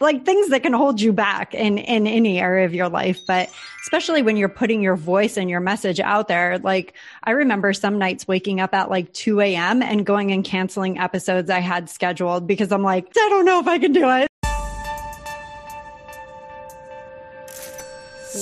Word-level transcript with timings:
like 0.00 0.24
things 0.24 0.48
that 0.50 0.62
can 0.62 0.72
hold 0.72 1.00
you 1.00 1.12
back 1.12 1.54
in 1.54 1.78
in 1.78 2.06
any 2.06 2.40
area 2.40 2.64
of 2.64 2.74
your 2.74 2.88
life 2.88 3.20
but 3.26 3.50
especially 3.82 4.22
when 4.22 4.36
you're 4.36 4.48
putting 4.48 4.82
your 4.82 4.96
voice 4.96 5.36
and 5.36 5.50
your 5.50 5.60
message 5.60 6.00
out 6.00 6.28
there 6.28 6.58
like 6.58 6.94
i 7.24 7.32
remember 7.32 7.72
some 7.72 7.98
nights 7.98 8.28
waking 8.28 8.60
up 8.60 8.74
at 8.74 8.90
like 8.90 9.12
2 9.12 9.40
a.m 9.40 9.82
and 9.82 10.06
going 10.06 10.30
and 10.30 10.44
canceling 10.44 10.98
episodes 10.98 11.50
i 11.50 11.58
had 11.58 11.90
scheduled 11.90 12.46
because 12.46 12.70
i'm 12.70 12.82
like 12.82 13.06
i 13.06 13.28
don't 13.28 13.44
know 13.44 13.60
if 13.60 13.66
i 13.66 13.78
can 13.78 13.92
do 13.92 14.08
it 14.08 14.28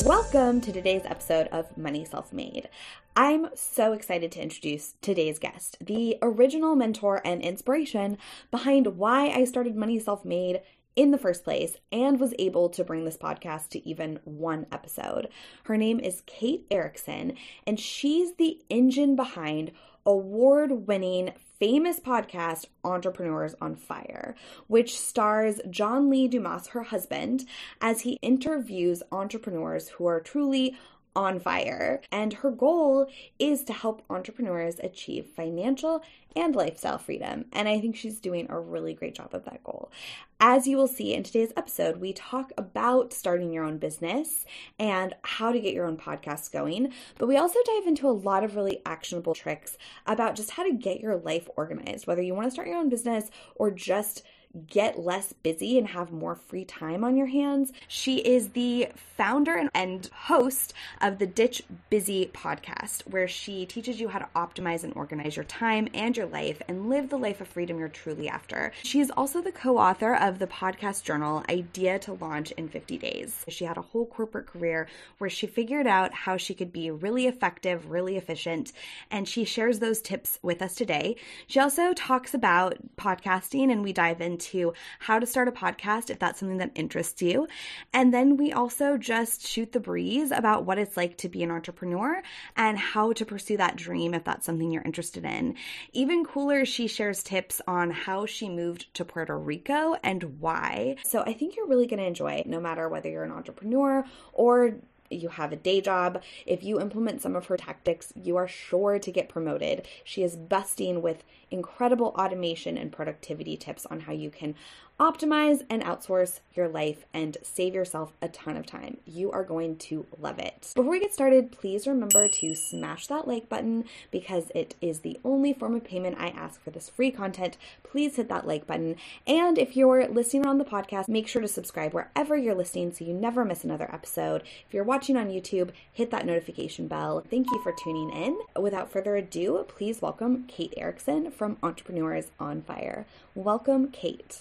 Welcome 0.04 0.60
to 0.60 0.72
today's 0.72 1.06
episode 1.06 1.46
of 1.46 1.78
Money 1.78 2.04
Self 2.04 2.32
Made. 2.32 2.68
I'm 3.14 3.48
so 3.54 3.92
excited 3.92 4.30
to 4.32 4.42
introduce 4.42 4.94
today's 5.00 5.38
guest, 5.38 5.78
the 5.80 6.18
original 6.20 6.74
mentor 6.74 7.22
and 7.24 7.40
inspiration 7.40 8.18
behind 8.50 8.98
why 8.98 9.28
I 9.28 9.44
started 9.44 9.74
Money 9.74 9.98
Self 9.98 10.24
Made 10.24 10.60
in 10.96 11.10
the 11.10 11.18
first 11.18 11.44
place 11.44 11.76
and 11.92 12.18
was 12.18 12.34
able 12.38 12.68
to 12.70 12.82
bring 12.82 13.04
this 13.04 13.18
podcast 13.18 13.68
to 13.68 13.88
even 13.88 14.18
one 14.24 14.66
episode. 14.72 15.28
Her 15.64 15.76
name 15.76 16.00
is 16.00 16.22
Kate 16.26 16.66
Erickson, 16.70 17.34
and 17.66 17.78
she's 17.78 18.34
the 18.34 18.60
engine 18.68 19.14
behind 19.14 19.72
award 20.06 20.86
winning 20.86 21.32
famous 21.58 21.98
podcast 21.98 22.66
Entrepreneurs 22.84 23.54
on 23.60 23.74
Fire, 23.74 24.34
which 24.68 24.98
stars 24.98 25.60
John 25.70 26.10
Lee 26.10 26.28
Dumas, 26.28 26.68
her 26.68 26.84
husband, 26.84 27.44
as 27.80 28.02
he 28.02 28.18
interviews 28.22 29.02
entrepreneurs 29.10 29.88
who 29.88 30.06
are 30.06 30.20
truly 30.20 30.76
on 31.16 31.40
fire. 31.40 32.02
And 32.12 32.34
her 32.34 32.50
goal 32.50 33.08
is 33.38 33.64
to 33.64 33.72
help 33.72 34.04
entrepreneurs 34.10 34.78
achieve 34.78 35.26
financial 35.34 36.04
and 36.36 36.54
lifestyle 36.54 36.98
freedom. 36.98 37.46
And 37.52 37.66
I 37.66 37.80
think 37.80 37.96
she's 37.96 38.20
doing 38.20 38.46
a 38.50 38.60
really 38.60 38.92
great 38.92 39.14
job 39.14 39.34
of 39.34 39.46
that 39.46 39.64
goal. 39.64 39.90
As 40.38 40.68
you 40.68 40.76
will 40.76 40.86
see 40.86 41.14
in 41.14 41.22
today's 41.22 41.54
episode, 41.56 41.96
we 41.96 42.12
talk 42.12 42.52
about 42.58 43.14
starting 43.14 43.50
your 43.50 43.64
own 43.64 43.78
business 43.78 44.44
and 44.78 45.14
how 45.22 45.50
to 45.50 45.58
get 45.58 45.72
your 45.72 45.86
own 45.86 45.96
podcast 45.96 46.52
going. 46.52 46.92
But 47.18 47.28
we 47.28 47.38
also 47.38 47.58
dive 47.64 47.86
into 47.86 48.06
a 48.06 48.10
lot 48.10 48.44
of 48.44 48.54
really 48.54 48.82
actionable 48.84 49.34
tricks 49.34 49.78
about 50.06 50.36
just 50.36 50.50
how 50.50 50.64
to 50.64 50.74
get 50.74 51.00
your 51.00 51.16
life 51.16 51.48
organized, 51.56 52.06
whether 52.06 52.20
you 52.20 52.34
want 52.34 52.46
to 52.46 52.50
start 52.50 52.68
your 52.68 52.76
own 52.76 52.90
business 52.90 53.30
or 53.54 53.70
just 53.70 54.22
get 54.56 54.98
less 54.98 55.32
busy 55.32 55.78
and 55.78 55.88
have 55.88 56.10
more 56.12 56.34
free 56.34 56.64
time 56.64 57.04
on 57.04 57.16
your 57.16 57.26
hands. 57.26 57.72
She 57.88 58.18
is 58.18 58.50
the 58.50 58.88
founder 58.96 59.68
and 59.74 60.06
host 60.06 60.72
of 61.00 61.18
the 61.18 61.26
Ditch 61.26 61.62
Busy 61.90 62.30
podcast, 62.32 63.02
where 63.02 63.28
she 63.28 63.66
teaches 63.66 64.00
you 64.00 64.08
how 64.08 64.18
to 64.18 64.28
optimize 64.34 64.84
and 64.84 64.94
organize 64.94 65.36
your 65.36 65.44
time 65.44 65.88
and 65.94 66.16
your 66.16 66.26
life 66.26 66.60
and 66.68 66.88
live 66.88 67.08
the 67.08 67.18
life 67.18 67.40
of 67.40 67.48
freedom 67.48 67.78
you're 67.78 67.88
truly 67.88 68.28
after. 68.28 68.72
She 68.82 69.00
is 69.00 69.10
also 69.10 69.42
the 69.42 69.52
co 69.52 69.78
author 69.78 70.14
of 70.14 70.38
the 70.38 70.46
podcast 70.46 71.02
journal 71.02 71.44
Idea 71.48 71.98
to 72.00 72.14
Launch 72.14 72.50
in 72.52 72.68
50 72.68 72.98
Days. 72.98 73.44
She 73.48 73.64
had 73.64 73.76
a 73.76 73.82
whole 73.82 74.06
corporate 74.06 74.46
career 74.46 74.86
where 75.18 75.30
she 75.30 75.46
figured 75.46 75.86
out 75.86 76.12
how 76.12 76.36
she 76.36 76.54
could 76.54 76.72
be 76.72 76.90
really 76.90 77.26
effective, 77.26 77.90
really 77.90 78.16
efficient, 78.16 78.72
and 79.10 79.28
she 79.28 79.44
shares 79.44 79.78
those 79.78 80.00
tips 80.00 80.38
with 80.42 80.62
us 80.62 80.74
today. 80.74 81.16
She 81.46 81.60
also 81.60 81.92
talks 81.92 82.34
about 82.34 82.76
podcasting, 82.96 83.70
and 83.70 83.82
we 83.82 83.92
dive 83.92 84.20
into 84.20 84.45
into 84.46 84.74
how 85.00 85.18
to 85.18 85.26
start 85.26 85.48
a 85.48 85.52
podcast 85.52 86.10
if 86.10 86.18
that's 86.18 86.40
something 86.40 86.58
that 86.58 86.70
interests 86.74 87.20
you. 87.22 87.46
And 87.92 88.12
then 88.12 88.36
we 88.36 88.52
also 88.52 88.96
just 88.96 89.46
shoot 89.46 89.72
the 89.72 89.80
breeze 89.80 90.30
about 90.30 90.64
what 90.64 90.78
it's 90.78 90.96
like 90.96 91.16
to 91.18 91.28
be 91.28 91.42
an 91.42 91.50
entrepreneur 91.50 92.22
and 92.56 92.78
how 92.78 93.12
to 93.12 93.24
pursue 93.24 93.56
that 93.56 93.76
dream 93.76 94.14
if 94.14 94.24
that's 94.24 94.46
something 94.46 94.70
you're 94.70 94.82
interested 94.82 95.24
in. 95.24 95.54
Even 95.92 96.24
cooler, 96.24 96.64
she 96.64 96.86
shares 96.86 97.22
tips 97.22 97.60
on 97.66 97.90
how 97.90 98.26
she 98.26 98.48
moved 98.48 98.92
to 98.94 99.04
Puerto 99.04 99.38
Rico 99.38 99.96
and 100.02 100.40
why. 100.40 100.96
So 101.04 101.22
I 101.22 101.32
think 101.32 101.56
you're 101.56 101.68
really 101.68 101.86
going 101.86 102.00
to 102.00 102.06
enjoy 102.06 102.32
it 102.34 102.46
no 102.46 102.60
matter 102.60 102.88
whether 102.88 103.08
you're 103.08 103.24
an 103.24 103.32
entrepreneur 103.32 104.04
or 104.32 104.76
you 105.10 105.28
have 105.28 105.52
a 105.52 105.56
day 105.56 105.80
job, 105.80 106.22
if 106.44 106.62
you 106.62 106.80
implement 106.80 107.22
some 107.22 107.36
of 107.36 107.46
her 107.46 107.56
tactics, 107.56 108.12
you 108.14 108.36
are 108.36 108.48
sure 108.48 108.98
to 108.98 109.10
get 109.10 109.28
promoted. 109.28 109.86
She 110.04 110.22
is 110.22 110.36
busting 110.36 111.02
with 111.02 111.24
incredible 111.50 112.14
automation 112.18 112.76
and 112.76 112.92
productivity 112.92 113.56
tips 113.56 113.86
on 113.86 114.00
how 114.00 114.12
you 114.12 114.30
can 114.30 114.54
optimize 114.98 115.62
and 115.68 115.82
outsource 115.82 116.40
your 116.54 116.68
life 116.68 117.04
and 117.12 117.36
save 117.42 117.74
yourself 117.74 118.14
a 118.22 118.28
ton 118.28 118.56
of 118.56 118.64
time. 118.64 118.96
You 119.04 119.30
are 119.30 119.44
going 119.44 119.76
to 119.76 120.06
love 120.18 120.38
it. 120.38 120.72
Before 120.74 120.90
we 120.90 121.00
get 121.00 121.12
started, 121.12 121.52
please 121.52 121.86
remember 121.86 122.28
to 122.28 122.54
smash 122.54 123.06
that 123.08 123.28
like 123.28 123.48
button 123.48 123.84
because 124.10 124.50
it 124.54 124.74
is 124.80 125.00
the 125.00 125.20
only 125.22 125.52
form 125.52 125.74
of 125.74 125.84
payment 125.84 126.16
I 126.18 126.28
ask 126.28 126.62
for 126.62 126.70
this 126.70 126.88
free 126.88 127.10
content. 127.10 127.58
Please 127.82 128.16
hit 128.16 128.30
that 128.30 128.46
like 128.46 128.66
button. 128.66 128.96
And 129.26 129.58
if 129.58 129.76
you're 129.76 130.08
listening 130.08 130.46
on 130.46 130.56
the 130.56 130.64
podcast, 130.64 131.08
make 131.08 131.28
sure 131.28 131.42
to 131.42 131.48
subscribe 131.48 131.92
wherever 131.92 132.34
you're 132.34 132.54
listening 132.54 132.92
so 132.92 133.04
you 133.04 133.12
never 133.12 133.44
miss 133.44 133.64
another 133.64 133.92
episode. 133.92 134.42
If 134.66 134.72
you're 134.72 134.82
watching 134.82 134.95
on 134.96 135.28
YouTube, 135.28 135.72
hit 135.92 136.10
that 136.10 136.24
notification 136.24 136.88
bell. 136.88 137.22
Thank 137.28 137.50
you 137.50 137.62
for 137.62 137.70
tuning 137.84 138.08
in. 138.10 138.38
Without 138.58 138.90
further 138.90 139.14
ado, 139.14 139.62
please 139.68 140.00
welcome 140.00 140.44
Kate 140.48 140.72
Erickson 140.74 141.30
from 141.30 141.58
Entrepreneurs 141.62 142.30
on 142.40 142.62
Fire. 142.62 143.04
Welcome, 143.34 143.88
Kate. 143.88 144.38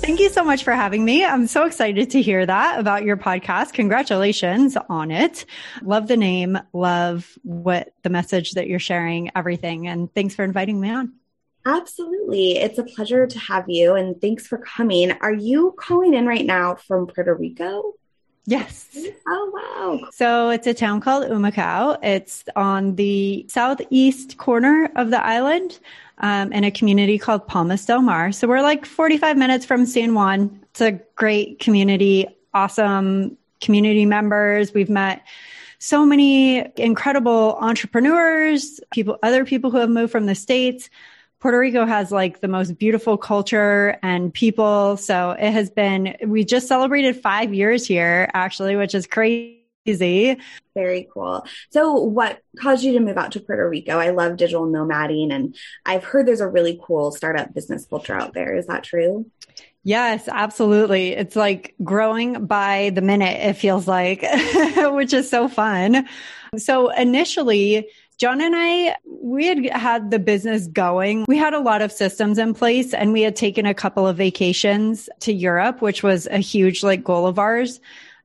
Thank 0.00 0.20
you 0.20 0.30
so 0.30 0.42
much 0.42 0.64
for 0.64 0.72
having 0.72 1.04
me. 1.04 1.22
I'm 1.22 1.46
so 1.46 1.66
excited 1.66 2.10
to 2.12 2.22
hear 2.22 2.46
that 2.46 2.80
about 2.80 3.04
your 3.04 3.18
podcast. 3.18 3.74
Congratulations 3.74 4.74
on 4.88 5.10
it. 5.10 5.44
Love 5.82 6.08
the 6.08 6.16
name, 6.16 6.58
love 6.72 7.38
what 7.42 7.92
the 8.02 8.10
message 8.10 8.52
that 8.52 8.68
you're 8.68 8.78
sharing, 8.78 9.30
everything. 9.36 9.86
And 9.86 10.12
thanks 10.14 10.34
for 10.34 10.44
inviting 10.44 10.80
me 10.80 10.88
on. 10.88 11.12
Absolutely. 11.68 12.56
It's 12.56 12.78
a 12.78 12.82
pleasure 12.82 13.26
to 13.26 13.38
have 13.38 13.68
you 13.68 13.94
and 13.94 14.18
thanks 14.20 14.46
for 14.46 14.56
coming. 14.58 15.12
Are 15.20 15.32
you 15.32 15.74
calling 15.78 16.14
in 16.14 16.26
right 16.26 16.46
now 16.46 16.76
from 16.76 17.06
Puerto 17.06 17.34
Rico? 17.34 17.94
Yes. 18.46 18.96
Oh, 19.26 19.98
wow. 20.00 20.08
So 20.10 20.48
it's 20.48 20.66
a 20.66 20.72
town 20.72 21.02
called 21.02 21.28
Humacao. 21.28 21.98
It's 22.02 22.44
on 22.56 22.94
the 22.94 23.44
southeast 23.50 24.38
corner 24.38 24.90
of 24.96 25.10
the 25.10 25.22
island 25.22 25.78
um, 26.18 26.50
in 26.54 26.64
a 26.64 26.70
community 26.70 27.18
called 27.18 27.46
Palmas 27.46 27.84
del 27.84 28.00
Mar. 28.00 28.32
So 28.32 28.48
we're 28.48 28.62
like 28.62 28.86
45 28.86 29.36
minutes 29.36 29.66
from 29.66 29.84
San 29.84 30.14
Juan. 30.14 30.64
It's 30.70 30.80
a 30.80 30.92
great 31.16 31.58
community, 31.58 32.26
awesome 32.54 33.36
community 33.60 34.06
members. 34.06 34.72
We've 34.72 34.88
met 34.88 35.22
so 35.78 36.06
many 36.06 36.66
incredible 36.76 37.58
entrepreneurs, 37.60 38.80
people, 38.90 39.18
other 39.22 39.44
people 39.44 39.70
who 39.70 39.76
have 39.76 39.90
moved 39.90 40.10
from 40.10 40.24
the 40.24 40.34
States. 40.34 40.88
Puerto 41.40 41.58
Rico 41.58 41.86
has 41.86 42.10
like 42.10 42.40
the 42.40 42.48
most 42.48 42.78
beautiful 42.78 43.16
culture 43.16 43.98
and 44.02 44.34
people. 44.34 44.96
So 44.96 45.30
it 45.32 45.52
has 45.52 45.70
been, 45.70 46.16
we 46.26 46.44
just 46.44 46.66
celebrated 46.66 47.16
five 47.16 47.54
years 47.54 47.86
here 47.86 48.28
actually, 48.34 48.74
which 48.74 48.94
is 48.94 49.06
crazy. 49.06 50.36
Very 50.74 51.08
cool. 51.14 51.46
So 51.70 51.94
what 51.94 52.40
caused 52.58 52.82
you 52.82 52.92
to 52.94 53.00
move 53.00 53.16
out 53.16 53.32
to 53.32 53.40
Puerto 53.40 53.68
Rico? 53.68 53.98
I 53.98 54.10
love 54.10 54.36
digital 54.36 54.66
nomading 54.66 55.32
and 55.32 55.54
I've 55.86 56.04
heard 56.04 56.26
there's 56.26 56.40
a 56.40 56.48
really 56.48 56.80
cool 56.82 57.12
startup 57.12 57.54
business 57.54 57.86
culture 57.86 58.14
out 58.14 58.34
there. 58.34 58.56
Is 58.56 58.66
that 58.66 58.82
true? 58.82 59.30
Yes, 59.84 60.28
absolutely. 60.28 61.12
It's 61.12 61.36
like 61.36 61.74
growing 61.82 62.46
by 62.46 62.90
the 62.94 63.00
minute, 63.00 63.40
it 63.40 63.54
feels 63.54 63.86
like, 63.86 64.22
which 64.76 65.12
is 65.12 65.30
so 65.30 65.48
fun. 65.48 66.08
So 66.56 66.90
initially, 66.90 67.88
John 68.18 68.40
and 68.40 68.54
I, 68.56 68.96
we 69.06 69.46
had 69.46 69.64
had 69.66 70.10
the 70.10 70.18
business 70.18 70.66
going. 70.66 71.24
We 71.28 71.38
had 71.38 71.54
a 71.54 71.60
lot 71.60 71.82
of 71.82 71.92
systems 71.92 72.36
in 72.36 72.52
place 72.52 72.92
and 72.92 73.12
we 73.12 73.22
had 73.22 73.36
taken 73.36 73.64
a 73.64 73.74
couple 73.74 74.08
of 74.08 74.16
vacations 74.16 75.08
to 75.20 75.32
Europe, 75.32 75.80
which 75.80 76.02
was 76.02 76.26
a 76.26 76.38
huge 76.38 76.82
like 76.82 77.04
goal 77.04 77.28
of 77.28 77.38
ours. 77.38 77.80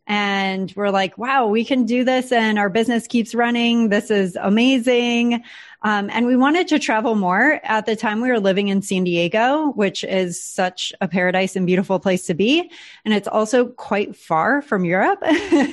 And 0.07 0.73
we're 0.75 0.89
like, 0.89 1.17
wow, 1.19 1.47
we 1.47 1.63
can 1.63 1.85
do 1.85 2.03
this 2.03 2.31
and 2.31 2.57
our 2.57 2.69
business 2.69 3.05
keeps 3.05 3.35
running. 3.35 3.89
This 3.89 4.09
is 4.09 4.35
amazing. 4.35 5.43
Um, 5.83 6.09
and 6.11 6.25
we 6.25 6.35
wanted 6.35 6.67
to 6.69 6.79
travel 6.79 7.15
more. 7.15 7.59
At 7.63 7.85
the 7.85 7.95
time, 7.95 8.21
we 8.21 8.29
were 8.29 8.39
living 8.39 8.69
in 8.69 8.81
San 8.81 9.03
Diego, 9.03 9.71
which 9.71 10.03
is 10.03 10.41
such 10.41 10.93
a 11.01 11.07
paradise 11.07 11.55
and 11.55 11.67
beautiful 11.67 11.99
place 11.99 12.25
to 12.27 12.33
be. 12.33 12.71
And 13.03 13.13
it's 13.13 13.27
also 13.27 13.65
quite 13.65 14.15
far 14.15 14.61
from 14.61 14.85
Europe. 14.85 15.21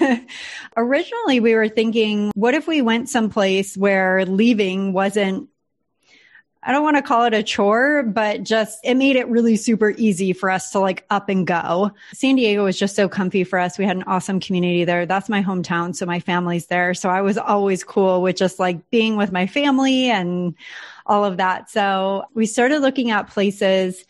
Originally, 0.77 1.41
we 1.41 1.55
were 1.55 1.69
thinking, 1.69 2.33
what 2.35 2.55
if 2.55 2.67
we 2.67 2.83
went 2.83 3.09
someplace 3.09 3.77
where 3.77 4.27
leaving 4.27 4.93
wasn't 4.93 5.49
I 6.63 6.73
don't 6.73 6.83
want 6.83 6.97
to 6.97 7.03
call 7.03 7.25
it 7.25 7.33
a 7.33 7.43
chore, 7.43 8.03
but 8.03 8.43
just 8.43 8.81
it 8.85 8.95
made 8.97 9.17
it 9.17 9.27
really 9.29 9.57
super 9.57 9.95
easy 9.97 10.35
for 10.35 10.51
us 10.51 10.71
to 10.73 10.79
like 10.79 11.07
up 11.09 11.31
and 11.31 11.47
go. 11.47 11.91
San 12.13 12.37
Diego 12.37 12.65
was 12.65 12.79
just 12.79 12.95
so 12.95 13.09
comfy 13.09 13.45
for 13.45 13.59
us. 13.59 13.79
We 13.79 13.87
had 13.87 13.97
an 13.97 14.03
awesome 14.03 14.41
community 14.41 14.85
there. 14.85 15.07
That's 15.07 15.31
my 15.31 15.43
hometown. 15.43 15.97
So 15.97 16.05
my 16.05 16.21
family's 16.21 16.67
there. 16.67 16.93
So 16.93 17.09
I 17.09 17.23
was 17.23 17.39
always 17.39 17.83
cool 17.83 18.21
with 18.21 18.37
just 18.37 18.59
like 18.59 18.91
being 18.91 19.17
with 19.17 19.33
my 19.33 19.47
family 19.47 20.11
and 20.11 20.55
all 21.07 21.25
of 21.25 21.39
that. 21.39 21.71
So 21.71 22.25
we 22.35 22.45
started 22.45 22.81
looking 22.81 23.11
at 23.11 23.29
places 23.29 24.05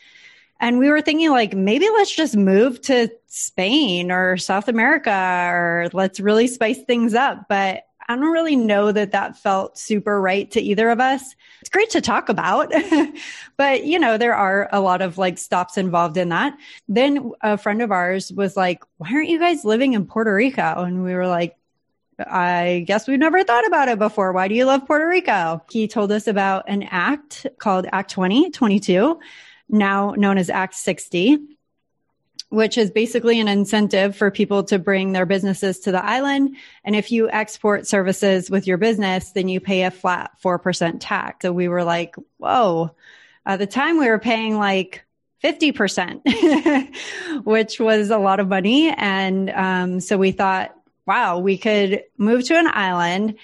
and 0.58 0.78
we 0.78 0.90
were 0.90 1.00
thinking 1.00 1.30
like 1.30 1.54
maybe 1.54 1.88
let's 1.88 2.14
just 2.14 2.36
move 2.36 2.80
to 2.82 3.10
Spain 3.28 4.10
or 4.10 4.36
South 4.36 4.66
America 4.66 5.48
or 5.52 5.88
let's 5.92 6.18
really 6.18 6.48
spice 6.48 6.82
things 6.82 7.14
up. 7.14 7.46
But 7.48 7.84
I 8.10 8.16
don't 8.16 8.32
really 8.32 8.56
know 8.56 8.90
that 8.90 9.12
that 9.12 9.36
felt 9.36 9.78
super 9.78 10.20
right 10.20 10.50
to 10.50 10.60
either 10.60 10.90
of 10.90 10.98
us. 10.98 11.36
It's 11.60 11.70
great 11.70 11.90
to 11.90 12.00
talk 12.00 12.28
about, 12.28 12.72
but 13.56 13.84
you 13.84 14.00
know, 14.00 14.18
there 14.18 14.34
are 14.34 14.68
a 14.72 14.80
lot 14.80 15.00
of 15.00 15.16
like 15.16 15.38
stops 15.38 15.78
involved 15.78 16.16
in 16.16 16.30
that. 16.30 16.58
Then 16.88 17.30
a 17.40 17.56
friend 17.56 17.80
of 17.80 17.92
ours 17.92 18.32
was 18.32 18.56
like, 18.56 18.82
why 18.96 19.12
aren't 19.12 19.28
you 19.28 19.38
guys 19.38 19.64
living 19.64 19.92
in 19.92 20.06
Puerto 20.06 20.34
Rico? 20.34 20.82
And 20.82 21.04
we 21.04 21.14
were 21.14 21.28
like, 21.28 21.56
I 22.18 22.82
guess 22.84 23.06
we've 23.06 23.16
never 23.16 23.44
thought 23.44 23.64
about 23.64 23.86
it 23.86 24.00
before. 24.00 24.32
Why 24.32 24.48
do 24.48 24.56
you 24.56 24.64
love 24.64 24.88
Puerto 24.88 25.06
Rico? 25.06 25.64
He 25.70 25.86
told 25.86 26.10
us 26.10 26.26
about 26.26 26.64
an 26.66 26.82
act 26.90 27.46
called 27.60 27.86
Act 27.92 28.10
2022, 28.10 29.20
now 29.68 30.14
known 30.16 30.36
as 30.36 30.50
Act 30.50 30.74
60 30.74 31.38
which 32.50 32.76
is 32.76 32.90
basically 32.90 33.40
an 33.40 33.48
incentive 33.48 34.14
for 34.14 34.30
people 34.30 34.64
to 34.64 34.78
bring 34.78 35.12
their 35.12 35.24
businesses 35.24 35.80
to 35.80 35.92
the 35.92 36.04
island. 36.04 36.56
And 36.84 36.96
if 36.96 37.12
you 37.12 37.30
export 37.30 37.86
services 37.86 38.50
with 38.50 38.66
your 38.66 38.76
business, 38.76 39.30
then 39.30 39.48
you 39.48 39.60
pay 39.60 39.84
a 39.84 39.90
flat 39.90 40.32
4% 40.44 40.96
tax. 40.98 41.42
So 41.42 41.52
we 41.52 41.68
were 41.68 41.84
like, 41.84 42.16
whoa. 42.38 42.90
At 43.46 43.60
the 43.60 43.68
time 43.68 43.98
we 43.98 44.08
were 44.08 44.18
paying 44.18 44.58
like 44.58 45.04
50%, 45.44 47.44
which 47.46 47.78
was 47.78 48.10
a 48.10 48.18
lot 48.18 48.40
of 48.40 48.48
money. 48.48 48.90
And 48.90 49.50
um, 49.50 50.00
so 50.00 50.18
we 50.18 50.32
thought, 50.32 50.74
wow, 51.06 51.38
we 51.38 51.56
could 51.56 52.02
move 52.18 52.44
to 52.46 52.58
an 52.58 52.66
island, 52.66 53.36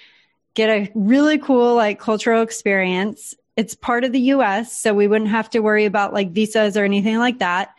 get 0.55 0.69
a 0.69 0.91
really 0.97 1.39
cool 1.39 1.77
like 1.77 2.01
cultural 2.01 2.43
experience. 2.43 3.37
It's 3.57 3.77
part 3.77 4.03
of 4.03 4.11
the 4.11 4.21
US, 4.21 4.77
so 4.77 4.93
we 4.93 5.07
wouldn't 5.07 5.31
have 5.31 5.49
to 5.51 5.61
worry 5.61 5.85
about 5.85 6.13
like 6.13 6.33
visas 6.33 6.77
or 6.77 6.85
anything 6.85 7.19
like 7.19 7.39
that 7.39 7.76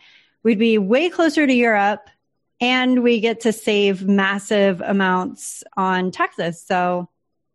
we'd 0.48 0.58
be 0.58 0.78
way 0.78 1.10
closer 1.10 1.46
to 1.46 1.52
Europe 1.52 2.08
and 2.58 3.02
we 3.02 3.20
get 3.20 3.40
to 3.40 3.52
save 3.52 4.08
massive 4.08 4.80
amounts 4.80 5.62
on 5.76 6.10
taxes. 6.10 6.64
So 6.64 7.10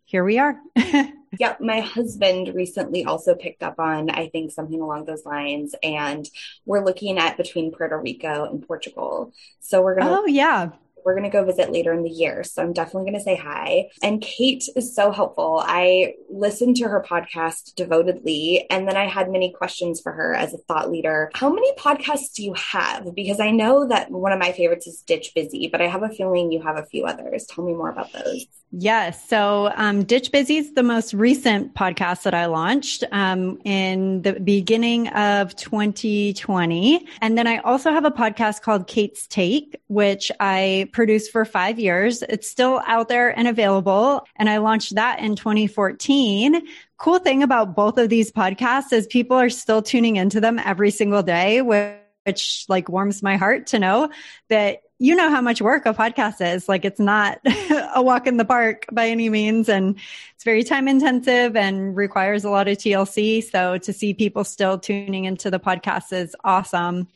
here 0.06 0.24
we 0.24 0.38
are. 0.38 0.60
Yep, 1.40 1.62
my 1.62 1.80
husband 1.80 2.54
recently 2.54 3.06
also 3.06 3.34
picked 3.34 3.64
up 3.64 3.80
on, 3.80 4.12
I 4.12 4.28
think, 4.28 4.52
something 4.52 4.80
along 4.80 5.06
those 5.06 5.26
lines. 5.26 5.74
And 5.82 6.30
we're 6.68 6.86
looking 6.86 7.18
at 7.18 7.38
between 7.38 7.72
Puerto 7.72 8.00
Rico 8.00 8.46
and 8.46 8.62
Portugal. 8.68 9.34
So 9.60 9.82
we're 9.82 9.96
going 9.96 10.06
to. 10.06 10.20
Oh, 10.20 10.26
yeah. 10.28 10.70
We're 11.06 11.14
going 11.14 11.30
to 11.30 11.30
go 11.30 11.44
visit 11.44 11.72
later 11.72 11.94
in 11.94 12.04
the 12.04 12.10
year. 12.10 12.44
So 12.44 12.62
I'm 12.62 12.74
definitely 12.74 13.12
going 13.12 13.20
to 13.20 13.24
say 13.24 13.36
hi. 13.36 13.90
And 14.02 14.22
Kate 14.22 14.64
is 14.76 14.96
so 14.96 15.12
helpful. 15.12 15.62
I 15.66 16.14
listened 16.30 16.78
to 16.78 16.88
her 16.88 17.06
podcast 17.08 17.76
devotedly, 17.76 18.66
and 18.70 18.88
then 18.88 18.98
I 18.98 19.08
had 19.08 19.30
many 19.30 19.52
questions 19.52 20.02
for 20.02 20.12
her 20.12 20.34
as 20.34 20.54
a 20.54 20.58
thought 20.58 20.90
leader. 20.90 21.32
How 21.34 21.52
many 21.52 21.74
podcasts 21.76 22.34
do 22.36 22.44
you 22.44 22.54
have? 22.54 23.14
Because 23.16 23.40
I 23.40 23.52
know 23.52 23.88
that 23.88 24.12
one 24.12 24.32
of 24.32 24.40
my 24.40 24.52
favorites 24.52 24.88
is 24.88 25.02
Ditch 25.02 25.32
Busy, 25.36 25.70
but 25.72 25.82
I 25.82 25.88
have 25.88 26.04
a 26.04 26.10
feeling 26.10 26.52
you 26.52 26.62
have 26.62 26.78
a 26.78 26.86
few 26.86 27.06
others. 27.06 27.46
Tell 27.46 27.64
me 27.64 27.74
more 27.74 27.90
about 27.90 28.12
those. 28.14 28.46
Yes. 28.76 29.30
So, 29.30 29.72
um, 29.76 30.04
Ditch 30.04 30.32
Busy 30.32 30.58
is 30.58 30.74
the 30.74 30.82
most 30.82 31.14
recent 31.14 31.76
podcast 31.76 32.24
that 32.24 32.34
I 32.34 32.48
launched 32.48 33.04
um, 33.12 33.60
in 33.64 34.24
the 34.24 34.34
beginning 34.34 35.10
of 35.10 35.56
2020. 35.56 37.08
And 37.22 37.38
then 37.38 37.46
I 37.46 37.58
also 37.58 37.92
have 37.92 38.04
a 38.04 38.10
podcast 38.10 38.64
called 38.64 38.88
Kate's 38.88 39.28
Take, 39.28 39.80
which 39.90 40.32
I 40.40 40.90
produced 40.94 41.32
for 41.32 41.44
five 41.44 41.80
years. 41.80 42.22
It's 42.24 42.48
still 42.48 42.82
out 42.86 43.10
there 43.10 43.38
and 43.38 43.48
available. 43.48 44.26
And 44.38 44.50
I 44.50 44.58
launched 44.60 44.96
that 44.96 45.20
in 45.20 45.36
2014 45.36 46.62
cool 47.04 47.20
thing 47.20 47.44
about 47.44 47.76
both 47.76 47.98
of 47.98 48.08
these 48.08 48.32
podcasts 48.32 48.94
is 48.94 49.06
people 49.08 49.36
are 49.36 49.50
still 49.50 49.82
tuning 49.82 50.16
into 50.16 50.40
them 50.40 50.58
every 50.58 50.90
single 50.90 51.22
day, 51.22 51.62
which 51.62 52.66
like 52.70 52.88
warms 52.88 53.22
my 53.22 53.36
heart 53.36 53.68
to 53.68 53.78
know 53.78 54.10
that 54.48 54.84
you 55.00 55.14
know 55.14 55.30
how 55.30 55.42
much 55.42 55.62
work 55.62 55.86
a 55.86 55.94
podcast 55.94 56.40
is. 56.56 56.70
Like 56.70 56.86
it's 56.86 57.02
not 57.02 57.42
a 57.94 58.02
walk 58.02 58.26
in 58.26 58.38
the 58.38 58.46
park 58.46 58.86
by 58.90 59.10
any 59.10 59.28
means. 59.28 59.68
And 59.68 60.00
it's 60.34 60.46
very 60.46 60.64
time 60.64 60.88
intensive 60.88 61.58
and 61.58 61.94
requires 61.94 62.46
a 62.46 62.50
lot 62.50 62.70
of 62.70 62.78
TLC. 62.78 63.44
So 63.44 63.78
to 63.80 63.92
see 63.92 64.14
people 64.14 64.46
still 64.46 64.78
tuning 64.80 65.26
into 65.26 65.52
the 65.52 65.60
podcast 65.60 66.14
is 66.14 66.38
awesome. 66.46 67.10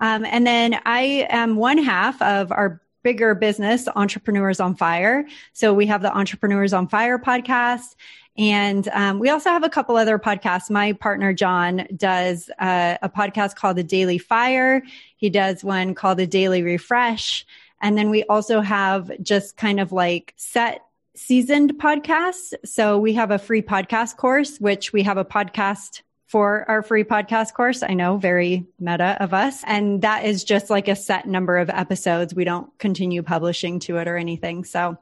Um, 0.00 0.26
and 0.26 0.46
then 0.46 0.78
I 0.84 1.26
am 1.30 1.56
one 1.56 1.78
half 1.78 2.20
of 2.20 2.52
our 2.52 2.82
bigger 3.02 3.34
business, 3.34 3.88
Entrepreneurs 3.96 4.60
on 4.60 4.74
Fire. 4.74 5.26
So 5.52 5.72
we 5.74 5.86
have 5.86 6.02
the 6.02 6.16
Entrepreneurs 6.16 6.72
on 6.72 6.88
Fire 6.88 7.18
podcast. 7.18 7.94
And 8.36 8.88
um, 8.88 9.18
we 9.18 9.28
also 9.28 9.50
have 9.50 9.64
a 9.64 9.68
couple 9.68 9.96
other 9.96 10.18
podcasts. 10.18 10.70
My 10.70 10.92
partner, 10.92 11.32
John, 11.32 11.86
does 11.96 12.50
uh, 12.58 12.96
a 13.02 13.08
podcast 13.08 13.56
called 13.56 13.76
The 13.76 13.84
Daily 13.84 14.18
Fire. 14.18 14.82
He 15.16 15.30
does 15.30 15.64
one 15.64 15.94
called 15.94 16.18
The 16.18 16.26
Daily 16.26 16.62
Refresh. 16.62 17.44
And 17.82 17.98
then 17.98 18.10
we 18.10 18.24
also 18.24 18.60
have 18.60 19.10
just 19.22 19.56
kind 19.56 19.80
of 19.80 19.92
like 19.92 20.34
set 20.36 20.84
seasoned 21.14 21.74
podcasts. 21.74 22.54
So 22.64 22.98
we 22.98 23.14
have 23.14 23.30
a 23.30 23.38
free 23.38 23.62
podcast 23.62 24.16
course, 24.16 24.58
which 24.58 24.92
we 24.92 25.02
have 25.02 25.18
a 25.18 25.24
podcast 25.24 26.02
for 26.30 26.64
our 26.70 26.80
free 26.80 27.02
podcast 27.02 27.54
course. 27.54 27.82
I 27.82 27.92
know 27.94 28.16
very 28.16 28.64
meta 28.78 29.16
of 29.18 29.34
us. 29.34 29.64
And 29.66 30.00
that 30.02 30.24
is 30.24 30.44
just 30.44 30.70
like 30.70 30.86
a 30.86 30.94
set 30.94 31.26
number 31.26 31.58
of 31.58 31.68
episodes. 31.68 32.36
We 32.36 32.44
don't 32.44 32.70
continue 32.78 33.24
publishing 33.24 33.80
to 33.80 33.96
it 33.96 34.06
or 34.06 34.16
anything. 34.16 34.62
So 34.62 34.96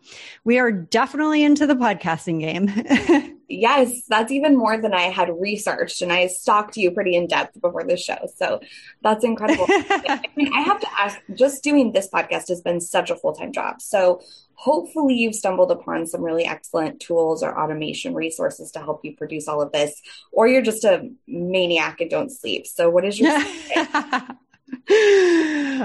we 0.45 0.59
are 0.59 0.73
definitely 0.73 1.45
into 1.45 1.67
the 1.67 1.75
podcasting 1.75 2.41
game. 2.41 3.39
yes, 3.49 4.05
that's 4.09 4.33
even 4.33 4.57
more 4.57 4.81
than 4.81 4.95
I 4.95 5.11
had 5.11 5.29
researched. 5.39 6.01
And 6.01 6.11
I 6.11 6.29
stalked 6.29 6.79
you 6.79 6.93
pretty 6.93 7.15
in 7.15 7.27
depth 7.27 7.61
before 7.61 7.85
the 7.85 7.99
show. 7.99 8.27
So 8.37 8.61
that's 9.03 9.23
incredible. 9.23 9.67
I 9.69 10.23
mean, 10.35 10.51
I 10.55 10.63
have 10.63 10.81
to 10.81 10.89
ask, 10.99 11.21
just 11.35 11.63
doing 11.63 11.93
this 11.93 12.09
podcast 12.09 12.49
has 12.49 12.63
been 12.63 12.81
such 12.81 13.11
a 13.11 13.17
full 13.17 13.35
time 13.35 13.53
job. 13.53 13.83
So 13.83 14.23
hopefully 14.59 15.15
you've 15.15 15.37
stumbled 15.37 15.71
upon 15.71 16.05
some 16.05 16.21
really 16.21 16.45
excellent 16.45 16.99
tools 16.99 17.45
or 17.45 17.57
automation 17.57 18.13
resources 18.13 18.73
to 18.73 18.81
help 18.81 19.05
you 19.05 19.15
produce 19.17 19.47
all 19.47 19.63
of 19.63 19.71
this 19.71 20.03
or 20.33 20.49
you're 20.49 20.61
just 20.61 20.83
a 20.83 21.09
maniac 21.29 22.01
and 22.01 22.11
don't 22.11 22.33
sleep. 22.33 22.67
So 22.67 22.91
what 22.91 23.05
is 23.05 23.21
your 23.21 23.31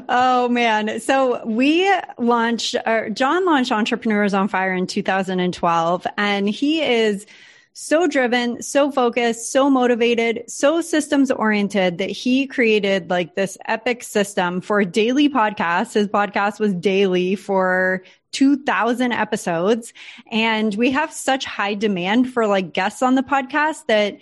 oh 0.09 0.49
man. 0.49 0.99
So 0.99 1.45
we 1.45 1.87
launched 2.17 2.75
john 3.13 3.45
launched 3.45 3.71
entrepreneurs 3.71 4.33
on 4.33 4.47
fire 4.47 4.73
in 4.73 4.87
2012 4.87 6.07
and 6.17 6.49
he 6.49 6.81
is 6.81 7.27
so 7.75 8.07
driven, 8.07 8.61
so 8.61 8.91
focused, 8.91 9.51
so 9.51 9.69
motivated, 9.69 10.43
so 10.47 10.81
systems 10.81 11.29
oriented 11.31 11.99
that 11.99 12.09
he 12.09 12.47
created 12.47 13.09
like 13.09 13.35
this 13.35 13.57
epic 13.65 14.03
system 14.03 14.61
for 14.61 14.83
daily 14.85 15.27
podcasts. 15.27 15.93
His 15.93 16.07
podcast 16.07 16.59
was 16.59 16.73
daily 16.75 17.35
for 17.35 18.03
2000 18.33 19.11
episodes. 19.11 19.93
And 20.29 20.75
we 20.75 20.91
have 20.91 21.13
such 21.13 21.45
high 21.45 21.73
demand 21.73 22.31
for 22.33 22.45
like 22.45 22.73
guests 22.73 23.01
on 23.01 23.15
the 23.15 23.23
podcast 23.23 23.85
that 23.87 24.17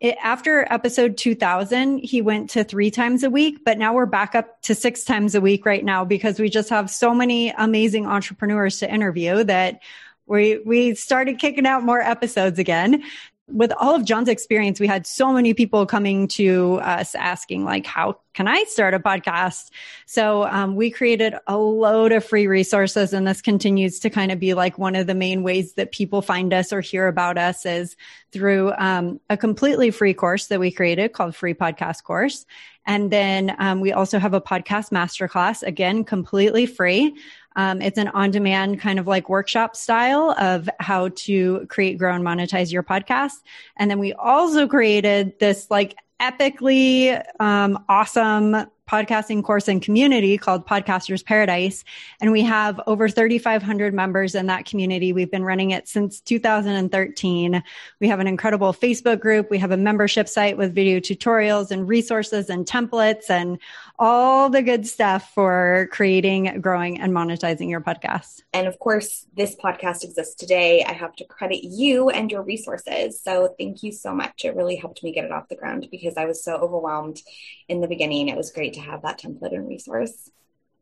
it, 0.00 0.16
after 0.20 0.66
episode 0.70 1.16
2000, 1.16 1.98
he 1.98 2.20
went 2.20 2.50
to 2.50 2.64
three 2.64 2.90
times 2.90 3.22
a 3.22 3.30
week, 3.30 3.64
but 3.64 3.78
now 3.78 3.94
we're 3.94 4.04
back 4.04 4.34
up 4.34 4.60
to 4.62 4.74
six 4.74 5.04
times 5.04 5.34
a 5.34 5.40
week 5.40 5.64
right 5.64 5.84
now 5.84 6.04
because 6.04 6.40
we 6.40 6.50
just 6.50 6.68
have 6.70 6.90
so 6.90 7.14
many 7.14 7.50
amazing 7.50 8.06
entrepreneurs 8.06 8.78
to 8.80 8.92
interview 8.92 9.44
that 9.44 9.80
we 10.26 10.58
we 10.64 10.94
started 10.94 11.38
kicking 11.38 11.66
out 11.66 11.84
more 11.84 12.00
episodes 12.00 12.58
again 12.58 13.02
with 13.48 13.72
all 13.72 13.94
of 13.94 14.04
John's 14.04 14.28
experience, 14.28 14.78
we 14.78 14.86
had 14.86 15.06
so 15.06 15.32
many 15.32 15.52
people 15.52 15.84
coming 15.84 16.28
to 16.28 16.80
us 16.82 17.14
asking, 17.14 17.64
like, 17.64 17.84
how 17.84 18.18
can 18.34 18.48
I 18.48 18.64
start 18.64 18.94
a 18.94 19.00
podcast? 19.00 19.70
So 20.06 20.44
um, 20.44 20.76
we 20.76 20.90
created 20.90 21.34
a 21.46 21.56
load 21.56 22.12
of 22.12 22.24
free 22.24 22.46
resources, 22.46 23.12
and 23.12 23.26
this 23.26 23.42
continues 23.42 23.98
to 24.00 24.10
kind 24.10 24.32
of 24.32 24.38
be 24.38 24.54
like 24.54 24.78
one 24.78 24.94
of 24.94 25.06
the 25.06 25.14
main 25.14 25.42
ways 25.42 25.74
that 25.74 25.92
people 25.92 26.22
find 26.22 26.54
us 26.54 26.72
or 26.72 26.80
hear 26.80 27.08
about 27.08 27.36
us 27.36 27.66
is 27.66 27.96
through 28.30 28.72
um, 28.78 29.20
a 29.28 29.36
completely 29.36 29.90
free 29.90 30.14
course 30.14 30.46
that 30.46 30.60
we 30.60 30.70
created 30.70 31.12
called 31.12 31.34
Free 31.34 31.54
Podcast 31.54 32.04
Course. 32.04 32.46
And 32.86 33.10
then 33.10 33.54
um, 33.58 33.80
we 33.80 33.92
also 33.92 34.18
have 34.18 34.34
a 34.34 34.40
podcast 34.40 34.90
masterclass, 34.90 35.62
again, 35.62 36.04
completely 36.04 36.66
free. 36.66 37.16
Um, 37.56 37.82
it's 37.82 37.98
an 37.98 38.08
on 38.08 38.30
demand 38.30 38.80
kind 38.80 38.98
of 38.98 39.06
like 39.06 39.28
workshop 39.28 39.76
style 39.76 40.34
of 40.38 40.68
how 40.80 41.08
to 41.08 41.66
create, 41.68 41.98
grow, 41.98 42.14
and 42.14 42.24
monetize 42.24 42.72
your 42.72 42.82
podcast. 42.82 43.42
And 43.76 43.90
then 43.90 43.98
we 43.98 44.12
also 44.12 44.66
created 44.66 45.38
this 45.38 45.70
like 45.70 45.96
epically 46.20 47.22
um, 47.40 47.84
awesome 47.88 48.66
podcasting 48.92 49.42
course 49.42 49.68
and 49.68 49.80
community 49.80 50.36
called 50.36 50.66
Podcasters 50.66 51.24
Paradise. 51.24 51.82
And 52.20 52.30
we 52.30 52.42
have 52.42 52.78
over 52.86 53.08
3,500 53.08 53.94
members 53.94 54.34
in 54.34 54.46
that 54.46 54.66
community. 54.66 55.14
We've 55.14 55.30
been 55.30 55.44
running 55.44 55.70
it 55.70 55.88
since 55.88 56.20
2013. 56.20 57.62
We 58.00 58.08
have 58.08 58.20
an 58.20 58.26
incredible 58.26 58.74
Facebook 58.74 59.20
group. 59.20 59.48
We 59.50 59.56
have 59.58 59.70
a 59.70 59.78
membership 59.78 60.28
site 60.28 60.58
with 60.58 60.74
video 60.74 61.00
tutorials 61.00 61.70
and 61.70 61.88
resources 61.88 62.50
and 62.50 62.66
templates 62.66 63.30
and 63.30 63.58
all 63.98 64.50
the 64.50 64.62
good 64.62 64.86
stuff 64.86 65.32
for 65.32 65.88
creating, 65.90 66.60
growing, 66.60 67.00
and 67.00 67.12
monetizing 67.12 67.70
your 67.70 67.80
podcast. 67.80 68.42
And 68.52 68.66
of 68.66 68.78
course, 68.78 69.26
this 69.34 69.56
podcast 69.56 70.04
exists 70.04 70.34
today. 70.34 70.84
I 70.84 70.92
have 70.92 71.14
to 71.16 71.24
credit 71.24 71.64
you 71.64 72.10
and 72.10 72.30
your 72.30 72.42
resources. 72.42 73.18
So 73.18 73.54
thank 73.58 73.82
you 73.82 73.92
so 73.92 74.12
much. 74.12 74.44
It 74.44 74.54
really 74.54 74.76
helped 74.76 75.02
me 75.02 75.12
get 75.12 75.24
it 75.24 75.32
off 75.32 75.48
the 75.48 75.56
ground 75.56 75.88
because 75.90 76.11
I 76.16 76.26
was 76.26 76.42
so 76.42 76.56
overwhelmed 76.56 77.20
in 77.68 77.80
the 77.80 77.88
beginning. 77.88 78.28
It 78.28 78.36
was 78.36 78.50
great 78.50 78.74
to 78.74 78.80
have 78.80 79.02
that 79.02 79.20
template 79.20 79.54
and 79.54 79.68
resource. 79.68 80.30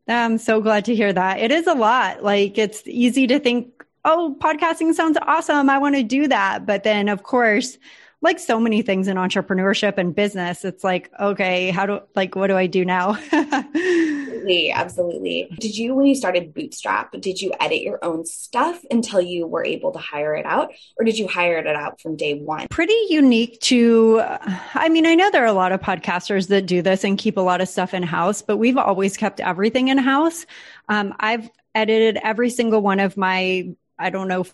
I'm 0.07 0.37
so 0.37 0.61
glad 0.61 0.85
to 0.85 0.95
hear 0.95 1.13
that. 1.13 1.39
It 1.39 1.51
is 1.51 1.67
a 1.67 1.73
lot. 1.73 2.23
Like 2.23 2.57
it's 2.57 2.83
easy 2.85 3.27
to 3.27 3.39
think 3.39 3.81
oh, 4.05 4.35
podcasting 4.39 4.93
sounds 4.93 5.17
awesome. 5.21 5.69
I 5.69 5.77
want 5.77 5.95
to 5.95 6.03
do 6.03 6.27
that. 6.27 6.65
But 6.65 6.83
then, 6.83 7.09
of 7.09 7.23
course, 7.23 7.77
like 8.21 8.39
so 8.39 8.59
many 8.59 8.81
things 8.83 9.07
in 9.07 9.17
entrepreneurship 9.17 9.97
and 9.97 10.13
business, 10.13 10.63
it's 10.63 10.83
like, 10.83 11.09
okay, 11.19 11.71
how 11.71 11.85
do, 11.87 11.99
like, 12.15 12.35
what 12.35 12.47
do 12.47 12.55
I 12.55 12.67
do 12.67 12.85
now? 12.85 13.17
absolutely. 13.33 14.71
Absolutely. 14.91 15.55
Did 15.59 15.77
you, 15.77 15.95
when 15.95 16.07
you 16.07 16.15
started 16.15 16.53
Bootstrap, 16.53 17.13
did 17.19 17.41
you 17.41 17.51
edit 17.59 17.81
your 17.81 18.03
own 18.03 18.25
stuff 18.25 18.83
until 18.91 19.21
you 19.21 19.47
were 19.47 19.63
able 19.63 19.91
to 19.91 19.99
hire 19.99 20.35
it 20.35 20.45
out? 20.45 20.73
Or 20.97 21.05
did 21.05 21.17
you 21.17 21.27
hire 21.27 21.57
it 21.57 21.67
out 21.67 22.01
from 22.01 22.15
day 22.15 22.35
one? 22.35 22.67
Pretty 22.69 22.97
unique 23.09 23.59
to, 23.61 24.21
I 24.21 24.89
mean, 24.89 25.05
I 25.05 25.15
know 25.15 25.31
there 25.31 25.43
are 25.43 25.47
a 25.47 25.53
lot 25.53 25.71
of 25.71 25.79
podcasters 25.79 26.47
that 26.49 26.65
do 26.65 26.81
this 26.81 27.03
and 27.03 27.17
keep 27.17 27.37
a 27.37 27.41
lot 27.41 27.61
of 27.61 27.69
stuff 27.69 27.93
in 27.93 28.03
house, 28.03 28.41
but 28.41 28.57
we've 28.57 28.77
always 28.77 29.17
kept 29.17 29.39
everything 29.39 29.87
in 29.87 29.97
house. 29.97 30.45
Um, 30.89 31.13
I've 31.19 31.49
edited 31.73 32.19
every 32.23 32.49
single 32.49 32.81
one 32.81 32.99
of 32.99 33.17
my 33.17 33.73
I 34.01 34.09
don't 34.09 34.27
know, 34.27 34.45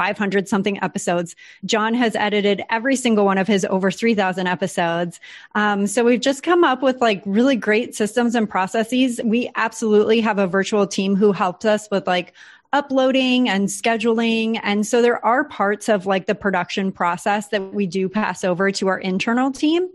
500 0.00 0.48
something 0.48 0.82
episodes. 0.82 1.36
John 1.66 1.92
has 1.92 2.16
edited 2.16 2.62
every 2.70 2.96
single 2.96 3.26
one 3.26 3.36
of 3.36 3.46
his 3.46 3.66
over 3.66 3.90
3000 3.90 4.46
episodes. 4.46 5.20
Um, 5.54 5.86
so 5.86 6.02
we've 6.02 6.22
just 6.22 6.42
come 6.42 6.64
up 6.64 6.80
with 6.80 7.02
like 7.02 7.22
really 7.26 7.54
great 7.54 7.94
systems 7.94 8.34
and 8.34 8.48
processes. 8.48 9.20
We 9.22 9.50
absolutely 9.56 10.22
have 10.22 10.38
a 10.38 10.46
virtual 10.46 10.86
team 10.86 11.16
who 11.16 11.32
helps 11.32 11.66
us 11.66 11.86
with 11.90 12.06
like 12.06 12.32
uploading 12.72 13.50
and 13.50 13.68
scheduling. 13.68 14.58
And 14.62 14.86
so 14.86 15.02
there 15.02 15.22
are 15.22 15.44
parts 15.44 15.90
of 15.90 16.06
like 16.06 16.24
the 16.24 16.34
production 16.34 16.92
process 16.92 17.48
that 17.48 17.74
we 17.74 17.86
do 17.86 18.08
pass 18.08 18.42
over 18.42 18.70
to 18.72 18.88
our 18.88 18.98
internal 18.98 19.52
team. 19.52 19.86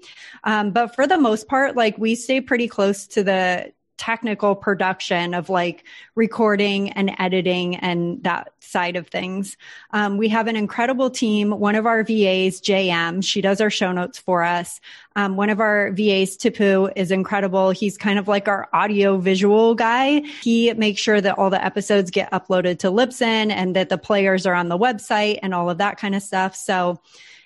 Um, 0.43 0.69
but 0.69 0.93
for 0.93 1.07
the 1.07 1.17
most 1.17 1.47
part, 1.47 1.75
like 1.75 1.97
we 1.97 2.13
stay 2.13 2.41
pretty 2.41 2.67
close 2.67 3.07
to 3.07 3.23
the 3.23 3.73
technical 3.97 4.55
production 4.55 5.33
of 5.33 5.49
like 5.49 5.85
recording 6.15 6.91
and 6.91 7.11
editing 7.19 7.75
and 7.77 8.21
that 8.23 8.51
side 8.59 8.95
of 8.95 9.07
things. 9.07 9.57
Um, 9.91 10.17
we 10.17 10.27
have 10.29 10.47
an 10.47 10.55
incredible 10.55 11.09
team. 11.09 11.51
One 11.51 11.75
of 11.75 11.85
our 11.85 12.03
VAs, 12.03 12.59
JM, 12.61 13.23
she 13.23 13.41
does 13.41 13.61
our 13.61 13.69
show 13.69 13.91
notes 13.91 14.19
for 14.19 14.43
us. 14.43 14.81
Um, 15.15 15.37
one 15.37 15.49
of 15.49 15.59
our 15.59 15.91
VAs, 15.91 16.35
Tipu, 16.35 16.91
is 16.95 17.11
incredible. 17.11 17.71
He's 17.71 17.97
kind 17.97 18.19
of 18.19 18.27
like 18.27 18.47
our 18.47 18.67
audio 18.73 19.17
visual 19.17 19.75
guy. 19.75 20.21
He 20.41 20.73
makes 20.73 21.01
sure 21.01 21.21
that 21.21 21.37
all 21.37 21.49
the 21.49 21.63
episodes 21.63 22.11
get 22.11 22.31
uploaded 22.31 22.79
to 22.79 22.87
Libsyn 22.87 23.51
and 23.51 23.75
that 23.75 23.89
the 23.89 23.97
players 23.97 24.45
are 24.45 24.53
on 24.53 24.67
the 24.67 24.77
website 24.77 25.39
and 25.41 25.53
all 25.53 25.69
of 25.69 25.77
that 25.77 25.97
kind 25.97 26.15
of 26.15 26.21
stuff. 26.21 26.55
So, 26.55 26.99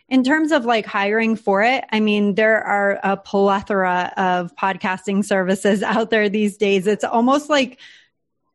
in 0.09 0.23
terms 0.23 0.51
of 0.51 0.65
like 0.65 0.85
hiring 0.85 1.35
for 1.35 1.61
it, 1.63 1.83
I 1.91 1.99
mean, 1.99 2.35
there 2.35 2.63
are 2.63 2.99
a 3.03 3.15
plethora 3.15 4.11
of 4.17 4.55
podcasting 4.55 5.23
services 5.23 5.83
out 5.83 6.09
there 6.09 6.29
these 6.29 6.57
days. 6.57 6.87
It's 6.87 7.03
almost 7.03 7.49
like 7.49 7.79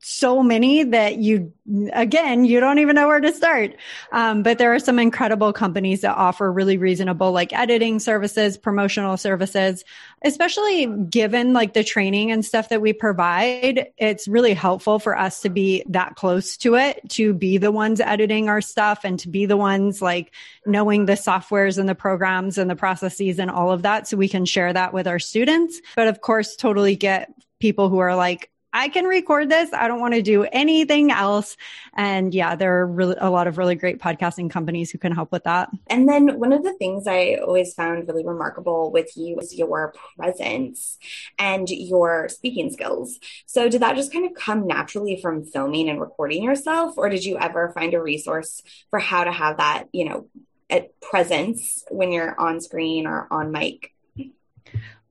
so 0.06 0.42
many 0.42 0.82
that 0.82 1.16
you, 1.16 1.50
again, 1.94 2.44
you 2.44 2.60
don't 2.60 2.78
even 2.78 2.94
know 2.94 3.08
where 3.08 3.20
to 3.20 3.32
start. 3.32 3.74
Um, 4.12 4.42
but 4.42 4.58
there 4.58 4.74
are 4.74 4.78
some 4.78 4.98
incredible 4.98 5.54
companies 5.54 6.02
that 6.02 6.14
offer 6.14 6.52
really 6.52 6.76
reasonable 6.76 7.32
like 7.32 7.54
editing 7.54 7.98
services, 7.98 8.58
promotional 8.58 9.16
services, 9.16 9.82
especially 10.22 10.86
given 10.86 11.54
like 11.54 11.72
the 11.72 11.82
training 11.82 12.30
and 12.30 12.44
stuff 12.44 12.68
that 12.68 12.82
we 12.82 12.92
provide. 12.92 13.88
It's 13.96 14.28
really 14.28 14.52
helpful 14.52 14.98
for 14.98 15.16
us 15.18 15.40
to 15.40 15.48
be 15.48 15.82
that 15.88 16.16
close 16.16 16.58
to 16.58 16.74
it, 16.74 17.00
to 17.10 17.32
be 17.32 17.56
the 17.56 17.72
ones 17.72 17.98
editing 17.98 18.50
our 18.50 18.60
stuff 18.60 19.00
and 19.04 19.18
to 19.20 19.28
be 19.30 19.46
the 19.46 19.56
ones 19.56 20.02
like 20.02 20.34
knowing 20.66 21.06
the 21.06 21.14
softwares 21.14 21.78
and 21.78 21.88
the 21.88 21.94
programs 21.94 22.58
and 22.58 22.68
the 22.68 22.76
processes 22.76 23.38
and 23.38 23.50
all 23.50 23.72
of 23.72 23.82
that. 23.82 24.06
So 24.06 24.18
we 24.18 24.28
can 24.28 24.44
share 24.44 24.70
that 24.70 24.92
with 24.92 25.06
our 25.06 25.18
students. 25.18 25.80
But 25.96 26.08
of 26.08 26.20
course, 26.20 26.56
totally 26.56 26.94
get 26.94 27.32
people 27.58 27.88
who 27.88 27.98
are 27.98 28.14
like, 28.14 28.50
I 28.74 28.88
can 28.88 29.04
record 29.04 29.48
this. 29.48 29.72
I 29.72 29.86
don't 29.86 30.00
want 30.00 30.14
to 30.14 30.22
do 30.22 30.42
anything 30.42 31.12
else. 31.12 31.56
And 31.96 32.34
yeah, 32.34 32.56
there 32.56 32.80
are 32.80 32.86
really 32.86 33.14
a 33.18 33.30
lot 33.30 33.46
of 33.46 33.56
really 33.56 33.76
great 33.76 34.00
podcasting 34.00 34.50
companies 34.50 34.90
who 34.90 34.98
can 34.98 35.12
help 35.12 35.30
with 35.30 35.44
that. 35.44 35.70
And 35.86 36.08
then 36.08 36.40
one 36.40 36.52
of 36.52 36.64
the 36.64 36.72
things 36.74 37.06
I 37.06 37.36
always 37.36 37.72
found 37.72 38.08
really 38.08 38.26
remarkable 38.26 38.90
with 38.90 39.16
you 39.16 39.38
is 39.38 39.54
your 39.54 39.94
presence 40.16 40.98
and 41.38 41.70
your 41.70 42.28
speaking 42.28 42.72
skills. 42.72 43.20
So 43.46 43.68
did 43.68 43.80
that 43.82 43.94
just 43.94 44.12
kind 44.12 44.26
of 44.26 44.34
come 44.34 44.66
naturally 44.66 45.20
from 45.22 45.44
filming 45.44 45.88
and 45.88 46.00
recording 46.00 46.42
yourself? 46.42 46.98
Or 46.98 47.08
did 47.08 47.24
you 47.24 47.38
ever 47.38 47.70
find 47.70 47.94
a 47.94 48.02
resource 48.02 48.60
for 48.90 48.98
how 48.98 49.22
to 49.22 49.30
have 49.30 49.58
that, 49.58 49.84
you 49.92 50.04
know, 50.04 50.26
at 50.68 51.00
presence 51.00 51.84
when 51.90 52.10
you're 52.10 52.38
on 52.40 52.60
screen 52.60 53.06
or 53.06 53.28
on 53.30 53.52
mic? 53.52 53.92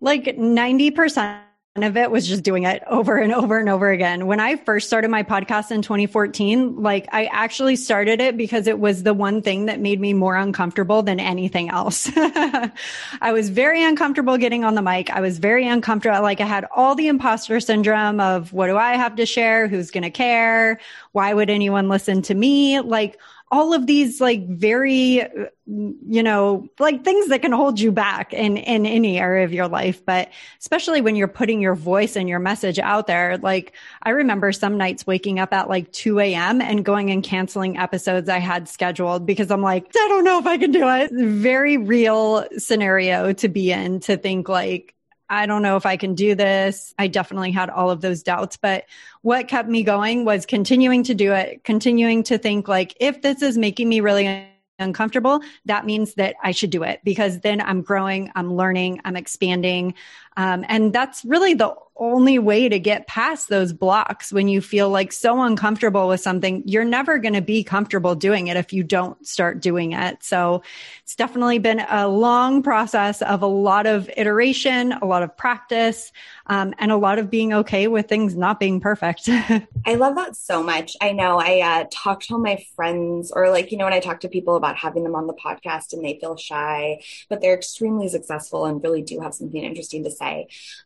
Like 0.01 0.25
90% 0.25 1.43
of 1.81 1.97
it 1.97 2.11
was 2.11 2.27
just 2.27 2.43
doing 2.43 2.65
it 2.65 2.83
over 2.85 3.17
and 3.17 3.33
over 3.33 3.57
and 3.57 3.67
over 3.67 3.89
again. 3.89 4.27
When 4.27 4.39
I 4.39 4.57
first 4.57 4.85
started 4.85 5.09
my 5.09 5.23
podcast 5.23 5.71
in 5.71 5.81
2014, 5.81 6.83
like 6.83 7.07
I 7.11 7.25
actually 7.25 7.77
started 7.77 8.21
it 8.21 8.37
because 8.37 8.67
it 8.67 8.77
was 8.77 9.01
the 9.01 9.13
one 9.15 9.41
thing 9.41 9.65
that 9.65 9.79
made 9.79 9.99
me 9.99 10.13
more 10.13 10.35
uncomfortable 10.35 11.01
than 11.01 11.19
anything 11.19 11.71
else. 11.71 12.11
I 12.15 13.31
was 13.31 13.49
very 13.49 13.83
uncomfortable 13.83 14.37
getting 14.37 14.63
on 14.63 14.75
the 14.75 14.83
mic. 14.83 15.09
I 15.09 15.21
was 15.21 15.39
very 15.39 15.67
uncomfortable. 15.67 16.21
Like 16.21 16.41
I 16.41 16.45
had 16.45 16.67
all 16.75 16.93
the 16.93 17.07
imposter 17.07 17.59
syndrome 17.59 18.19
of 18.19 18.53
what 18.53 18.67
do 18.67 18.77
I 18.77 18.95
have 18.95 19.15
to 19.15 19.25
share? 19.25 19.67
Who's 19.67 19.89
going 19.89 20.03
to 20.03 20.11
care? 20.11 20.79
Why 21.11 21.33
would 21.33 21.49
anyone 21.49 21.89
listen 21.89 22.21
to 22.23 22.35
me? 22.35 22.81
Like 22.81 23.19
all 23.53 23.71
of 23.71 23.85
these 23.85 24.19
like 24.19 24.47
very 24.47 25.21
you 25.67 26.23
know 26.23 26.67
like 26.79 27.03
things 27.03 27.27
that 27.27 27.43
can 27.43 27.51
hold 27.51 27.79
you 27.79 27.91
back 27.91 28.33
in 28.33 28.57
in 28.57 28.87
any 28.87 29.19
area 29.19 29.45
of 29.45 29.53
your 29.53 29.67
life. 29.67 30.03
But 30.03 30.29
especially 30.59 31.01
when 31.01 31.15
you're 31.15 31.27
putting 31.27 31.61
your 31.61 31.75
voice 31.75 32.15
and 32.15 32.27
your 32.27 32.39
message 32.39 32.79
out 32.79 33.05
there 33.05 33.37
like 33.37 33.73
i 34.01 34.09
remember 34.09 34.51
some 34.51 34.75
nights 34.77 35.05
waking 35.05 35.39
up 35.39 35.53
at 35.53 35.69
like 35.69 35.91
2 35.91 36.19
a.m 36.19 36.61
and 36.61 36.83
going 36.83 37.11
and 37.11 37.23
canceling 37.23 37.77
episodes 37.77 38.27
i 38.27 38.39
had 38.39 38.67
scheduled 38.67 39.25
because 39.25 39.51
i'm 39.51 39.61
like 39.61 39.85
i 39.85 40.07
don't 40.09 40.23
know 40.23 40.39
if 40.39 40.47
i 40.47 40.57
can 40.57 40.71
do 40.71 40.87
it. 40.89 41.11
Very 41.11 41.77
real 41.77 42.45
scenario 42.57 43.33
to 43.33 43.47
be 43.47 43.71
in 43.71 43.99
to 44.01 44.17
think 44.17 44.49
like 44.49 44.95
I 45.33 45.47
don't 45.47 45.63
know 45.63 45.77
if 45.77 45.85
I 45.85 45.97
can 45.97 46.13
do 46.13 46.35
this. 46.35 46.93
I 46.99 47.07
definitely 47.07 47.51
had 47.51 47.71
all 47.71 47.89
of 47.89 48.01
those 48.01 48.21
doubts, 48.21 48.55
but 48.55 48.85
what 49.21 49.47
kept 49.47 49.67
me 49.67 49.81
going 49.81 50.25
was 50.25 50.45
continuing 50.45 51.03
to 51.03 51.15
do 51.15 51.33
it, 51.33 51.63
continuing 51.63 52.21
to 52.23 52.37
think 52.37 52.67
like, 52.67 52.95
if 52.99 53.21
this 53.23 53.41
is 53.41 53.57
making 53.57 53.89
me 53.89 53.99
really 53.99 54.47
uncomfortable, 54.79 55.41
that 55.65 55.85
means 55.85 56.13
that 56.15 56.35
I 56.43 56.51
should 56.51 56.69
do 56.69 56.83
it 56.83 56.99
because 57.03 57.39
then 57.39 57.61
I'm 57.61 57.81
growing, 57.81 58.31
I'm 58.35 58.53
learning, 58.55 59.01
I'm 59.05 59.15
expanding. 59.15 59.95
Um, 60.37 60.65
and 60.67 60.93
that's 60.93 61.23
really 61.25 61.53
the 61.53 61.75
only 61.95 62.39
way 62.39 62.67
to 62.67 62.79
get 62.79 63.07
past 63.07 63.49
those 63.49 63.71
blocks 63.71 64.33
when 64.33 64.47
you 64.47 64.61
feel 64.61 64.89
like 64.89 65.11
so 65.11 65.41
uncomfortable 65.41 66.07
with 66.07 66.19
something. 66.19 66.63
You're 66.65 66.83
never 66.83 67.19
going 67.19 67.35
to 67.35 67.41
be 67.41 67.63
comfortable 67.63 68.15
doing 68.15 68.47
it 68.47 68.57
if 68.57 68.73
you 68.73 68.83
don't 68.83 69.25
start 69.25 69.61
doing 69.61 69.91
it. 69.93 70.23
So 70.23 70.63
it's 71.03 71.15
definitely 71.15 71.59
been 71.59 71.81
a 71.81 72.07
long 72.07 72.63
process 72.63 73.21
of 73.21 73.43
a 73.43 73.47
lot 73.47 73.85
of 73.85 74.09
iteration, 74.17 74.93
a 74.93 75.05
lot 75.05 75.21
of 75.21 75.37
practice, 75.37 76.11
um, 76.47 76.73
and 76.79 76.91
a 76.91 76.97
lot 76.97 77.19
of 77.19 77.29
being 77.29 77.53
okay 77.53 77.87
with 77.87 78.07
things 78.07 78.35
not 78.35 78.59
being 78.59 78.79
perfect. 78.79 79.23
I 79.29 79.95
love 79.95 80.15
that 80.15 80.35
so 80.35 80.63
much. 80.63 80.97
I 80.99 81.11
know 81.11 81.39
I 81.39 81.59
uh, 81.61 81.85
talk 81.91 82.21
to 82.23 82.33
all 82.33 82.39
my 82.39 82.65
friends, 82.75 83.31
or 83.31 83.49
like, 83.49 83.71
you 83.71 83.77
know, 83.77 83.85
when 83.85 83.93
I 83.93 83.99
talk 83.99 84.21
to 84.21 84.29
people 84.29 84.55
about 84.55 84.75
having 84.77 85.03
them 85.03 85.15
on 85.15 85.27
the 85.27 85.33
podcast 85.33 85.93
and 85.93 86.03
they 86.03 86.17
feel 86.19 86.37
shy, 86.37 87.01
but 87.29 87.39
they're 87.39 87.53
extremely 87.53 88.09
successful 88.09 88.65
and 88.65 88.83
really 88.83 89.03
do 89.03 89.19
have 89.19 89.33
something 89.33 89.63
interesting 89.63 90.03
to 90.03 90.11
say. 90.11 90.22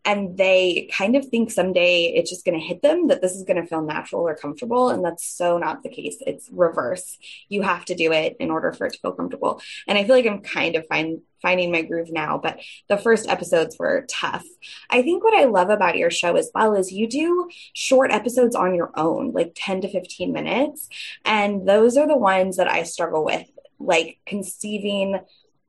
And 0.06 0.38
they 0.38 0.90
kind 0.92 1.16
of 1.16 1.26
think 1.26 1.52
someday 1.52 2.14
it's 2.16 2.30
just 2.30 2.46
going 2.46 2.60
to 2.60 2.66
hit 2.66 2.82
them 2.82 3.08
that 3.08 3.22
this 3.22 3.34
is 3.34 3.44
going 3.44 3.62
to 3.62 3.68
feel 3.68 3.82
natural 3.82 4.28
or 4.28 4.36
comfortable. 4.36 4.90
And 4.90 5.04
that's 5.04 5.28
so 5.28 5.58
not 5.58 5.84
the 5.84 5.90
case. 5.90 6.18
It's 6.26 6.50
reverse. 6.52 7.18
You 7.50 7.62
have 7.62 7.86
to 7.86 7.96
do 7.96 8.12
it 8.12 8.38
in 8.40 8.52
order 8.52 8.72
for 8.72 8.88
it 8.88 8.94
to 8.94 9.00
feel 9.00 9.14
comfortable. 9.14 9.62
And 9.88 9.98
I 9.98 10.04
feel 10.04 10.16
like 10.16 10.26
I'm 10.26 10.42
kind 10.42 10.76
of 10.76 10.86
finding 10.88 11.72
my 11.72 11.82
groove 11.84 12.12
now, 12.12 12.38
but 12.38 12.60
the 12.90 12.98
first 12.98 13.28
episodes 13.30 13.78
were 13.78 14.06
tough. 14.10 14.46
I 14.90 15.02
think 15.02 15.24
what 15.24 15.38
I 15.38 15.46
love 15.46 15.70
about 15.70 15.98
your 15.98 16.12
show 16.12 16.36
as 16.36 16.50
well 16.54 16.76
is 16.76 16.92
you 16.92 17.08
do 17.08 17.50
short 17.74 18.12
episodes 18.12 18.56
on 18.56 18.74
your 18.74 18.92
own, 18.96 19.32
like 19.34 19.54
10 19.56 19.82
to 19.82 19.90
15 19.90 20.34
minutes. 20.34 20.90
And 21.26 21.68
those 21.68 21.98
are 21.98 22.08
the 22.08 22.18
ones 22.18 22.58
that 22.58 22.68
I 22.68 22.84
struggle 22.84 23.24
with, 23.24 23.48
like 23.80 24.20
conceiving 24.26 25.20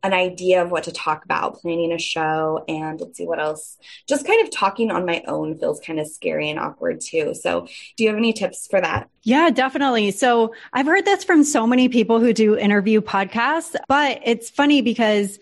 an 0.03 0.13
idea 0.13 0.63
of 0.63 0.71
what 0.71 0.85
to 0.85 0.93
talk 0.93 1.25
about, 1.25 1.61
planning 1.61 1.93
a 1.93 1.99
show, 1.99 2.65
and 2.69 3.01
let's 3.01 3.19
see 3.19 3.27
what 3.27 3.41
else. 3.41 3.77
Just 4.07 4.27
kind 4.27 4.43
of 4.43 4.51
talking 4.51 4.91
on 4.91 5.05
my 5.05 5.23
own 5.27 5.59
feels 5.59 5.81
kind 5.81 5.99
of 5.99 6.07
scary 6.07 6.51
and 6.51 6.59
awkward 6.59 7.01
too. 7.01 7.35
So, 7.35 7.67
do 7.97 8.05
you 8.05 8.11
have 8.11 8.19
any 8.19 8.33
tips 8.33 8.69
for 8.69 8.81
that? 8.81 9.09
Yeah, 9.23 9.51
definitely. 9.51 10.13
So, 10.13 10.55
I've 10.73 10.87
heard 10.87 11.05
this 11.05 11.25
from 11.25 11.43
so 11.43 11.67
many 11.67 11.89
people 11.89 12.21
who 12.21 12.33
do 12.33 12.57
interview 12.57 13.01
podcasts, 13.01 13.75
but 13.89 14.21
it's 14.25 14.51
funny 14.51 14.83
because 14.83 15.39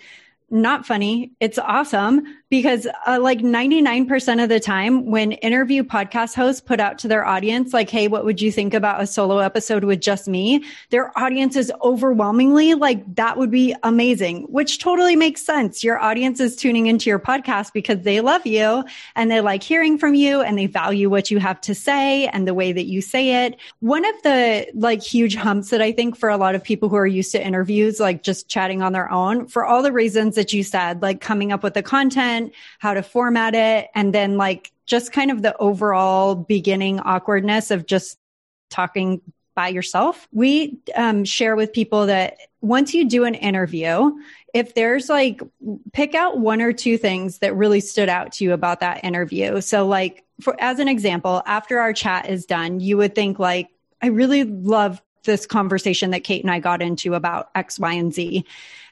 not 0.50 0.86
funny. 0.86 1.32
It's 1.40 1.58
awesome 1.58 2.24
because 2.56 2.86
uh, 3.06 3.18
like 3.20 3.40
99% 3.40 4.42
of 4.42 4.48
the 4.48 4.58
time 4.58 5.04
when 5.04 5.32
interview 5.32 5.82
podcast 5.82 6.34
hosts 6.34 6.58
put 6.58 6.80
out 6.80 6.98
to 6.98 7.06
their 7.06 7.22
audience, 7.22 7.74
like, 7.74 7.90
Hey, 7.90 8.08
what 8.08 8.24
would 8.24 8.40
you 8.40 8.50
think 8.50 8.72
about 8.72 9.02
a 9.02 9.06
solo 9.06 9.40
episode 9.40 9.84
with 9.84 10.00
just 10.00 10.26
me? 10.26 10.64
Their 10.88 11.16
audience 11.18 11.54
is 11.54 11.70
overwhelmingly 11.82 12.72
like, 12.72 13.14
that 13.16 13.36
would 13.36 13.50
be 13.50 13.74
amazing, 13.82 14.44
which 14.44 14.78
totally 14.78 15.16
makes 15.16 15.42
sense. 15.42 15.84
Your 15.84 15.98
audience 15.98 16.40
is 16.40 16.56
tuning 16.56 16.86
into 16.86 17.10
your 17.10 17.18
podcast 17.18 17.74
because 17.74 18.00
they 18.00 18.22
love 18.22 18.46
you 18.46 18.84
and 19.16 19.30
they 19.30 19.42
like 19.42 19.62
hearing 19.62 19.98
from 19.98 20.14
you 20.14 20.40
and 20.40 20.56
they 20.56 20.66
value 20.66 21.10
what 21.10 21.30
you 21.30 21.38
have 21.38 21.60
to 21.60 21.74
say 21.74 22.26
and 22.28 22.48
the 22.48 22.54
way 22.54 22.72
that 22.72 22.86
you 22.86 23.02
say 23.02 23.44
it. 23.44 23.58
One 23.80 24.06
of 24.06 24.14
the 24.22 24.66
like 24.72 25.02
huge 25.02 25.34
humps 25.34 25.68
that 25.68 25.82
I 25.82 25.92
think 25.92 26.16
for 26.16 26.30
a 26.30 26.38
lot 26.38 26.54
of 26.54 26.64
people 26.64 26.88
who 26.88 26.96
are 26.96 27.06
used 27.06 27.32
to 27.32 27.46
interviews, 27.46 28.00
like 28.00 28.22
just 28.22 28.48
chatting 28.48 28.80
on 28.80 28.94
their 28.94 29.12
own 29.12 29.46
for 29.46 29.66
all 29.66 29.82
the 29.82 29.92
reasons 29.92 30.36
that 30.36 30.54
you 30.54 30.62
said, 30.62 31.02
like 31.02 31.20
coming 31.20 31.52
up 31.52 31.62
with 31.62 31.74
the 31.74 31.82
content, 31.82 32.45
how 32.78 32.94
to 32.94 33.02
format 33.02 33.54
it, 33.54 33.88
and 33.94 34.12
then 34.12 34.36
like 34.36 34.72
just 34.86 35.12
kind 35.12 35.30
of 35.30 35.42
the 35.42 35.56
overall 35.56 36.34
beginning 36.34 37.00
awkwardness 37.00 37.70
of 37.70 37.86
just 37.86 38.18
talking 38.70 39.20
by 39.54 39.68
yourself. 39.68 40.28
We 40.32 40.78
um, 40.94 41.24
share 41.24 41.56
with 41.56 41.72
people 41.72 42.06
that 42.06 42.38
once 42.60 42.94
you 42.94 43.08
do 43.08 43.24
an 43.24 43.34
interview, 43.34 44.12
if 44.52 44.74
there's 44.74 45.08
like, 45.08 45.40
pick 45.92 46.14
out 46.14 46.38
one 46.38 46.60
or 46.60 46.72
two 46.72 46.98
things 46.98 47.38
that 47.38 47.56
really 47.56 47.80
stood 47.80 48.08
out 48.08 48.32
to 48.32 48.44
you 48.44 48.52
about 48.52 48.80
that 48.80 49.04
interview. 49.04 49.60
So, 49.60 49.86
like, 49.86 50.24
for 50.40 50.54
as 50.60 50.78
an 50.78 50.88
example, 50.88 51.42
after 51.46 51.78
our 51.78 51.92
chat 51.92 52.28
is 52.28 52.44
done, 52.44 52.80
you 52.80 52.96
would 52.98 53.14
think 53.14 53.38
like, 53.38 53.70
I 54.02 54.08
really 54.08 54.44
love 54.44 55.02
this 55.24 55.46
conversation 55.46 56.10
that 56.10 56.24
Kate 56.24 56.42
and 56.42 56.50
I 56.50 56.60
got 56.60 56.82
into 56.82 57.14
about 57.14 57.50
X, 57.54 57.78
Y, 57.78 57.92
and 57.92 58.14
Z. 58.14 58.44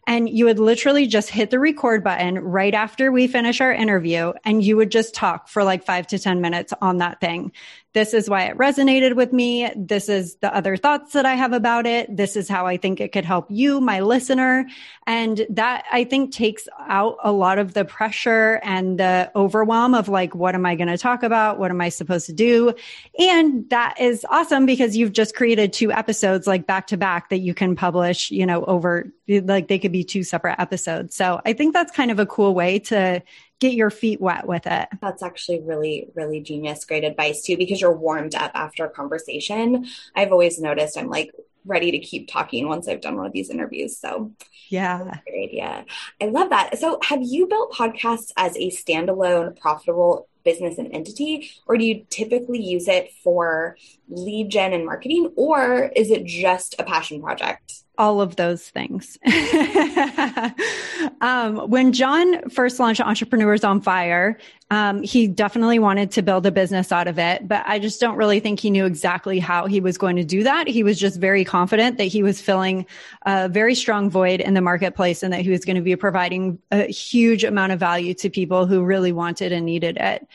And 0.06 0.28
you 0.28 0.44
would 0.44 0.58
literally 0.58 1.06
just 1.06 1.30
hit 1.30 1.50
the 1.50 1.58
record 1.58 2.04
button 2.04 2.38
right 2.38 2.74
after 2.74 3.10
we 3.10 3.26
finish 3.26 3.60
our 3.60 3.72
interview 3.72 4.32
and 4.44 4.62
you 4.62 4.76
would 4.76 4.90
just 4.90 5.14
talk 5.14 5.48
for 5.48 5.64
like 5.64 5.84
five 5.84 6.06
to 6.08 6.18
10 6.18 6.40
minutes 6.40 6.72
on 6.80 6.98
that 6.98 7.20
thing. 7.20 7.52
This 7.94 8.12
is 8.12 8.28
why 8.28 8.46
it 8.46 8.58
resonated 8.58 9.14
with 9.14 9.32
me. 9.32 9.70
This 9.76 10.08
is 10.08 10.34
the 10.36 10.54
other 10.54 10.76
thoughts 10.76 11.12
that 11.12 11.24
I 11.24 11.34
have 11.34 11.52
about 11.52 11.86
it. 11.86 12.14
This 12.14 12.34
is 12.34 12.48
how 12.48 12.66
I 12.66 12.76
think 12.76 13.00
it 13.00 13.12
could 13.12 13.24
help 13.24 13.46
you, 13.48 13.80
my 13.80 14.00
listener. 14.00 14.66
And 15.06 15.46
that 15.50 15.84
I 15.92 16.02
think 16.02 16.32
takes 16.32 16.66
out 16.80 17.16
a 17.22 17.30
lot 17.30 17.58
of 17.58 17.72
the 17.72 17.84
pressure 17.84 18.60
and 18.64 18.98
the 18.98 19.30
overwhelm 19.36 19.94
of 19.94 20.08
like, 20.08 20.34
what 20.34 20.56
am 20.56 20.66
I 20.66 20.74
going 20.74 20.88
to 20.88 20.98
talk 20.98 21.22
about? 21.22 21.60
What 21.60 21.70
am 21.70 21.80
I 21.80 21.88
supposed 21.88 22.26
to 22.26 22.32
do? 22.32 22.74
And 23.16 23.70
that 23.70 24.00
is 24.00 24.26
awesome 24.28 24.66
because 24.66 24.96
you've 24.96 25.12
just 25.12 25.36
created 25.36 25.72
two 25.72 25.92
episodes 25.92 26.48
like 26.48 26.66
back 26.66 26.88
to 26.88 26.96
back 26.96 27.28
that 27.28 27.38
you 27.38 27.54
can 27.54 27.76
publish, 27.76 28.30
you 28.32 28.44
know, 28.44 28.64
over 28.64 29.12
like 29.28 29.68
they 29.68 29.78
could 29.78 29.92
be 29.92 30.02
two 30.02 30.24
separate 30.24 30.56
episodes. 30.58 31.14
So 31.14 31.40
I 31.46 31.52
think 31.52 31.72
that's 31.72 31.92
kind 31.92 32.10
of 32.10 32.18
a 32.18 32.26
cool 32.26 32.54
way 32.54 32.80
to 32.80 33.22
get 33.60 33.74
your 33.74 33.90
feet 33.90 34.20
wet 34.20 34.46
with 34.46 34.66
it. 34.66 34.88
That's 35.00 35.22
actually 35.22 35.60
really, 35.60 36.08
really 36.14 36.40
genius. 36.40 36.84
Great 36.84 37.04
advice 37.04 37.42
too, 37.42 37.56
because 37.56 37.80
you're 37.80 37.96
warmed 37.96 38.34
up 38.34 38.50
after 38.54 38.84
a 38.84 38.90
conversation. 38.90 39.86
I've 40.14 40.32
always 40.32 40.60
noticed 40.60 40.98
I'm 40.98 41.08
like 41.08 41.30
ready 41.64 41.90
to 41.92 41.98
keep 41.98 42.28
talking 42.28 42.68
once 42.68 42.88
I've 42.88 43.00
done 43.00 43.16
one 43.16 43.26
of 43.26 43.32
these 43.32 43.50
interviews. 43.50 43.98
So 43.98 44.32
yeah, 44.68 45.18
great 45.26 45.48
idea. 45.48 45.86
I 46.20 46.26
love 46.26 46.50
that. 46.50 46.78
So 46.78 46.98
have 47.02 47.20
you 47.22 47.46
built 47.46 47.72
podcasts 47.72 48.32
as 48.36 48.56
a 48.56 48.70
standalone 48.70 49.58
profitable 49.58 50.28
business 50.44 50.76
and 50.76 50.94
entity, 50.94 51.50
or 51.66 51.78
do 51.78 51.84
you 51.84 52.04
typically 52.10 52.62
use 52.62 52.86
it 52.86 53.10
for 53.22 53.78
lead 54.08 54.50
gen 54.50 54.72
and 54.72 54.84
marketing, 54.84 55.32
or 55.36 55.90
is 55.96 56.10
it 56.10 56.24
just 56.24 56.74
a 56.78 56.84
passion 56.84 57.20
project? 57.20 57.84
all 57.96 58.20
of 58.20 58.36
those 58.36 58.68
things. 58.70 59.18
um, 61.20 61.70
when 61.70 61.92
John 61.92 62.48
first 62.50 62.80
launched 62.80 63.00
Entrepreneurs 63.00 63.62
on 63.62 63.80
Fire, 63.80 64.36
um, 64.70 65.02
he 65.02 65.28
definitely 65.28 65.78
wanted 65.78 66.10
to 66.12 66.22
build 66.22 66.44
a 66.46 66.50
business 66.50 66.90
out 66.90 67.06
of 67.06 67.18
it, 67.18 67.46
but 67.46 67.62
I 67.66 67.78
just 67.78 68.00
don't 68.00 68.16
really 68.16 68.40
think 68.40 68.58
he 68.58 68.70
knew 68.70 68.84
exactly 68.84 69.38
how 69.38 69.66
he 69.66 69.80
was 69.80 69.96
going 69.96 70.16
to 70.16 70.24
do 70.24 70.42
that. 70.42 70.66
He 70.66 70.82
was 70.82 70.98
just 70.98 71.20
very 71.20 71.44
confident 71.44 71.98
that 71.98 72.04
he 72.04 72.22
was 72.22 72.40
filling 72.40 72.86
a 73.26 73.48
very 73.48 73.74
strong 73.76 74.10
void 74.10 74.40
in 74.40 74.54
the 74.54 74.60
marketplace 74.60 75.22
and 75.22 75.32
that 75.32 75.42
he 75.42 75.50
was 75.50 75.64
going 75.64 75.76
to 75.76 75.82
be 75.82 75.94
providing 75.94 76.58
a 76.72 76.86
huge 76.86 77.44
amount 77.44 77.72
of 77.72 77.78
value 77.78 78.14
to 78.14 78.30
people 78.30 78.66
who 78.66 78.82
really 78.82 79.12
wanted 79.12 79.52
and 79.52 79.66
needed 79.66 79.98
it. 79.98 80.26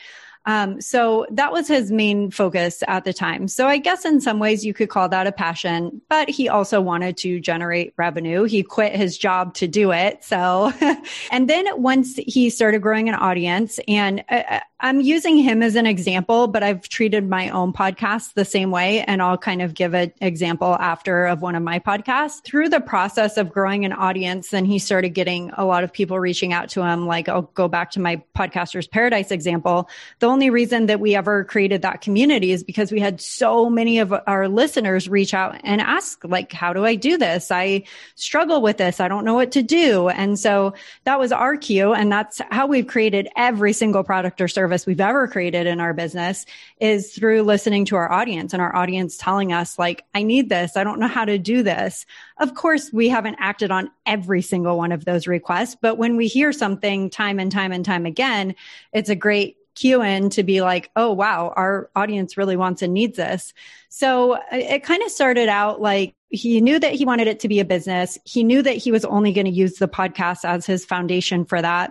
Um, 0.46 0.80
so 0.80 1.26
that 1.30 1.52
was 1.52 1.68
his 1.68 1.92
main 1.92 2.30
focus 2.30 2.82
at 2.88 3.04
the 3.04 3.12
time. 3.12 3.46
So 3.46 3.66
I 3.66 3.78
guess 3.78 4.04
in 4.04 4.20
some 4.20 4.38
ways 4.38 4.64
you 4.64 4.72
could 4.72 4.88
call 4.88 5.08
that 5.08 5.26
a 5.26 5.32
passion, 5.32 6.00
but 6.08 6.30
he 6.30 6.48
also 6.48 6.80
wanted 6.80 7.16
to 7.18 7.40
generate 7.40 7.92
revenue. 7.96 8.44
He 8.44 8.62
quit 8.62 8.94
his 8.94 9.18
job 9.18 9.54
to 9.54 9.68
do 9.68 9.92
it. 9.92 10.24
So, 10.24 10.72
and 11.30 11.48
then 11.48 11.66
once 11.80 12.16
he 12.16 12.48
started 12.48 12.80
growing 12.80 13.08
an 13.08 13.14
audience 13.14 13.78
and 13.86 14.24
uh, 14.30 14.42
uh, 14.48 14.60
I'm 14.82 15.02
using 15.02 15.36
him 15.36 15.62
as 15.62 15.76
an 15.76 15.84
example, 15.84 16.46
but 16.46 16.62
I've 16.62 16.88
treated 16.88 17.28
my 17.28 17.50
own 17.50 17.72
podcast 17.74 18.32
the 18.32 18.46
same 18.46 18.70
way. 18.70 19.02
And 19.02 19.20
I'll 19.20 19.36
kind 19.36 19.60
of 19.60 19.74
give 19.74 19.92
an 19.92 20.12
example 20.22 20.74
after 20.74 21.26
of 21.26 21.42
one 21.42 21.54
of 21.54 21.62
my 21.62 21.78
podcasts. 21.78 22.42
Through 22.42 22.70
the 22.70 22.80
process 22.80 23.36
of 23.36 23.52
growing 23.52 23.84
an 23.84 23.92
audience, 23.92 24.48
then 24.50 24.64
he 24.64 24.78
started 24.78 25.10
getting 25.10 25.50
a 25.58 25.66
lot 25.66 25.84
of 25.84 25.92
people 25.92 26.18
reaching 26.18 26.54
out 26.54 26.70
to 26.70 26.82
him. 26.82 27.06
Like 27.06 27.28
I'll 27.28 27.42
go 27.42 27.68
back 27.68 27.90
to 27.92 28.00
my 28.00 28.22
podcaster's 28.34 28.86
paradise 28.86 29.30
example. 29.30 29.90
The 30.20 30.26
only 30.26 30.48
reason 30.48 30.86
that 30.86 30.98
we 30.98 31.14
ever 31.14 31.44
created 31.44 31.82
that 31.82 32.00
community 32.00 32.52
is 32.52 32.64
because 32.64 32.90
we 32.90 33.00
had 33.00 33.20
so 33.20 33.68
many 33.68 33.98
of 33.98 34.14
our 34.26 34.48
listeners 34.48 35.08
reach 35.08 35.34
out 35.34 35.60
and 35.62 35.82
ask, 35.82 36.24
like, 36.24 36.52
how 36.52 36.72
do 36.72 36.86
I 36.86 36.94
do 36.94 37.18
this? 37.18 37.50
I 37.50 37.84
struggle 38.14 38.62
with 38.62 38.78
this. 38.78 38.98
I 38.98 39.08
don't 39.08 39.26
know 39.26 39.34
what 39.34 39.52
to 39.52 39.62
do. 39.62 40.08
And 40.08 40.38
so 40.38 40.72
that 41.04 41.20
was 41.20 41.32
our 41.32 41.58
cue. 41.58 41.92
And 41.92 42.10
that's 42.10 42.40
how 42.50 42.66
we've 42.66 42.86
created 42.86 43.28
every 43.36 43.74
single 43.74 44.04
product 44.04 44.40
or 44.40 44.48
service 44.48 44.69
we've 44.86 45.00
ever 45.00 45.28
created 45.28 45.66
in 45.66 45.80
our 45.80 45.92
business 45.92 46.46
is 46.80 47.12
through 47.12 47.42
listening 47.42 47.84
to 47.86 47.96
our 47.96 48.10
audience 48.10 48.52
and 48.52 48.62
our 48.62 48.74
audience 48.74 49.16
telling 49.16 49.52
us, 49.52 49.78
like, 49.78 50.04
I 50.14 50.22
need 50.22 50.48
this. 50.48 50.76
I 50.76 50.84
don't 50.84 51.00
know 51.00 51.08
how 51.08 51.24
to 51.24 51.38
do 51.38 51.62
this. 51.62 52.06
Of 52.38 52.54
course, 52.54 52.92
we 52.92 53.08
haven't 53.08 53.36
acted 53.38 53.70
on 53.70 53.90
every 54.06 54.42
single 54.42 54.76
one 54.78 54.92
of 54.92 55.04
those 55.04 55.26
requests, 55.26 55.76
but 55.80 55.98
when 55.98 56.16
we 56.16 56.26
hear 56.26 56.52
something 56.52 57.10
time 57.10 57.38
and 57.38 57.52
time 57.52 57.72
and 57.72 57.84
time 57.84 58.06
again, 58.06 58.54
it's 58.92 59.10
a 59.10 59.14
great 59.14 59.56
cue 59.80 60.02
in 60.02 60.28
to 60.30 60.42
be 60.42 60.60
like, 60.60 60.90
oh, 60.94 61.12
wow, 61.12 61.52
our 61.56 61.90
audience 61.96 62.36
really 62.36 62.56
wants 62.56 62.82
and 62.82 62.92
needs 62.92 63.16
this. 63.16 63.54
So 63.88 64.38
it 64.52 64.82
kind 64.82 65.02
of 65.02 65.10
started 65.10 65.48
out 65.48 65.80
like 65.80 66.14
he 66.28 66.60
knew 66.60 66.78
that 66.78 66.92
he 66.92 67.04
wanted 67.04 67.26
it 67.26 67.40
to 67.40 67.48
be 67.48 67.60
a 67.60 67.64
business. 67.64 68.18
He 68.24 68.44
knew 68.44 68.62
that 68.62 68.76
he 68.76 68.92
was 68.92 69.04
only 69.04 69.32
going 69.32 69.46
to 69.46 69.50
use 69.50 69.78
the 69.78 69.88
podcast 69.88 70.44
as 70.44 70.66
his 70.66 70.84
foundation 70.84 71.44
for 71.44 71.60
that. 71.60 71.90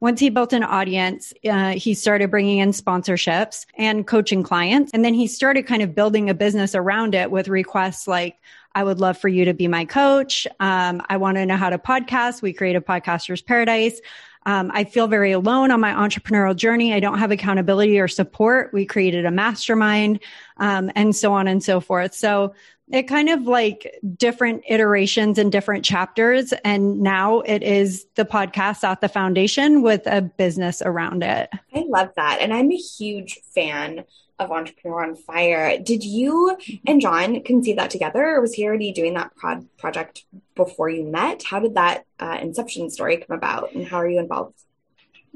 Once 0.00 0.20
he 0.20 0.30
built 0.30 0.52
an 0.52 0.62
audience, 0.62 1.32
uh, 1.44 1.70
he 1.70 1.94
started 1.94 2.30
bringing 2.30 2.58
in 2.58 2.70
sponsorships 2.70 3.66
and 3.76 4.06
coaching 4.06 4.42
clients. 4.42 4.92
And 4.92 5.04
then 5.04 5.14
he 5.14 5.26
started 5.26 5.66
kind 5.66 5.82
of 5.82 5.94
building 5.94 6.30
a 6.30 6.34
business 6.34 6.74
around 6.74 7.14
it 7.14 7.30
with 7.30 7.48
requests 7.48 8.06
like, 8.06 8.36
I 8.76 8.82
would 8.82 8.98
love 8.98 9.18
for 9.18 9.28
you 9.28 9.44
to 9.44 9.54
be 9.54 9.68
my 9.68 9.84
coach. 9.84 10.48
Um, 10.58 11.00
I 11.08 11.16
want 11.16 11.36
to 11.36 11.46
know 11.46 11.56
how 11.56 11.70
to 11.70 11.78
podcast. 11.78 12.42
We 12.42 12.52
created 12.52 12.84
Podcaster's 12.84 13.40
Paradise. 13.40 14.00
Um, 14.46 14.70
I 14.74 14.84
feel 14.84 15.06
very 15.06 15.32
alone 15.32 15.70
on 15.70 15.80
my 15.80 15.92
entrepreneurial 15.92 16.54
journey. 16.54 16.92
I 16.92 17.00
don't 17.00 17.18
have 17.18 17.30
accountability 17.30 17.98
or 17.98 18.08
support. 18.08 18.72
We 18.72 18.84
created 18.84 19.24
a 19.24 19.30
mastermind, 19.30 20.20
um, 20.58 20.90
and 20.94 21.16
so 21.16 21.32
on 21.32 21.48
and 21.48 21.62
so 21.62 21.80
forth. 21.80 22.14
So 22.14 22.54
it 22.92 23.04
kind 23.04 23.30
of 23.30 23.42
like 23.42 23.98
different 24.16 24.62
iterations 24.68 25.38
and 25.38 25.50
different 25.50 25.84
chapters. 25.84 26.52
And 26.64 27.00
now 27.00 27.40
it 27.40 27.62
is 27.62 28.06
the 28.14 28.26
podcast 28.26 28.84
at 28.84 29.00
the 29.00 29.08
foundation 29.08 29.80
with 29.82 30.02
a 30.06 30.20
business 30.20 30.82
around 30.84 31.22
it. 31.22 31.50
I 31.74 31.84
love 31.88 32.10
that. 32.16 32.38
And 32.40 32.52
I'm 32.52 32.70
a 32.70 32.76
huge 32.76 33.40
fan 33.54 34.04
of 34.38 34.50
Entrepreneur 34.50 35.04
on 35.04 35.16
Fire. 35.16 35.78
Did 35.78 36.04
you 36.04 36.56
and 36.86 37.00
John 37.00 37.42
conceive 37.42 37.76
that 37.76 37.90
together, 37.90 38.24
or 38.26 38.40
was 38.40 38.54
he 38.54 38.66
already 38.66 38.92
doing 38.92 39.14
that 39.14 39.34
prod- 39.36 39.66
project 39.78 40.24
before 40.54 40.88
you 40.88 41.04
met? 41.04 41.44
How 41.44 41.60
did 41.60 41.74
that 41.74 42.04
uh, 42.18 42.38
inception 42.40 42.90
story 42.90 43.18
come 43.18 43.36
about, 43.36 43.72
and 43.72 43.86
how 43.86 43.98
are 43.98 44.08
you 44.08 44.18
involved? 44.18 44.54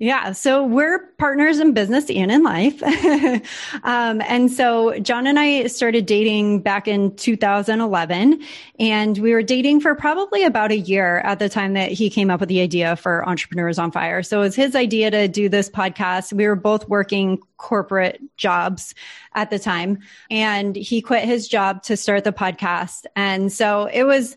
Yeah. 0.00 0.30
So 0.30 0.64
we're 0.64 1.08
partners 1.18 1.58
in 1.58 1.74
business 1.74 2.08
and 2.08 2.30
in 2.30 2.44
life. 2.44 2.80
um, 3.82 4.22
and 4.28 4.48
so 4.48 4.96
John 5.00 5.26
and 5.26 5.40
I 5.40 5.66
started 5.66 6.06
dating 6.06 6.61
back 6.61 6.87
in 6.87 7.16
2011 7.16 8.40
and 8.78 9.18
we 9.18 9.32
were 9.32 9.42
dating 9.42 9.80
for 9.80 9.96
probably 9.96 10.44
about 10.44 10.70
a 10.70 10.78
year 10.78 11.18
at 11.18 11.40
the 11.40 11.48
time 11.48 11.72
that 11.72 11.90
he 11.90 12.11
came 12.11 12.30
up 12.30 12.38
with 12.38 12.48
the 12.48 12.61
idea 12.61 12.94
for 12.94 13.28
Entrepreneurs 13.28 13.76
on 13.76 13.90
Fire. 13.90 14.22
So 14.22 14.38
it 14.38 14.44
was 14.44 14.54
his 14.54 14.76
idea 14.76 15.11
to 15.11 15.26
do 15.26 15.48
this 15.48 15.68
podcast. 15.68 16.32
We 16.32 16.46
were 16.46 16.54
both 16.54 16.88
working 16.88 17.42
corporate 17.56 18.20
jobs 18.37 18.94
at 19.34 19.50
the 19.50 19.58
time 19.58 19.98
and 20.30 20.76
he 20.76 21.02
quit 21.02 21.24
his 21.24 21.48
job 21.48 21.82
to 21.82 21.96
start 21.96 22.22
the 22.22 22.32
podcast. 22.32 23.06
And 23.16 23.52
so 23.52 23.87
it 23.92 24.04
was, 24.04 24.37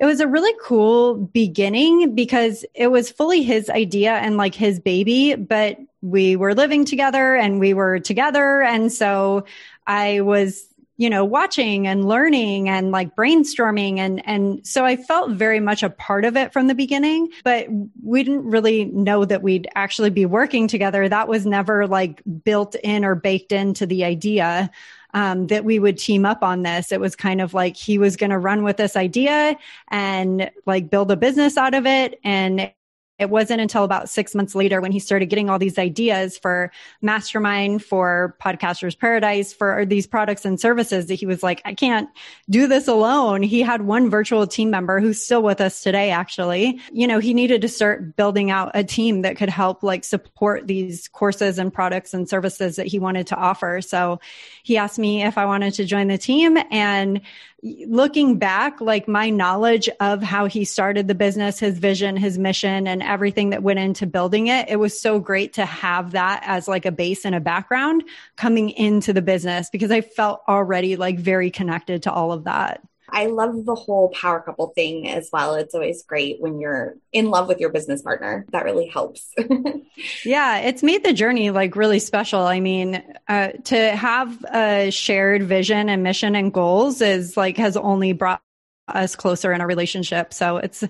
it 0.00 0.06
was 0.06 0.20
a 0.20 0.28
really 0.28 0.54
cool 0.62 1.14
beginning 1.14 2.14
because 2.14 2.64
it 2.74 2.88
was 2.88 3.10
fully 3.10 3.42
his 3.42 3.68
idea 3.68 4.12
and 4.12 4.36
like 4.36 4.54
his 4.54 4.78
baby, 4.78 5.34
but 5.34 5.78
we 6.02 6.36
were 6.36 6.54
living 6.54 6.84
together 6.84 7.34
and 7.34 7.58
we 7.58 7.74
were 7.74 7.98
together. 7.98 8.62
And 8.62 8.92
so 8.92 9.44
I 9.86 10.20
was 10.20 10.68
you 10.98 11.08
know, 11.08 11.24
watching 11.24 11.86
and 11.86 12.08
learning 12.08 12.68
and 12.68 12.90
like 12.90 13.14
brainstorming. 13.14 13.98
And, 13.98 14.20
and 14.26 14.66
so 14.66 14.84
I 14.84 14.96
felt 14.96 15.30
very 15.30 15.60
much 15.60 15.84
a 15.84 15.90
part 15.90 16.24
of 16.24 16.36
it 16.36 16.52
from 16.52 16.66
the 16.66 16.74
beginning, 16.74 17.28
but 17.44 17.68
we 18.02 18.24
didn't 18.24 18.50
really 18.50 18.86
know 18.86 19.24
that 19.24 19.40
we'd 19.40 19.68
actually 19.76 20.10
be 20.10 20.26
working 20.26 20.66
together. 20.66 21.08
That 21.08 21.28
was 21.28 21.46
never 21.46 21.86
like 21.86 22.20
built 22.42 22.74
in 22.74 23.04
or 23.04 23.14
baked 23.14 23.52
into 23.52 23.86
the 23.86 24.04
idea. 24.04 24.72
Um, 25.14 25.46
that 25.46 25.64
we 25.64 25.78
would 25.78 25.96
team 25.96 26.26
up 26.26 26.42
on 26.42 26.64
this. 26.64 26.92
It 26.92 27.00
was 27.00 27.16
kind 27.16 27.40
of 27.40 27.54
like 27.54 27.76
he 27.76 27.96
was 27.96 28.14
going 28.16 28.28
to 28.28 28.38
run 28.38 28.62
with 28.62 28.76
this 28.76 28.94
idea 28.94 29.56
and 29.88 30.50
like 30.66 30.90
build 30.90 31.10
a 31.10 31.16
business 31.16 31.56
out 31.56 31.72
of 31.72 31.86
it. 31.86 32.20
And 32.24 32.70
it 33.18 33.30
wasn't 33.30 33.60
until 33.60 33.84
about 33.84 34.08
six 34.08 34.34
months 34.34 34.54
later 34.54 34.80
when 34.80 34.92
he 34.92 34.98
started 34.98 35.26
getting 35.26 35.50
all 35.50 35.58
these 35.58 35.78
ideas 35.78 36.38
for 36.38 36.70
mastermind 37.02 37.84
for 37.84 38.36
podcasters 38.42 38.98
paradise 38.98 39.52
for 39.52 39.84
these 39.86 40.06
products 40.06 40.44
and 40.44 40.60
services 40.60 41.06
that 41.06 41.14
he 41.14 41.26
was 41.26 41.42
like 41.42 41.60
i 41.64 41.74
can't 41.74 42.08
do 42.50 42.66
this 42.66 42.88
alone. 42.88 43.42
He 43.42 43.60
had 43.60 43.82
one 43.82 44.10
virtual 44.10 44.46
team 44.46 44.70
member 44.70 45.00
who's 45.00 45.22
still 45.22 45.42
with 45.42 45.60
us 45.60 45.82
today 45.82 46.10
actually. 46.10 46.80
You 46.92 47.06
know 47.06 47.18
he 47.18 47.34
needed 47.34 47.62
to 47.62 47.68
start 47.68 48.16
building 48.16 48.50
out 48.50 48.72
a 48.74 48.84
team 48.84 49.22
that 49.22 49.36
could 49.36 49.48
help 49.48 49.82
like 49.82 50.04
support 50.04 50.66
these 50.66 51.08
courses 51.08 51.58
and 51.58 51.72
products 51.72 52.14
and 52.14 52.28
services 52.28 52.76
that 52.76 52.86
he 52.86 52.98
wanted 52.98 53.26
to 53.28 53.36
offer. 53.36 53.80
So 53.80 54.20
he 54.62 54.76
asked 54.76 54.98
me 54.98 55.22
if 55.22 55.38
i 55.38 55.44
wanted 55.44 55.74
to 55.74 55.84
join 55.84 56.08
the 56.08 56.18
team 56.18 56.58
and 56.70 57.20
looking 57.62 58.38
back, 58.38 58.80
like 58.80 59.08
my 59.08 59.30
knowledge 59.30 59.88
of 60.00 60.22
how 60.22 60.46
he 60.46 60.64
started 60.64 61.08
the 61.08 61.14
business, 61.14 61.58
his 61.58 61.78
vision, 61.78 62.16
his 62.16 62.38
mission, 62.38 62.86
and 62.86 63.02
everything 63.02 63.50
that 63.50 63.62
went 63.62 63.80
into 63.80 64.06
building 64.06 64.46
it, 64.46 64.68
it 64.68 64.76
was 64.76 64.98
so 64.98 65.18
great 65.18 65.54
to 65.54 65.66
have 65.66 66.12
that 66.12 66.42
as 66.44 66.68
like 66.68 66.86
a 66.86 66.92
base 66.92 67.24
and 67.24 67.34
a 67.34 67.40
background 67.40 68.04
coming 68.36 68.70
into 68.70 69.12
the 69.12 69.22
business 69.22 69.70
because 69.70 69.90
I 69.90 70.02
felt 70.02 70.42
already 70.46 70.96
like 70.96 71.18
very 71.18 71.50
connected 71.50 72.04
to 72.04 72.12
all 72.12 72.32
of 72.32 72.44
that. 72.44 72.82
I 73.10 73.26
love 73.26 73.64
the 73.64 73.74
whole 73.74 74.10
power 74.10 74.40
couple 74.40 74.68
thing 74.68 75.08
as 75.08 75.30
well. 75.32 75.54
It's 75.54 75.74
always 75.74 76.02
great 76.02 76.40
when 76.40 76.60
you're 76.60 76.96
in 77.12 77.30
love 77.30 77.48
with 77.48 77.60
your 77.60 77.70
business 77.70 78.02
partner. 78.02 78.46
That 78.50 78.64
really 78.64 78.86
helps. 78.86 79.32
yeah, 80.24 80.58
it's 80.58 80.82
made 80.82 81.04
the 81.04 81.12
journey 81.12 81.50
like 81.50 81.76
really 81.76 81.98
special. 81.98 82.40
I 82.40 82.60
mean, 82.60 83.02
uh, 83.28 83.48
to 83.64 83.96
have 83.96 84.44
a 84.44 84.90
shared 84.90 85.44
vision 85.44 85.88
and 85.88 86.02
mission 86.02 86.34
and 86.34 86.52
goals 86.52 87.00
is 87.00 87.36
like 87.36 87.56
has 87.56 87.76
only 87.76 88.12
brought 88.12 88.42
us 88.88 89.16
closer 89.16 89.52
in 89.52 89.60
a 89.60 89.66
relationship. 89.66 90.32
So 90.32 90.56
it's 90.58 90.82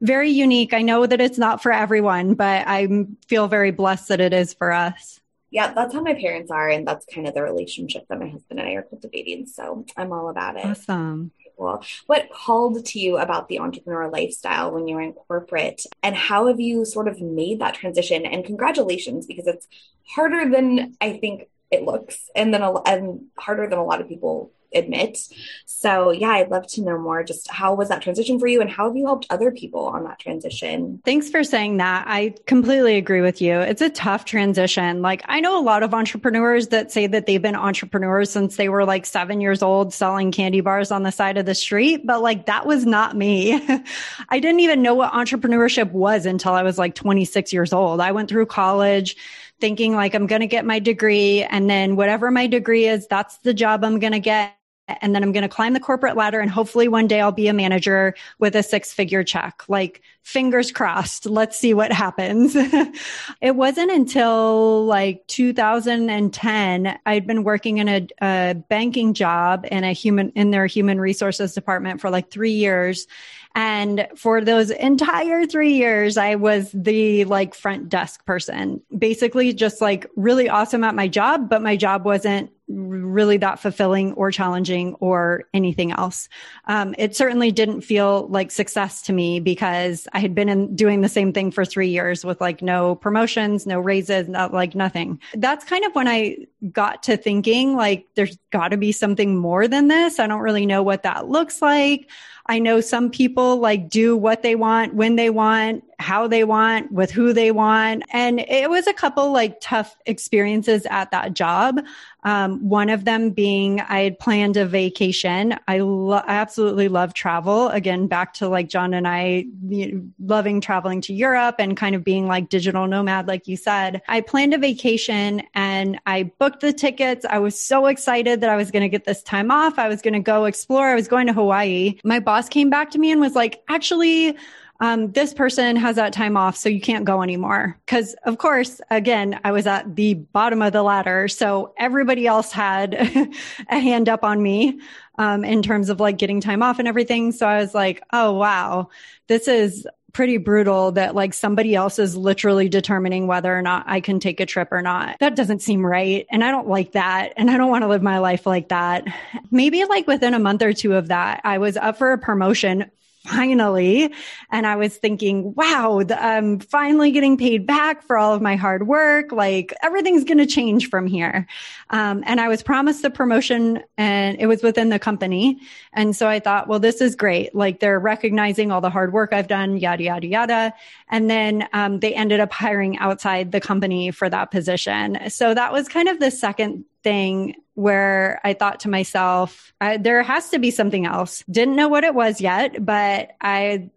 very 0.00 0.30
unique. 0.30 0.72
I 0.72 0.82
know 0.82 1.06
that 1.06 1.20
it's 1.20 1.38
not 1.38 1.62
for 1.62 1.70
everyone, 1.72 2.34
but 2.34 2.66
I 2.66 3.06
feel 3.26 3.46
very 3.48 3.70
blessed 3.70 4.08
that 4.08 4.20
it 4.20 4.32
is 4.32 4.54
for 4.54 4.72
us 4.72 5.20
yeah, 5.52 5.74
that's 5.74 5.92
how 5.92 6.00
my 6.00 6.14
parents 6.14 6.50
are, 6.50 6.70
and 6.70 6.88
that's 6.88 7.04
kind 7.04 7.28
of 7.28 7.34
the 7.34 7.42
relationship 7.42 8.06
that 8.08 8.18
my 8.18 8.28
husband 8.28 8.58
and 8.58 8.68
I 8.68 8.72
are 8.72 8.82
cultivating. 8.82 9.46
So 9.46 9.84
I'm 9.98 10.10
all 10.10 10.30
about 10.30 10.56
it. 10.56 10.64
Awesome. 10.64 11.30
Cool. 11.56 11.84
What 12.06 12.30
called 12.32 12.84
to 12.86 12.98
you 12.98 13.18
about 13.18 13.48
the 13.48 13.58
entrepreneur 13.60 14.10
lifestyle 14.10 14.72
when 14.72 14.88
you 14.88 14.96
were 14.96 15.02
in 15.02 15.12
corporate, 15.12 15.84
and 16.02 16.16
how 16.16 16.46
have 16.46 16.60
you 16.60 16.84
sort 16.84 17.08
of 17.08 17.20
made 17.20 17.60
that 17.60 17.74
transition? 17.74 18.26
And 18.26 18.44
congratulations, 18.44 19.26
because 19.26 19.46
it's 19.46 19.68
harder 20.08 20.50
than 20.50 20.96
I 21.00 21.18
think 21.18 21.48
it 21.70 21.84
looks, 21.84 22.30
and 22.34 22.52
then 22.52 22.62
and 22.62 23.26
harder 23.38 23.68
than 23.68 23.78
a 23.78 23.84
lot 23.84 24.00
of 24.00 24.08
people 24.08 24.52
admit. 24.74 25.18
So 25.66 26.10
yeah, 26.10 26.30
I'd 26.30 26.50
love 26.50 26.66
to 26.68 26.82
know 26.82 26.98
more. 26.98 27.22
Just 27.22 27.50
how 27.50 27.74
was 27.74 27.88
that 27.88 28.02
transition 28.02 28.38
for 28.38 28.46
you 28.46 28.60
and 28.60 28.70
how 28.70 28.86
have 28.86 28.96
you 28.96 29.06
helped 29.06 29.26
other 29.30 29.50
people 29.50 29.86
on 29.86 30.04
that 30.04 30.18
transition? 30.18 31.00
Thanks 31.04 31.28
for 31.28 31.42
saying 31.44 31.78
that. 31.78 32.04
I 32.06 32.34
completely 32.46 32.96
agree 32.96 33.20
with 33.20 33.42
you. 33.42 33.58
It's 33.58 33.82
a 33.82 33.90
tough 33.90 34.24
transition. 34.24 35.02
Like 35.02 35.22
I 35.26 35.40
know 35.40 35.58
a 35.58 35.62
lot 35.62 35.82
of 35.82 35.94
entrepreneurs 35.94 36.68
that 36.68 36.92
say 36.92 37.06
that 37.08 37.26
they've 37.26 37.42
been 37.42 37.56
entrepreneurs 37.56 38.30
since 38.30 38.56
they 38.56 38.68
were 38.68 38.84
like 38.84 39.06
seven 39.06 39.40
years 39.40 39.62
old 39.62 39.92
selling 39.92 40.32
candy 40.32 40.60
bars 40.60 40.90
on 40.90 41.02
the 41.02 41.12
side 41.12 41.36
of 41.36 41.46
the 41.46 41.54
street. 41.54 42.06
But 42.06 42.22
like 42.22 42.46
that 42.46 42.66
was 42.66 42.86
not 42.86 43.16
me. 43.16 43.54
I 44.28 44.38
didn't 44.38 44.60
even 44.60 44.82
know 44.82 44.94
what 44.94 45.12
entrepreneurship 45.12 45.90
was 45.90 46.26
until 46.26 46.52
I 46.52 46.62
was 46.62 46.78
like 46.78 46.94
26 46.94 47.52
years 47.52 47.72
old. 47.72 48.00
I 48.00 48.12
went 48.12 48.28
through 48.28 48.46
college 48.46 49.16
thinking 49.60 49.94
like 49.94 50.14
I'm 50.14 50.26
going 50.26 50.40
to 50.40 50.46
get 50.46 50.64
my 50.64 50.80
degree 50.80 51.44
and 51.44 51.70
then 51.70 51.94
whatever 51.94 52.30
my 52.30 52.48
degree 52.48 52.86
is, 52.86 53.06
that's 53.06 53.38
the 53.38 53.54
job 53.54 53.84
I'm 53.84 54.00
going 54.00 54.12
to 54.12 54.18
get 54.18 54.56
and 54.88 55.14
then 55.14 55.22
I'm 55.22 55.32
going 55.32 55.42
to 55.42 55.48
climb 55.48 55.72
the 55.72 55.80
corporate 55.80 56.16
ladder 56.16 56.40
and 56.40 56.50
hopefully 56.50 56.88
one 56.88 57.06
day 57.06 57.20
I'll 57.20 57.32
be 57.32 57.48
a 57.48 57.52
manager 57.52 58.14
with 58.38 58.56
a 58.56 58.62
six 58.62 58.92
figure 58.92 59.22
check. 59.22 59.62
Like 59.68 60.02
fingers 60.22 60.72
crossed. 60.72 61.26
Let's 61.26 61.56
see 61.56 61.72
what 61.72 61.92
happens. 61.92 62.56
it 63.40 63.56
wasn't 63.56 63.92
until 63.92 64.84
like 64.86 65.26
2010 65.28 66.98
I'd 67.06 67.26
been 67.26 67.44
working 67.44 67.78
in 67.78 67.88
a, 67.88 68.06
a 68.20 68.54
banking 68.54 69.14
job 69.14 69.66
in 69.70 69.84
a 69.84 69.92
human 69.92 70.30
in 70.30 70.50
their 70.50 70.66
human 70.66 71.00
resources 71.00 71.54
department 71.54 72.00
for 72.00 72.10
like 72.10 72.30
3 72.30 72.50
years 72.50 73.06
and 73.54 74.08
for 74.16 74.40
those 74.40 74.70
entire 74.70 75.46
three 75.46 75.74
years, 75.74 76.16
I 76.16 76.36
was 76.36 76.70
the 76.72 77.24
like 77.26 77.54
front 77.54 77.88
desk 77.88 78.24
person, 78.24 78.80
basically 78.96 79.52
just 79.52 79.80
like 79.80 80.06
really 80.16 80.48
awesome 80.48 80.84
at 80.84 80.94
my 80.94 81.06
job, 81.06 81.50
but 81.50 81.60
my 81.60 81.76
job 81.76 82.04
wasn't 82.04 82.50
really 82.72 83.36
that 83.38 83.60
fulfilling 83.60 84.12
or 84.14 84.30
challenging 84.30 84.94
or 84.94 85.44
anything 85.52 85.92
else. 85.92 86.28
Um, 86.66 86.94
it 86.98 87.14
certainly 87.14 87.52
didn't 87.52 87.82
feel 87.82 88.26
like 88.28 88.50
success 88.50 89.02
to 89.02 89.12
me 89.12 89.40
because 89.40 90.08
I 90.12 90.20
had 90.20 90.34
been 90.34 90.48
in 90.48 90.74
doing 90.74 91.00
the 91.00 91.08
same 91.08 91.32
thing 91.32 91.50
for 91.50 91.64
three 91.64 91.88
years 91.88 92.24
with 92.24 92.40
like 92.40 92.62
no 92.62 92.94
promotions, 92.94 93.66
no 93.66 93.80
raises, 93.80 94.28
not 94.28 94.52
like 94.52 94.74
nothing. 94.74 95.20
That's 95.34 95.64
kind 95.64 95.84
of 95.84 95.94
when 95.94 96.08
I 96.08 96.46
got 96.70 97.02
to 97.04 97.16
thinking 97.16 97.76
like 97.76 98.06
there's 98.14 98.38
got 98.50 98.68
to 98.68 98.76
be 98.76 98.92
something 98.92 99.36
more 99.36 99.68
than 99.68 99.88
this. 99.88 100.18
I 100.18 100.26
don't 100.26 100.40
really 100.40 100.66
know 100.66 100.82
what 100.82 101.02
that 101.02 101.28
looks 101.28 101.60
like. 101.60 102.08
I 102.46 102.58
know 102.58 102.80
some 102.80 103.10
people 103.10 103.56
like 103.58 103.88
do 103.88 104.16
what 104.16 104.42
they 104.42 104.54
want, 104.54 104.94
when 104.94 105.16
they 105.16 105.30
want, 105.30 105.84
how 105.98 106.26
they 106.26 106.42
want, 106.42 106.90
with 106.90 107.10
who 107.10 107.32
they 107.32 107.52
want. 107.52 108.02
And 108.10 108.40
it 108.40 108.68
was 108.68 108.86
a 108.86 108.92
couple 108.92 109.32
like 109.32 109.60
tough 109.60 109.96
experiences 110.06 110.84
at 110.90 111.12
that 111.12 111.34
job. 111.34 111.80
Um, 112.24 112.68
one 112.68 112.88
of 112.88 113.04
them 113.04 113.30
being 113.30 113.80
I 113.80 114.02
had 114.02 114.18
planned 114.18 114.56
a 114.56 114.64
vacation. 114.64 115.56
I, 115.66 115.78
lo- 115.78 116.22
I 116.24 116.34
absolutely 116.34 116.88
love 116.88 117.14
travel. 117.14 117.68
Again, 117.68 118.06
back 118.06 118.34
to 118.34 118.48
like 118.48 118.68
John 118.68 118.94
and 118.94 119.08
I 119.08 119.46
you 119.68 119.92
know, 119.92 120.02
loving 120.20 120.60
traveling 120.60 121.00
to 121.02 121.14
Europe 121.14 121.56
and 121.58 121.76
kind 121.76 121.94
of 121.94 122.04
being 122.04 122.26
like 122.26 122.48
digital 122.48 122.86
nomad, 122.86 123.28
like 123.28 123.48
you 123.48 123.56
said. 123.56 124.02
I 124.08 124.20
planned 124.20 124.54
a 124.54 124.58
vacation 124.58 125.42
and 125.54 126.00
I 126.06 126.24
booked 126.38 126.60
the 126.60 126.72
tickets. 126.72 127.24
I 127.28 127.38
was 127.38 127.58
so 127.58 127.86
excited 127.86 128.40
that 128.40 128.50
I 128.50 128.56
was 128.56 128.70
going 128.70 128.82
to 128.82 128.88
get 128.88 129.04
this 129.04 129.22
time 129.22 129.50
off. 129.50 129.78
I 129.78 129.88
was 129.88 130.02
going 130.02 130.14
to 130.14 130.20
go 130.20 130.44
explore. 130.44 130.88
I 130.88 130.94
was 130.94 131.08
going 131.08 131.26
to 131.26 131.32
Hawaii. 131.32 131.98
My 132.04 132.20
boss 132.20 132.31
came 132.50 132.70
back 132.70 132.90
to 132.92 132.98
me 132.98 133.10
and 133.10 133.20
was 133.20 133.34
like, 133.34 133.62
actually, 133.68 134.36
um, 134.80 135.12
this 135.12 135.32
person 135.32 135.76
has 135.76 135.96
that 135.96 136.12
time 136.12 136.36
off, 136.36 136.56
so 136.56 136.68
you 136.68 136.80
can't 136.80 137.04
go 137.04 137.22
anymore. 137.22 137.78
Because, 137.86 138.14
of 138.24 138.38
course, 138.38 138.80
again, 138.90 139.38
I 139.44 139.52
was 139.52 139.66
at 139.66 139.94
the 139.94 140.14
bottom 140.14 140.60
of 140.60 140.72
the 140.72 140.82
ladder. 140.82 141.28
So 141.28 141.72
everybody 141.78 142.26
else 142.26 142.50
had 142.50 142.94
a 143.68 143.78
hand 143.78 144.08
up 144.08 144.24
on 144.24 144.42
me 144.42 144.80
um, 145.18 145.44
in 145.44 145.62
terms 145.62 145.88
of 145.88 146.00
like 146.00 146.18
getting 146.18 146.40
time 146.40 146.62
off 146.62 146.78
and 146.78 146.88
everything. 146.88 147.32
So 147.32 147.46
I 147.46 147.58
was 147.58 147.74
like, 147.74 148.02
oh, 148.12 148.32
wow, 148.32 148.88
this 149.28 149.46
is 149.46 149.86
pretty 150.12 150.36
brutal 150.36 150.92
that 150.92 151.14
like 151.14 151.32
somebody 151.32 151.74
else 151.74 151.98
is 151.98 152.16
literally 152.16 152.68
determining 152.68 153.26
whether 153.26 153.56
or 153.56 153.62
not 153.62 153.84
I 153.86 154.00
can 154.00 154.20
take 154.20 154.40
a 154.40 154.46
trip 154.46 154.68
or 154.70 154.82
not. 154.82 155.18
That 155.20 155.36
doesn't 155.36 155.60
seem 155.60 155.84
right. 155.84 156.26
And 156.30 156.44
I 156.44 156.50
don't 156.50 156.68
like 156.68 156.92
that. 156.92 157.32
And 157.36 157.50
I 157.50 157.56
don't 157.56 157.70
want 157.70 157.82
to 157.82 157.88
live 157.88 158.02
my 158.02 158.18
life 158.18 158.46
like 158.46 158.68
that. 158.68 159.04
Maybe 159.50 159.84
like 159.84 160.06
within 160.06 160.34
a 160.34 160.38
month 160.38 160.62
or 160.62 160.72
two 160.72 160.94
of 160.94 161.08
that, 161.08 161.40
I 161.44 161.58
was 161.58 161.76
up 161.76 161.98
for 161.98 162.12
a 162.12 162.18
promotion 162.18 162.90
finally. 163.26 164.12
And 164.50 164.66
I 164.66 164.76
was 164.76 164.96
thinking, 164.96 165.54
wow, 165.54 166.02
I'm 166.10 166.58
finally 166.58 167.12
getting 167.12 167.36
paid 167.36 167.66
back 167.66 168.02
for 168.02 168.18
all 168.18 168.34
of 168.34 168.42
my 168.42 168.56
hard 168.56 168.86
work. 168.86 169.30
Like 169.30 169.72
everything's 169.82 170.24
going 170.24 170.38
to 170.38 170.46
change 170.46 170.90
from 170.90 171.06
here. 171.06 171.46
Um, 171.90 172.24
and 172.26 172.40
I 172.40 172.48
was 172.48 172.62
promised 172.62 173.02
the 173.02 173.10
promotion 173.10 173.82
and 173.96 174.40
it 174.40 174.46
was 174.46 174.62
within 174.62 174.88
the 174.88 174.98
company. 174.98 175.60
And 175.92 176.16
so 176.16 176.26
I 176.26 176.40
thought, 176.40 176.66
well, 176.66 176.80
this 176.80 177.00
is 177.00 177.14
great. 177.14 177.54
Like 177.54 177.78
they're 177.78 178.00
recognizing 178.00 178.72
all 178.72 178.80
the 178.80 178.90
hard 178.90 179.12
work 179.12 179.32
I've 179.32 179.48
done, 179.48 179.76
yada, 179.76 180.02
yada, 180.02 180.26
yada. 180.26 180.74
And 181.08 181.30
then 181.30 181.68
um, 181.72 182.00
they 182.00 182.14
ended 182.14 182.40
up 182.40 182.52
hiring 182.52 182.98
outside 182.98 183.52
the 183.52 183.60
company 183.60 184.10
for 184.10 184.28
that 184.28 184.50
position. 184.50 185.30
So 185.30 185.54
that 185.54 185.72
was 185.72 185.88
kind 185.88 186.08
of 186.08 186.18
the 186.18 186.30
second 186.30 186.84
thing 187.04 187.54
where 187.74 188.40
I 188.44 188.52
thought 188.52 188.80
to 188.80 188.88
myself, 188.88 189.72
there 189.80 190.22
has 190.22 190.50
to 190.50 190.58
be 190.58 190.70
something 190.70 191.06
else. 191.06 191.42
Didn't 191.50 191.76
know 191.76 191.88
what 191.88 192.04
it 192.04 192.14
was 192.14 192.40
yet, 192.40 192.84
but 192.84 193.30
I 193.40 193.90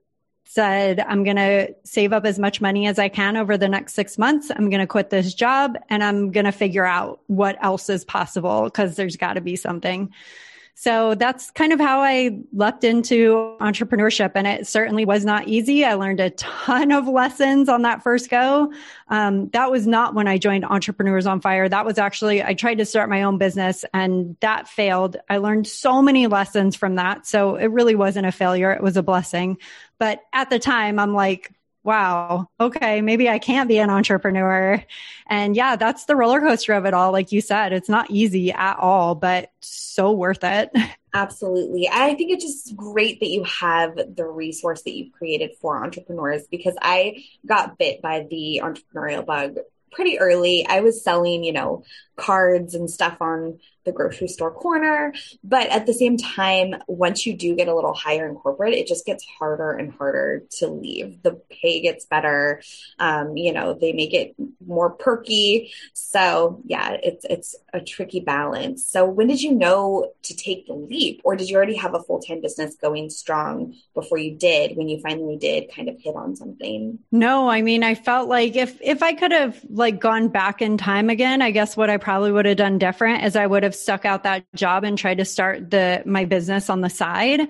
said, 0.47 0.99
I'm 0.99 1.23
going 1.23 1.35
to 1.35 1.75
save 1.83 2.13
up 2.13 2.25
as 2.25 2.39
much 2.39 2.61
money 2.61 2.87
as 2.87 2.97
I 2.99 3.09
can 3.09 3.35
over 3.35 3.57
the 3.57 3.67
next 3.67 3.93
six 3.93 4.17
months. 4.17 4.49
I'm 4.49 4.69
going 4.69 4.79
to 4.79 4.87
quit 4.87 5.09
this 5.09 5.33
job 5.33 5.77
and 5.89 6.03
I'm 6.03 6.31
going 6.31 6.45
to 6.45 6.51
figure 6.51 6.85
out 6.85 7.19
what 7.27 7.57
else 7.61 7.89
is 7.89 8.05
possible 8.05 8.63
because 8.63 8.95
there's 8.95 9.17
got 9.17 9.33
to 9.33 9.41
be 9.41 9.55
something. 9.55 10.13
So 10.77 11.15
that's 11.15 11.51
kind 11.51 11.71
of 11.71 11.79
how 11.79 12.01
I 12.01 12.37
leapt 12.51 12.83
into 12.83 13.55
entrepreneurship. 13.61 14.33
And 14.35 14.45
it 14.45 14.67
certainly 14.67 15.05
was 15.05 15.23
not 15.23 15.47
easy. 15.47 15.85
I 15.85 15.93
learned 15.93 16.19
a 16.19 16.31
ton 16.31 16.91
of 16.91 17.07
lessons 17.07 17.69
on 17.69 17.83
that 17.83 18.03
first 18.03 18.29
go. 18.29 18.73
Um, 19.07 19.47
that 19.49 19.71
was 19.71 19.87
not 19.87 20.15
when 20.15 20.27
I 20.27 20.37
joined 20.37 20.65
Entrepreneurs 20.65 21.25
on 21.25 21.39
Fire. 21.39 21.69
That 21.69 21.85
was 21.85 21.97
actually, 21.97 22.43
I 22.43 22.55
tried 22.55 22.79
to 22.79 22.85
start 22.85 23.09
my 23.09 23.23
own 23.23 23.37
business 23.37 23.85
and 23.93 24.35
that 24.41 24.67
failed. 24.67 25.15
I 25.29 25.37
learned 25.37 25.65
so 25.65 26.01
many 26.01 26.27
lessons 26.27 26.75
from 26.75 26.95
that. 26.95 27.25
So 27.25 27.55
it 27.55 27.67
really 27.67 27.95
wasn't 27.95 28.27
a 28.27 28.31
failure. 28.33 28.71
It 28.71 28.83
was 28.83 28.97
a 28.97 29.03
blessing. 29.03 29.57
But 29.97 30.23
at 30.33 30.49
the 30.49 30.59
time, 30.59 30.99
I'm 30.99 31.13
like, 31.13 31.53
wow, 31.85 32.47
okay, 32.59 33.01
maybe 33.01 33.29
I 33.29 33.37
can't 33.37 33.69
be 33.69 33.77
an 33.77 33.91
entrepreneur. 33.91 34.83
And 35.27 35.55
yeah, 35.55 35.75
that's 35.75 36.05
the 36.05 36.15
roller 36.15 36.41
coaster 36.41 36.73
of 36.73 36.85
it 36.85 36.95
all. 36.95 37.11
Like 37.11 37.31
you 37.31 37.41
said, 37.41 37.73
it's 37.73 37.87
not 37.87 38.09
easy 38.09 38.51
at 38.51 38.77
all, 38.79 39.13
but 39.13 39.51
so 39.61 40.11
worth 40.11 40.43
it. 40.43 40.71
Absolutely. 41.13 41.87
I 41.87 42.15
think 42.15 42.31
it's 42.31 42.43
just 42.43 42.75
great 42.75 43.19
that 43.19 43.29
you 43.29 43.43
have 43.43 43.95
the 43.95 44.25
resource 44.25 44.81
that 44.81 44.95
you've 44.95 45.13
created 45.13 45.51
for 45.61 45.81
entrepreneurs 45.81 46.47
because 46.49 46.75
I 46.81 47.23
got 47.45 47.77
bit 47.77 48.01
by 48.01 48.25
the 48.29 48.61
entrepreneurial 48.63 49.25
bug 49.25 49.57
pretty 49.91 50.19
early. 50.19 50.65
I 50.67 50.81
was 50.81 51.03
selling, 51.03 51.43
you 51.43 51.53
know, 51.53 51.83
cards 52.17 52.73
and 52.73 52.89
stuff 52.89 53.17
on 53.21 53.59
the 53.85 53.91
grocery 53.91 54.27
store 54.27 54.51
corner. 54.51 55.13
But 55.43 55.69
at 55.69 55.85
the 55.85 55.93
same 55.93 56.17
time, 56.17 56.75
once 56.87 57.25
you 57.25 57.33
do 57.33 57.55
get 57.55 57.67
a 57.67 57.75
little 57.75 57.93
higher 57.93 58.27
in 58.27 58.35
corporate, 58.35 58.73
it 58.73 58.87
just 58.87 59.05
gets 59.05 59.23
harder 59.23 59.71
and 59.71 59.93
harder 59.93 60.43
to 60.57 60.67
leave. 60.67 61.21
The 61.21 61.39
pay 61.49 61.81
gets 61.81 62.05
better. 62.05 62.61
Um, 62.99 63.37
you 63.37 63.53
know, 63.53 63.77
they 63.79 63.93
make 63.93 64.13
it 64.13 64.35
more 64.65 64.89
perky. 64.89 65.71
So 65.93 66.61
yeah, 66.65 66.97
it's 67.01 67.25
it's 67.29 67.55
a 67.73 67.81
tricky 67.81 68.19
balance. 68.19 68.85
So 68.85 69.05
when 69.05 69.27
did 69.27 69.41
you 69.41 69.53
know 69.53 70.11
to 70.23 70.35
take 70.35 70.67
the 70.67 70.73
leap? 70.73 71.21
Or 71.23 71.35
did 71.35 71.49
you 71.49 71.55
already 71.55 71.75
have 71.75 71.93
a 71.93 72.01
full-time 72.01 72.41
business 72.41 72.75
going 72.75 73.09
strong 73.09 73.75
before 73.93 74.17
you 74.17 74.35
did 74.35 74.75
when 74.75 74.87
you 74.87 74.99
finally 75.01 75.37
did 75.37 75.71
kind 75.73 75.89
of 75.89 75.99
hit 75.99 76.15
on 76.15 76.35
something? 76.35 76.99
No, 77.11 77.49
I 77.49 77.61
mean 77.61 77.83
I 77.83 77.95
felt 77.95 78.27
like 78.27 78.55
if 78.55 78.81
if 78.81 79.03
I 79.03 79.13
could 79.13 79.31
have 79.31 79.59
like 79.69 79.99
gone 79.99 80.29
back 80.29 80.61
in 80.61 80.77
time 80.77 81.09
again, 81.09 81.41
I 81.41 81.51
guess 81.51 81.77
what 81.77 81.89
I 81.89 81.97
probably 81.97 82.31
would 82.31 82.45
have 82.45 82.57
done 82.57 82.79
different 82.79 83.23
is 83.23 83.35
I 83.35 83.45
would 83.45 83.63
have 83.63 83.74
stuck 83.81 84.05
out 84.05 84.23
that 84.23 84.45
job 84.55 84.83
and 84.83 84.97
tried 84.97 85.17
to 85.19 85.25
start 85.25 85.69
the 85.69 86.03
my 86.05 86.25
business 86.25 86.69
on 86.69 86.81
the 86.81 86.89
side 86.89 87.47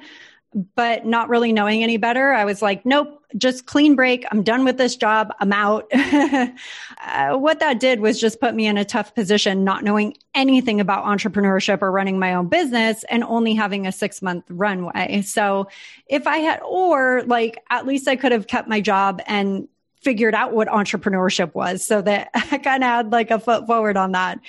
but 0.76 1.06
not 1.06 1.28
really 1.28 1.52
knowing 1.52 1.84
any 1.84 1.98
better, 1.98 2.32
I 2.32 2.46
was 2.46 2.62
like, 2.62 2.86
nope, 2.86 3.22
just 3.38 3.66
clean 3.66 3.96
break. 3.96 4.26
I'm 4.32 4.42
done 4.42 4.64
with 4.64 4.78
this 4.78 4.96
job. 4.96 5.34
I'm 5.42 5.52
out. 5.52 5.86
uh, 5.94 7.36
what 7.36 7.60
that 7.60 7.80
did 7.82 8.00
was 8.00 8.20
just 8.20 8.40
put 8.40 8.56
me 8.56 8.66
in 8.66 8.78
a 8.78 8.86
tough 8.86 9.14
position, 9.14 9.66
not 9.66 9.84
knowing 9.84 10.16
anything 10.34 10.80
about 10.80 11.04
entrepreneurship 11.04 11.82
or 11.82 11.92
running 11.92 12.20
my 12.20 12.36
own 12.36 12.48
business 12.48 13.04
and 13.10 13.24
only 13.26 13.54
having 13.54 13.86
a 13.86 13.92
six 13.92 14.22
month 14.22 14.46
runway. 14.48 15.22
So 15.24 15.68
if 16.08 16.26
I 16.26 16.38
had, 16.38 16.62
or 16.62 17.24
like, 17.28 17.62
at 17.70 17.86
least 17.86 18.08
I 18.08 18.16
could 18.16 18.32
have 18.32 18.48
kept 18.48 18.70
my 18.70 18.80
job 18.80 19.22
and 19.28 19.68
figured 20.02 20.36
out 20.36 20.54
what 20.54 20.70
entrepreneurship 20.70 21.54
was 21.54 21.86
so 21.86 22.02
that 22.02 22.30
I 22.34 22.60
kind 22.60 22.84
of 22.84 22.88
had 22.88 23.12
like 23.12 23.30
a 23.30 23.40
foot 23.40 23.68
forward 23.68 23.98
on 23.98 24.14
that. 24.14 24.40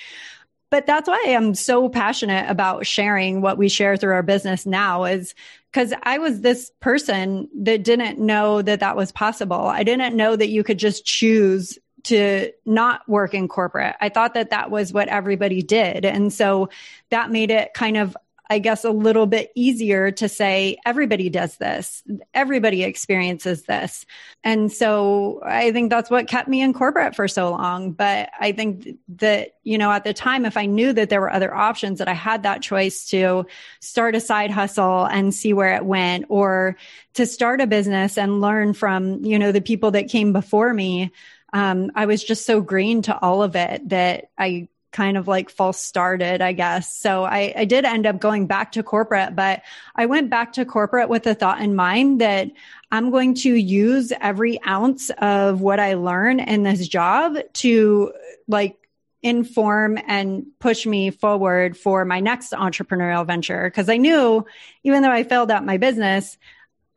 But 0.69 0.85
that's 0.85 1.07
why 1.07 1.23
I'm 1.27 1.55
so 1.55 1.87
passionate 1.87 2.49
about 2.49 2.85
sharing 2.85 3.41
what 3.41 3.57
we 3.57 3.69
share 3.69 3.95
through 3.95 4.13
our 4.13 4.23
business 4.23 4.65
now 4.65 5.05
is 5.05 5.33
because 5.71 5.93
I 6.03 6.17
was 6.17 6.41
this 6.41 6.71
person 6.81 7.47
that 7.61 7.83
didn't 7.83 8.19
know 8.19 8.61
that 8.61 8.81
that 8.81 8.97
was 8.97 9.11
possible. 9.11 9.67
I 9.67 9.83
didn't 9.83 10.15
know 10.15 10.35
that 10.35 10.49
you 10.49 10.63
could 10.63 10.79
just 10.79 11.05
choose 11.05 11.77
to 12.03 12.51
not 12.65 13.07
work 13.07 13.33
in 13.33 13.47
corporate. 13.47 13.95
I 13.99 14.09
thought 14.09 14.33
that 14.33 14.51
that 14.51 14.71
was 14.71 14.93
what 14.93 15.07
everybody 15.07 15.61
did. 15.61 16.05
And 16.05 16.31
so 16.31 16.69
that 17.09 17.31
made 17.31 17.51
it 17.51 17.73
kind 17.73 17.97
of 17.97 18.15
I 18.49 18.59
guess, 18.59 18.83
a 18.83 18.91
little 18.91 19.25
bit 19.25 19.51
easier 19.55 20.11
to 20.11 20.29
say 20.29 20.77
everybody 20.85 21.29
does 21.29 21.57
this, 21.57 22.03
everybody 22.33 22.83
experiences 22.83 23.63
this. 23.63 24.05
And 24.43 24.71
so 24.71 25.41
I 25.43 25.71
think 25.71 25.89
that's 25.89 26.09
what 26.09 26.27
kept 26.27 26.47
me 26.47 26.61
in 26.61 26.73
corporate 26.73 27.15
for 27.15 27.27
so 27.27 27.51
long. 27.51 27.91
But 27.91 28.29
I 28.39 28.53
think 28.53 28.97
that, 29.17 29.55
you 29.63 29.77
know, 29.77 29.91
at 29.91 30.03
the 30.03 30.13
time, 30.13 30.45
if 30.45 30.55
I 30.55 30.65
knew 30.65 30.93
that 30.93 31.09
there 31.09 31.21
were 31.21 31.33
other 31.33 31.53
options, 31.53 31.99
that 31.99 32.07
I 32.07 32.13
had 32.13 32.43
that 32.43 32.61
choice 32.61 33.07
to 33.09 33.45
start 33.81 34.15
a 34.15 34.19
side 34.19 34.51
hustle 34.51 35.05
and 35.05 35.33
see 35.33 35.53
where 35.53 35.75
it 35.75 35.85
went, 35.85 36.25
or 36.29 36.77
to 37.15 37.25
start 37.25 37.61
a 37.61 37.67
business 37.67 38.17
and 38.17 38.41
learn 38.41 38.73
from, 38.73 39.25
you 39.25 39.39
know, 39.39 39.51
the 39.51 39.61
people 39.61 39.91
that 39.91 40.09
came 40.09 40.31
before 40.33 40.73
me. 40.73 41.11
Um, 41.53 41.91
I 41.95 42.05
was 42.05 42.23
just 42.23 42.45
so 42.45 42.61
green 42.61 43.01
to 43.03 43.17
all 43.17 43.41
of 43.41 43.55
it 43.55 43.89
that 43.89 44.29
I 44.37 44.67
kind 44.91 45.17
of 45.17 45.27
like 45.27 45.49
false 45.49 45.79
started, 45.79 46.41
I 46.41 46.53
guess. 46.53 46.95
So 46.97 47.23
I, 47.23 47.53
I 47.55 47.65
did 47.65 47.85
end 47.85 48.05
up 48.05 48.19
going 48.19 48.47
back 48.47 48.71
to 48.73 48.83
corporate, 48.83 49.35
but 49.35 49.61
I 49.95 50.05
went 50.05 50.29
back 50.29 50.53
to 50.53 50.65
corporate 50.65 51.09
with 51.09 51.23
the 51.23 51.35
thought 51.35 51.61
in 51.61 51.75
mind 51.75 52.21
that 52.21 52.51
I'm 52.91 53.11
going 53.11 53.35
to 53.35 53.53
use 53.53 54.13
every 54.19 54.63
ounce 54.65 55.09
of 55.17 55.61
what 55.61 55.79
I 55.79 55.95
learn 55.95 56.39
in 56.39 56.63
this 56.63 56.87
job 56.87 57.37
to 57.53 58.13
like 58.47 58.77
inform 59.21 59.99
and 60.07 60.45
push 60.59 60.85
me 60.85 61.11
forward 61.11 61.77
for 61.77 62.05
my 62.05 62.19
next 62.19 62.53
entrepreneurial 62.53 63.25
venture. 63.25 63.69
Cause 63.71 63.89
I 63.89 63.97
knew 63.97 64.45
even 64.83 65.01
though 65.01 65.11
I 65.11 65.23
failed 65.23 65.51
at 65.51 65.65
my 65.65 65.77
business, 65.77 66.37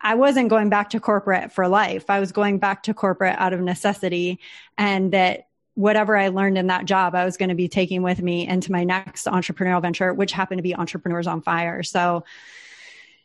I 0.00 0.14
wasn't 0.14 0.48
going 0.48 0.70
back 0.70 0.90
to 0.90 1.00
corporate 1.00 1.52
for 1.52 1.68
life. 1.68 2.08
I 2.08 2.20
was 2.20 2.32
going 2.32 2.58
back 2.58 2.84
to 2.84 2.94
corporate 2.94 3.36
out 3.38 3.52
of 3.52 3.60
necessity 3.60 4.38
and 4.78 5.12
that 5.12 5.48
whatever 5.80 6.16
I 6.16 6.28
learned 6.28 6.58
in 6.58 6.66
that 6.66 6.84
job, 6.84 7.14
I 7.14 7.24
was 7.24 7.36
going 7.36 7.48
to 7.48 7.54
be 7.54 7.68
taking 7.68 8.02
with 8.02 8.20
me 8.20 8.46
into 8.46 8.70
my 8.70 8.84
next 8.84 9.26
entrepreneurial 9.26 9.80
venture, 9.80 10.12
which 10.12 10.32
happened 10.32 10.58
to 10.58 10.62
be 10.62 10.74
Entrepreneurs 10.74 11.26
on 11.26 11.40
Fire. 11.40 11.82
So, 11.82 12.24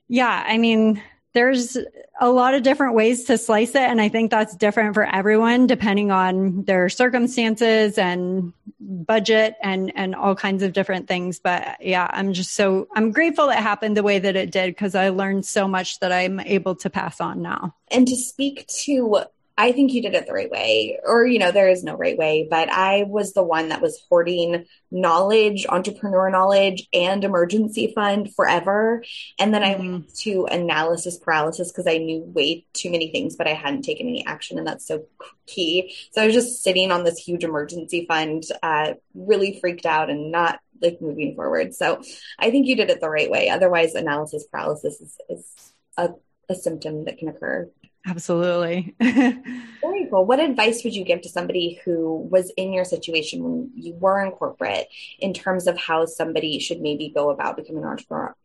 yeah, 0.07 0.43
I 0.47 0.57
mean, 0.57 1.01
there's 1.33 1.77
a 2.21 2.29
lot 2.29 2.53
of 2.53 2.63
different 2.63 2.95
ways 2.95 3.25
to 3.25 3.37
slice 3.37 3.71
it. 3.71 3.81
And 3.81 3.99
I 3.99 4.07
think 4.07 4.31
that's 4.31 4.55
different 4.55 4.93
for 4.93 5.03
everyone 5.03 5.67
depending 5.67 6.09
on 6.09 6.63
their 6.63 6.87
circumstances 6.87 7.97
and 7.97 8.53
budget 8.79 9.55
and, 9.61 9.91
and 9.97 10.15
all 10.15 10.33
kinds 10.33 10.63
of 10.63 10.71
different 10.71 11.09
things. 11.09 11.39
But 11.39 11.75
yeah, 11.81 12.09
I'm 12.09 12.31
just 12.31 12.55
so, 12.55 12.87
I'm 12.95 13.11
grateful 13.11 13.49
it 13.49 13.57
happened 13.57 13.97
the 13.97 14.03
way 14.03 14.17
that 14.17 14.37
it 14.37 14.49
did 14.51 14.67
because 14.67 14.95
I 14.95 15.09
learned 15.09 15.45
so 15.45 15.67
much 15.67 15.99
that 15.99 16.13
I'm 16.13 16.39
able 16.39 16.75
to 16.75 16.89
pass 16.89 17.19
on 17.19 17.41
now. 17.41 17.75
And 17.91 18.07
to 18.07 18.15
speak 18.15 18.65
to 18.85 19.25
I 19.57 19.71
think 19.71 19.93
you 19.93 20.01
did 20.01 20.15
it 20.15 20.27
the 20.27 20.33
right 20.33 20.51
way, 20.51 20.99
or, 21.01 21.25
you 21.25 21.39
know, 21.39 21.51
there 21.51 21.69
is 21.69 21.81
no 21.81 21.95
right 21.95 22.17
way, 22.17 22.45
but 22.49 22.69
I 22.69 23.03
was 23.07 23.31
the 23.31 23.43
one 23.43 23.69
that 23.69 23.81
was 23.81 24.03
hoarding 24.09 24.65
knowledge, 24.91 25.65
entrepreneur 25.69 26.29
knowledge, 26.29 26.89
and 26.93 27.23
emergency 27.23 27.93
fund 27.95 28.35
forever. 28.35 29.01
And 29.39 29.53
then 29.53 29.61
mm-hmm. 29.61 29.81
I 29.81 29.85
went 29.85 30.15
to 30.17 30.45
analysis 30.51 31.17
paralysis 31.17 31.71
because 31.71 31.87
I 31.87 31.99
knew 31.99 32.21
way 32.21 32.65
too 32.73 32.91
many 32.91 33.11
things, 33.11 33.37
but 33.37 33.47
I 33.47 33.53
hadn't 33.53 33.83
taken 33.83 34.09
any 34.09 34.25
action. 34.25 34.57
And 34.57 34.67
that's 34.67 34.85
so 34.85 35.05
key. 35.45 35.95
So 36.11 36.21
I 36.21 36.25
was 36.25 36.35
just 36.35 36.61
sitting 36.61 36.91
on 36.91 37.05
this 37.05 37.17
huge 37.17 37.45
emergency 37.45 38.05
fund, 38.07 38.43
uh, 38.61 38.95
really 39.13 39.57
freaked 39.61 39.85
out 39.85 40.09
and 40.09 40.33
not 40.33 40.59
like 40.81 41.01
moving 41.01 41.33
forward. 41.33 41.73
So 41.73 42.01
I 42.37 42.51
think 42.51 42.67
you 42.67 42.75
did 42.75 42.89
it 42.89 42.99
the 42.99 43.09
right 43.09 43.31
way. 43.31 43.47
Otherwise, 43.47 43.95
analysis 43.95 44.45
paralysis 44.51 44.99
is, 44.99 45.17
is 45.29 45.73
a, 45.95 46.09
a 46.49 46.55
symptom 46.55 47.05
that 47.05 47.19
can 47.19 47.29
occur. 47.29 47.69
Absolutely. 48.05 48.95
Very 49.01 50.07
cool. 50.09 50.25
What 50.25 50.39
advice 50.39 50.83
would 50.83 50.95
you 50.95 51.03
give 51.03 51.21
to 51.21 51.29
somebody 51.29 51.79
who 51.83 52.27
was 52.31 52.51
in 52.55 52.71
your 52.71 52.85
situation 52.85 53.43
when 53.43 53.71
you 53.75 53.93
were 53.95 54.23
in 54.23 54.31
corporate 54.31 54.87
in 55.19 55.33
terms 55.33 55.65
of 55.67 55.77
how 55.77 56.05
somebody 56.05 56.59
should 56.59 56.81
maybe 56.81 57.09
go 57.09 57.29
about 57.29 57.57
becoming 57.57 57.83
an 57.83 57.89
entrepreneur? 57.89 58.35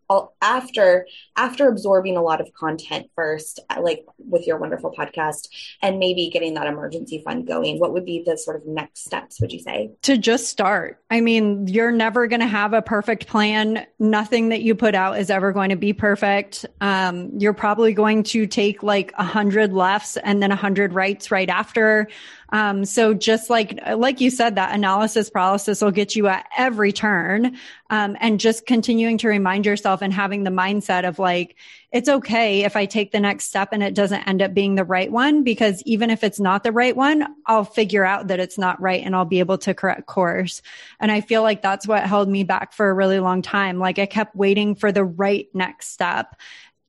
After 0.41 1.07
after 1.37 1.69
absorbing 1.69 2.17
a 2.17 2.23
lot 2.23 2.41
of 2.41 2.53
content 2.53 3.09
first 3.15 3.61
like 3.81 4.05
with 4.19 4.47
your 4.47 4.59
wonderful 4.59 4.93
podcast 4.93 5.49
and 5.83 5.99
maybe 5.99 6.31
getting 6.31 6.55
that 6.55 6.67
emergency 6.67 7.23
fund 7.25 7.47
going 7.47 7.79
what 7.79 7.93
would 7.93 8.05
be 8.05 8.23
the 8.25 8.37
sort 8.37 8.57
of 8.57 8.67
next 8.67 9.05
steps 9.05 9.41
would 9.41 9.53
you 9.53 9.59
say? 9.59 9.91
To 10.03 10.19
just 10.19 10.49
start. 10.49 11.01
I 11.11 11.21
mean 11.21 11.67
you're 11.67 11.93
never 11.93 12.27
going 12.27 12.41
to 12.41 12.47
have 12.47 12.73
a 12.73 12.83
perfect 12.83 13.27
plan. 13.27 13.87
Nothing 13.99 14.49
that 14.51 14.63
you 14.63 14.75
put 14.75 14.95
out 14.95 15.19
is 15.19 15.31
ever 15.31 15.53
going 15.53 15.71
to 15.71 15.77
be 15.77 15.93
perfect. 15.93 16.67
Um, 16.81 17.31
you're 17.39 17.55
probably 17.55 17.93
going 17.93 18.23
to 18.25 18.47
take 18.47 18.83
like 18.83 19.13
a 19.19 19.25
hundred 19.25 19.73
lefts 19.73 20.17
and 20.19 20.43
then 20.43 20.51
a 20.51 20.57
hundred 20.57 20.93
rights 20.93 21.31
right 21.31 21.49
after 21.49 22.09
um, 22.53 22.85
so 22.85 23.15
just 23.15 23.51
like, 23.51 23.79
like 23.97 24.21
you 24.21 24.31
said, 24.31 24.57
that 24.57 24.75
analysis 24.75 25.31
paralysis 25.31 25.81
will 25.81 25.91
get 25.91 26.17
you 26.17 26.27
at 26.27 26.47
every 26.57 26.93
turn. 26.93 27.57
Um, 27.91 28.17
and 28.21 28.39
just 28.39 28.67
continuing 28.67 29.19
to 29.19 29.29
remind 29.29 29.67
yourself 29.67 30.03
and 30.03 30.13
having 30.13 30.45
the 30.45 30.51
mindset 30.51 31.07
of 31.07 31.19
like, 31.19 31.57
it's 31.93 32.09
okay 32.09 32.63
if 32.63 32.77
I 32.77 32.87
take 32.87 33.11
the 33.11 33.19
next 33.19 33.47
step 33.47 33.71
and 33.73 33.83
it 33.83 33.95
doesn't 33.95 34.29
end 34.29 34.43
up 34.43 34.55
being 34.55 34.77
the 34.77 34.85
right 34.85 35.11
one, 35.11 35.43
because 35.43 35.83
even 35.87 36.11
if 36.11 36.23
it's 36.23 36.39
not 36.39 36.63
the 36.63 36.71
right 36.71 36.95
one, 36.95 37.27
I'll 37.47 37.65
figure 37.65 38.05
out 38.05 38.29
that 38.29 38.39
it's 38.39 38.59
not 38.59 38.81
right 38.81 39.05
and 39.05 39.17
I'll 39.17 39.25
be 39.25 39.41
able 39.41 39.59
to 39.59 39.75
correct 39.75 40.07
course. 40.07 40.63
And 41.01 41.11
I 41.11 41.21
feel 41.21 41.43
like 41.43 41.63
that's 41.63 41.89
what 41.89 42.05
held 42.05 42.29
me 42.29 42.45
back 42.45 42.73
for 42.73 42.89
a 42.89 42.95
really 42.95 43.19
long 43.19 43.43
time. 43.43 43.79
Like 43.79 43.99
I 43.99 44.07
kept 44.07 44.37
waiting 44.37 44.77
for 44.77 44.93
the 44.93 45.05
right 45.05 45.49
next 45.53 45.89
step 45.89 46.37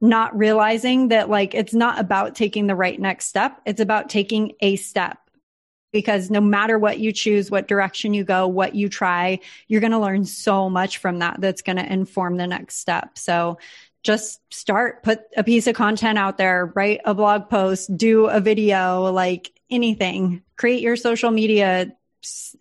not 0.03 0.35
realizing 0.35 1.09
that 1.09 1.29
like 1.29 1.53
it's 1.53 1.75
not 1.75 1.99
about 1.99 2.33
taking 2.33 2.65
the 2.65 2.75
right 2.75 2.99
next 2.99 3.27
step. 3.27 3.61
It's 3.67 3.79
about 3.79 4.09
taking 4.09 4.53
a 4.59 4.75
step 4.75 5.19
because 5.91 6.29
no 6.29 6.41
matter 6.41 6.79
what 6.79 6.99
you 6.99 7.11
choose, 7.11 7.51
what 7.51 7.67
direction 7.67 8.13
you 8.13 8.23
go, 8.23 8.47
what 8.47 8.75
you 8.75 8.89
try, 8.89 9.39
you're 9.67 9.81
going 9.81 9.91
to 9.91 9.99
learn 9.99 10.25
so 10.25 10.69
much 10.69 10.97
from 10.97 11.19
that 11.19 11.39
that's 11.39 11.61
going 11.61 11.77
to 11.77 11.93
inform 11.93 12.37
the 12.37 12.47
next 12.47 12.77
step. 12.77 13.17
So 13.17 13.57
just 14.03 14.41
start, 14.53 15.03
put 15.03 15.21
a 15.37 15.43
piece 15.43 15.67
of 15.67 15.75
content 15.75 16.17
out 16.17 16.37
there, 16.37 16.71
write 16.75 17.01
a 17.05 17.13
blog 17.13 17.49
post, 17.49 17.95
do 17.95 18.27
a 18.27 18.39
video, 18.39 19.11
like 19.11 19.51
anything, 19.69 20.41
create 20.55 20.81
your 20.81 20.95
social 20.95 21.31
media 21.31 21.91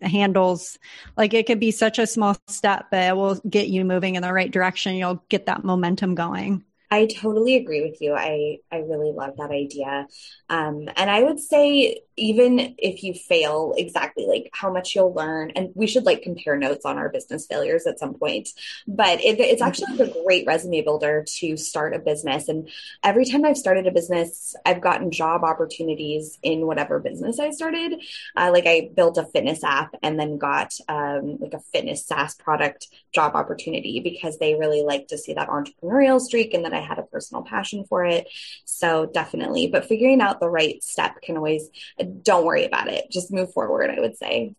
handles. 0.01 0.77
Like 1.17 1.33
it 1.33 1.47
could 1.47 1.59
be 1.59 1.71
such 1.71 1.99
a 1.99 2.07
small 2.07 2.37
step, 2.47 2.87
but 2.91 3.03
it 3.03 3.15
will 3.15 3.35
get 3.47 3.67
you 3.67 3.85
moving 3.85 4.15
in 4.15 4.21
the 4.21 4.33
right 4.33 4.51
direction. 4.51 4.95
You'll 4.95 5.23
get 5.29 5.47
that 5.47 5.63
momentum 5.63 6.15
going. 6.15 6.63
I 6.91 7.05
totally 7.05 7.55
agree 7.55 7.81
with 7.81 8.01
you. 8.01 8.13
I, 8.13 8.57
I 8.69 8.79
really 8.79 9.13
love 9.13 9.37
that 9.37 9.49
idea. 9.49 10.07
Um, 10.49 10.89
and 10.97 11.09
I 11.09 11.23
would 11.23 11.39
say, 11.39 12.01
even 12.17 12.75
if 12.77 13.01
you 13.01 13.13
fail, 13.13 13.73
exactly 13.77 14.27
like 14.27 14.49
how 14.51 14.71
much 14.71 14.93
you'll 14.93 15.13
learn. 15.13 15.51
And 15.51 15.69
we 15.73 15.87
should 15.87 16.03
like 16.03 16.21
compare 16.21 16.57
notes 16.57 16.85
on 16.85 16.97
our 16.97 17.07
business 17.09 17.47
failures 17.47 17.87
at 17.87 17.97
some 17.97 18.15
point. 18.15 18.49
But 18.85 19.21
it, 19.21 19.39
it's 19.39 19.61
actually 19.61 19.95
like 19.95 20.09
a 20.09 20.23
great 20.23 20.45
resume 20.45 20.81
builder 20.81 21.25
to 21.37 21.55
start 21.55 21.95
a 21.95 21.99
business. 21.99 22.49
And 22.49 22.69
every 23.01 23.23
time 23.23 23.45
I've 23.45 23.57
started 23.57 23.87
a 23.87 23.91
business, 23.91 24.53
I've 24.65 24.81
gotten 24.81 25.11
job 25.11 25.45
opportunities 25.45 26.37
in 26.43 26.67
whatever 26.67 26.99
business 26.99 27.39
I 27.39 27.51
started. 27.51 28.03
Uh, 28.35 28.51
like 28.51 28.67
I 28.67 28.91
built 28.93 29.17
a 29.17 29.23
fitness 29.23 29.63
app 29.63 29.95
and 30.03 30.19
then 30.19 30.37
got 30.37 30.73
um, 30.89 31.37
like 31.39 31.53
a 31.53 31.61
fitness 31.71 32.05
SaaS 32.05 32.35
product 32.35 32.87
job 33.13 33.35
opportunity 33.35 34.01
because 34.01 34.37
they 34.37 34.55
really 34.55 34.83
like 34.83 35.07
to 35.07 35.17
see 35.17 35.33
that 35.33 35.47
entrepreneurial 35.47 36.19
streak 36.19 36.53
and 36.53 36.65
that 36.65 36.73
I 36.73 36.80
had 36.81 36.99
a 36.99 37.03
personal 37.03 37.43
passion 37.43 37.85
for 37.87 38.05
it. 38.05 38.27
So 38.65 39.05
definitely, 39.05 39.67
but 39.67 39.85
figuring 39.85 40.21
out 40.21 40.39
the 40.39 40.49
right 40.49 40.83
step 40.83 41.21
can 41.21 41.37
always, 41.37 41.69
don't 42.23 42.45
worry 42.45 42.65
about 42.65 42.87
it. 42.87 43.05
Just 43.11 43.31
move 43.31 43.53
forward, 43.53 43.89
I 43.89 43.99
would 43.99 44.17
say. 44.17 44.55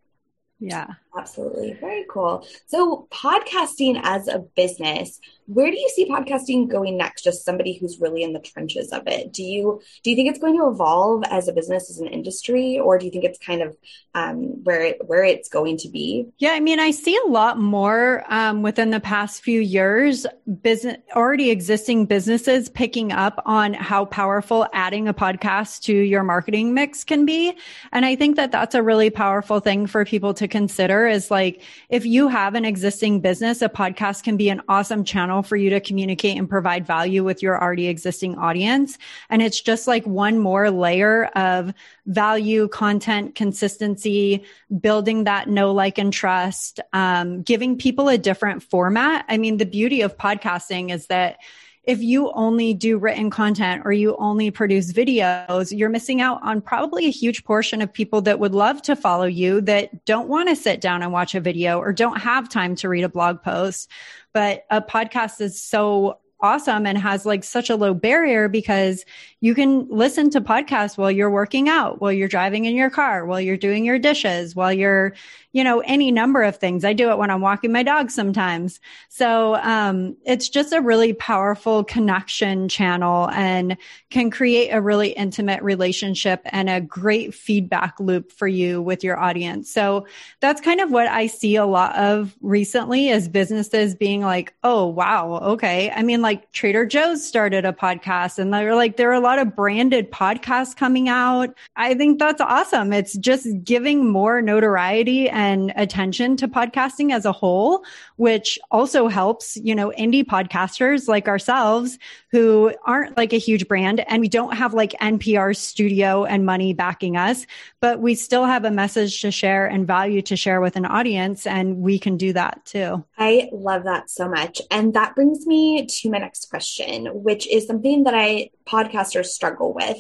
Yeah. 0.58 0.86
Absolutely. 1.14 1.74
Very 1.74 2.06
cool. 2.08 2.46
So, 2.66 3.06
podcasting 3.12 4.00
as 4.02 4.28
a 4.28 4.38
business, 4.38 5.20
where 5.46 5.70
do 5.70 5.78
you 5.78 5.90
see 5.90 6.08
podcasting 6.08 6.68
going 6.68 6.96
next? 6.96 7.22
Just 7.22 7.44
somebody 7.44 7.74
who's 7.74 8.00
really 8.00 8.22
in 8.22 8.32
the 8.32 8.38
trenches 8.38 8.90
of 8.92 9.02
it. 9.06 9.30
Do 9.30 9.42
you 9.42 9.82
do 10.02 10.10
you 10.10 10.16
think 10.16 10.30
it's 10.30 10.38
going 10.38 10.56
to 10.58 10.68
evolve 10.68 11.24
as 11.28 11.48
a 11.48 11.52
business, 11.52 11.90
as 11.90 11.98
an 11.98 12.06
industry, 12.06 12.78
or 12.78 12.98
do 12.98 13.04
you 13.04 13.12
think 13.12 13.24
it's 13.24 13.38
kind 13.38 13.60
of 13.60 13.76
um, 14.14 14.64
where 14.64 14.82
it, 14.82 15.06
where 15.06 15.24
it's 15.24 15.50
going 15.50 15.76
to 15.78 15.88
be? 15.90 16.28
Yeah, 16.38 16.52
I 16.52 16.60
mean, 16.60 16.80
I 16.80 16.92
see 16.92 17.18
a 17.26 17.28
lot 17.28 17.58
more 17.58 18.24
um, 18.28 18.62
within 18.62 18.90
the 18.90 19.00
past 19.00 19.42
few 19.42 19.60
years. 19.60 20.26
Business 20.62 20.96
already 21.14 21.50
existing 21.50 22.06
businesses 22.06 22.70
picking 22.70 23.12
up 23.12 23.42
on 23.44 23.74
how 23.74 24.06
powerful 24.06 24.66
adding 24.72 25.08
a 25.08 25.14
podcast 25.14 25.82
to 25.82 25.94
your 25.94 26.22
marketing 26.22 26.72
mix 26.72 27.04
can 27.04 27.26
be, 27.26 27.54
and 27.92 28.06
I 28.06 28.16
think 28.16 28.36
that 28.36 28.50
that's 28.50 28.74
a 28.74 28.82
really 28.82 29.10
powerful 29.10 29.60
thing 29.60 29.86
for 29.86 30.06
people 30.06 30.32
to 30.34 30.48
consider 30.48 31.01
is 31.06 31.30
like 31.30 31.62
if 31.88 32.04
you 32.04 32.28
have 32.28 32.54
an 32.54 32.64
existing 32.64 33.20
business, 33.20 33.62
a 33.62 33.68
podcast 33.68 34.22
can 34.22 34.36
be 34.36 34.48
an 34.48 34.62
awesome 34.68 35.04
channel 35.04 35.42
for 35.42 35.56
you 35.56 35.70
to 35.70 35.80
communicate 35.80 36.38
and 36.38 36.48
provide 36.48 36.86
value 36.86 37.24
with 37.24 37.42
your 37.42 37.60
already 37.60 37.88
existing 37.88 38.36
audience. 38.36 38.98
And 39.30 39.42
it's 39.42 39.60
just 39.60 39.86
like 39.86 40.06
one 40.06 40.38
more 40.38 40.70
layer 40.70 41.26
of 41.34 41.72
value, 42.06 42.68
content, 42.68 43.34
consistency, 43.34 44.44
building 44.80 45.24
that 45.24 45.48
know, 45.48 45.72
like, 45.72 45.98
and 45.98 46.12
trust, 46.12 46.80
um, 46.92 47.42
giving 47.42 47.78
people 47.78 48.08
a 48.08 48.18
different 48.18 48.62
format. 48.62 49.24
I 49.28 49.38
mean, 49.38 49.56
the 49.56 49.66
beauty 49.66 50.02
of 50.02 50.16
podcasting 50.16 50.92
is 50.92 51.06
that 51.06 51.38
if 51.84 52.00
you 52.00 52.30
only 52.32 52.74
do 52.74 52.96
written 52.96 53.28
content 53.28 53.82
or 53.84 53.92
you 53.92 54.14
only 54.16 54.50
produce 54.50 54.92
videos, 54.92 55.76
you're 55.76 55.88
missing 55.88 56.20
out 56.20 56.40
on 56.42 56.60
probably 56.60 57.06
a 57.06 57.10
huge 57.10 57.44
portion 57.44 57.82
of 57.82 57.92
people 57.92 58.20
that 58.22 58.38
would 58.38 58.54
love 58.54 58.80
to 58.82 58.94
follow 58.94 59.24
you 59.24 59.60
that 59.62 60.04
don't 60.04 60.28
want 60.28 60.48
to 60.48 60.54
sit 60.54 60.80
down 60.80 61.02
and 61.02 61.12
watch 61.12 61.34
a 61.34 61.40
video 61.40 61.78
or 61.78 61.92
don't 61.92 62.20
have 62.20 62.48
time 62.48 62.76
to 62.76 62.88
read 62.88 63.02
a 63.02 63.08
blog 63.08 63.42
post. 63.42 63.90
But 64.32 64.64
a 64.70 64.80
podcast 64.80 65.40
is 65.40 65.60
so 65.60 66.20
awesome 66.40 66.86
and 66.86 66.98
has 66.98 67.26
like 67.26 67.44
such 67.44 67.70
a 67.70 67.76
low 67.76 67.94
barrier 67.94 68.48
because 68.48 69.04
you 69.42 69.56
can 69.56 69.88
listen 69.88 70.30
to 70.30 70.40
podcasts 70.40 70.96
while 70.96 71.10
you're 71.10 71.28
working 71.28 71.68
out, 71.68 72.00
while 72.00 72.12
you're 72.12 72.28
driving 72.28 72.64
in 72.64 72.76
your 72.76 72.90
car, 72.90 73.26
while 73.26 73.40
you're 73.40 73.56
doing 73.56 73.84
your 73.84 73.98
dishes, 73.98 74.54
while 74.54 74.72
you're, 74.72 75.14
you 75.50 75.64
know, 75.64 75.80
any 75.80 76.12
number 76.12 76.44
of 76.44 76.58
things. 76.58 76.84
I 76.84 76.92
do 76.92 77.10
it 77.10 77.18
when 77.18 77.28
I'm 77.28 77.40
walking 77.40 77.72
my 77.72 77.82
dog 77.82 78.12
sometimes. 78.12 78.78
So, 79.08 79.56
um, 79.56 80.16
it's 80.24 80.48
just 80.48 80.72
a 80.72 80.80
really 80.80 81.12
powerful 81.12 81.82
connection 81.82 82.68
channel 82.68 83.30
and 83.30 83.76
can 84.10 84.30
create 84.30 84.70
a 84.70 84.80
really 84.80 85.08
intimate 85.08 85.60
relationship 85.64 86.42
and 86.44 86.70
a 86.70 86.80
great 86.80 87.34
feedback 87.34 87.98
loop 87.98 88.30
for 88.30 88.46
you 88.46 88.80
with 88.80 89.02
your 89.02 89.18
audience. 89.18 89.68
So 89.68 90.06
that's 90.38 90.60
kind 90.60 90.80
of 90.80 90.92
what 90.92 91.08
I 91.08 91.26
see 91.26 91.56
a 91.56 91.66
lot 91.66 91.96
of 91.96 92.36
recently 92.42 93.10
as 93.10 93.26
businesses 93.26 93.96
being 93.96 94.20
like, 94.20 94.54
Oh, 94.62 94.86
wow. 94.86 95.38
Okay. 95.38 95.90
I 95.90 96.04
mean, 96.04 96.22
like 96.22 96.52
Trader 96.52 96.86
Joe's 96.86 97.26
started 97.26 97.64
a 97.64 97.72
podcast 97.72 98.38
and 98.38 98.54
they're 98.54 98.76
like, 98.76 98.96
there 98.96 99.10
are 99.10 99.14
a 99.14 99.20
lot 99.20 99.31
of 99.38 99.54
branded 99.54 100.10
podcasts 100.10 100.76
coming 100.76 101.08
out. 101.08 101.54
I 101.76 101.94
think 101.94 102.18
that's 102.18 102.40
awesome. 102.40 102.92
It's 102.92 103.16
just 103.18 103.46
giving 103.64 104.10
more 104.10 104.42
notoriety 104.42 105.28
and 105.28 105.72
attention 105.76 106.36
to 106.38 106.48
podcasting 106.48 107.12
as 107.12 107.24
a 107.24 107.32
whole, 107.32 107.84
which 108.16 108.58
also 108.70 109.08
helps, 109.08 109.56
you 109.56 109.74
know, 109.74 109.92
indie 109.98 110.24
podcasters 110.24 111.08
like 111.08 111.28
ourselves 111.28 111.98
who 112.30 112.72
aren't 112.86 113.16
like 113.16 113.32
a 113.32 113.38
huge 113.38 113.68
brand 113.68 114.00
and 114.08 114.20
we 114.20 114.28
don't 114.28 114.56
have 114.56 114.72
like 114.72 114.92
NPR 115.00 115.54
studio 115.54 116.24
and 116.24 116.46
money 116.46 116.72
backing 116.72 117.16
us, 117.16 117.46
but 117.80 118.00
we 118.00 118.14
still 118.14 118.46
have 118.46 118.64
a 118.64 118.70
message 118.70 119.20
to 119.20 119.30
share 119.30 119.66
and 119.66 119.86
value 119.86 120.22
to 120.22 120.36
share 120.36 120.60
with 120.60 120.76
an 120.76 120.86
audience. 120.86 121.46
And 121.46 121.78
we 121.78 121.98
can 121.98 122.16
do 122.16 122.32
that 122.32 122.64
too. 122.64 123.04
I 123.18 123.48
love 123.52 123.84
that 123.84 124.08
so 124.08 124.28
much. 124.28 124.62
And 124.70 124.94
that 124.94 125.14
brings 125.14 125.46
me 125.46 125.86
to 125.86 126.10
my 126.10 126.18
next 126.18 126.48
question, 126.48 127.06
which 127.22 127.46
is 127.48 127.66
something 127.66 128.04
that 128.04 128.14
I 128.14 128.50
podcasters 128.66 129.21
struggle 129.22 129.72
with. 129.74 129.98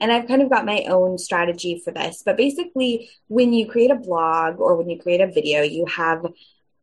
And 0.00 0.12
I've 0.12 0.26
kind 0.26 0.42
of 0.42 0.50
got 0.50 0.66
my 0.66 0.84
own 0.88 1.18
strategy 1.18 1.80
for 1.84 1.92
this. 1.92 2.22
But 2.24 2.36
basically, 2.36 3.10
when 3.28 3.52
you 3.52 3.68
create 3.68 3.90
a 3.90 3.96
blog 3.96 4.60
or 4.60 4.76
when 4.76 4.88
you 4.88 5.00
create 5.00 5.20
a 5.20 5.30
video, 5.30 5.62
you 5.62 5.86
have 5.86 6.26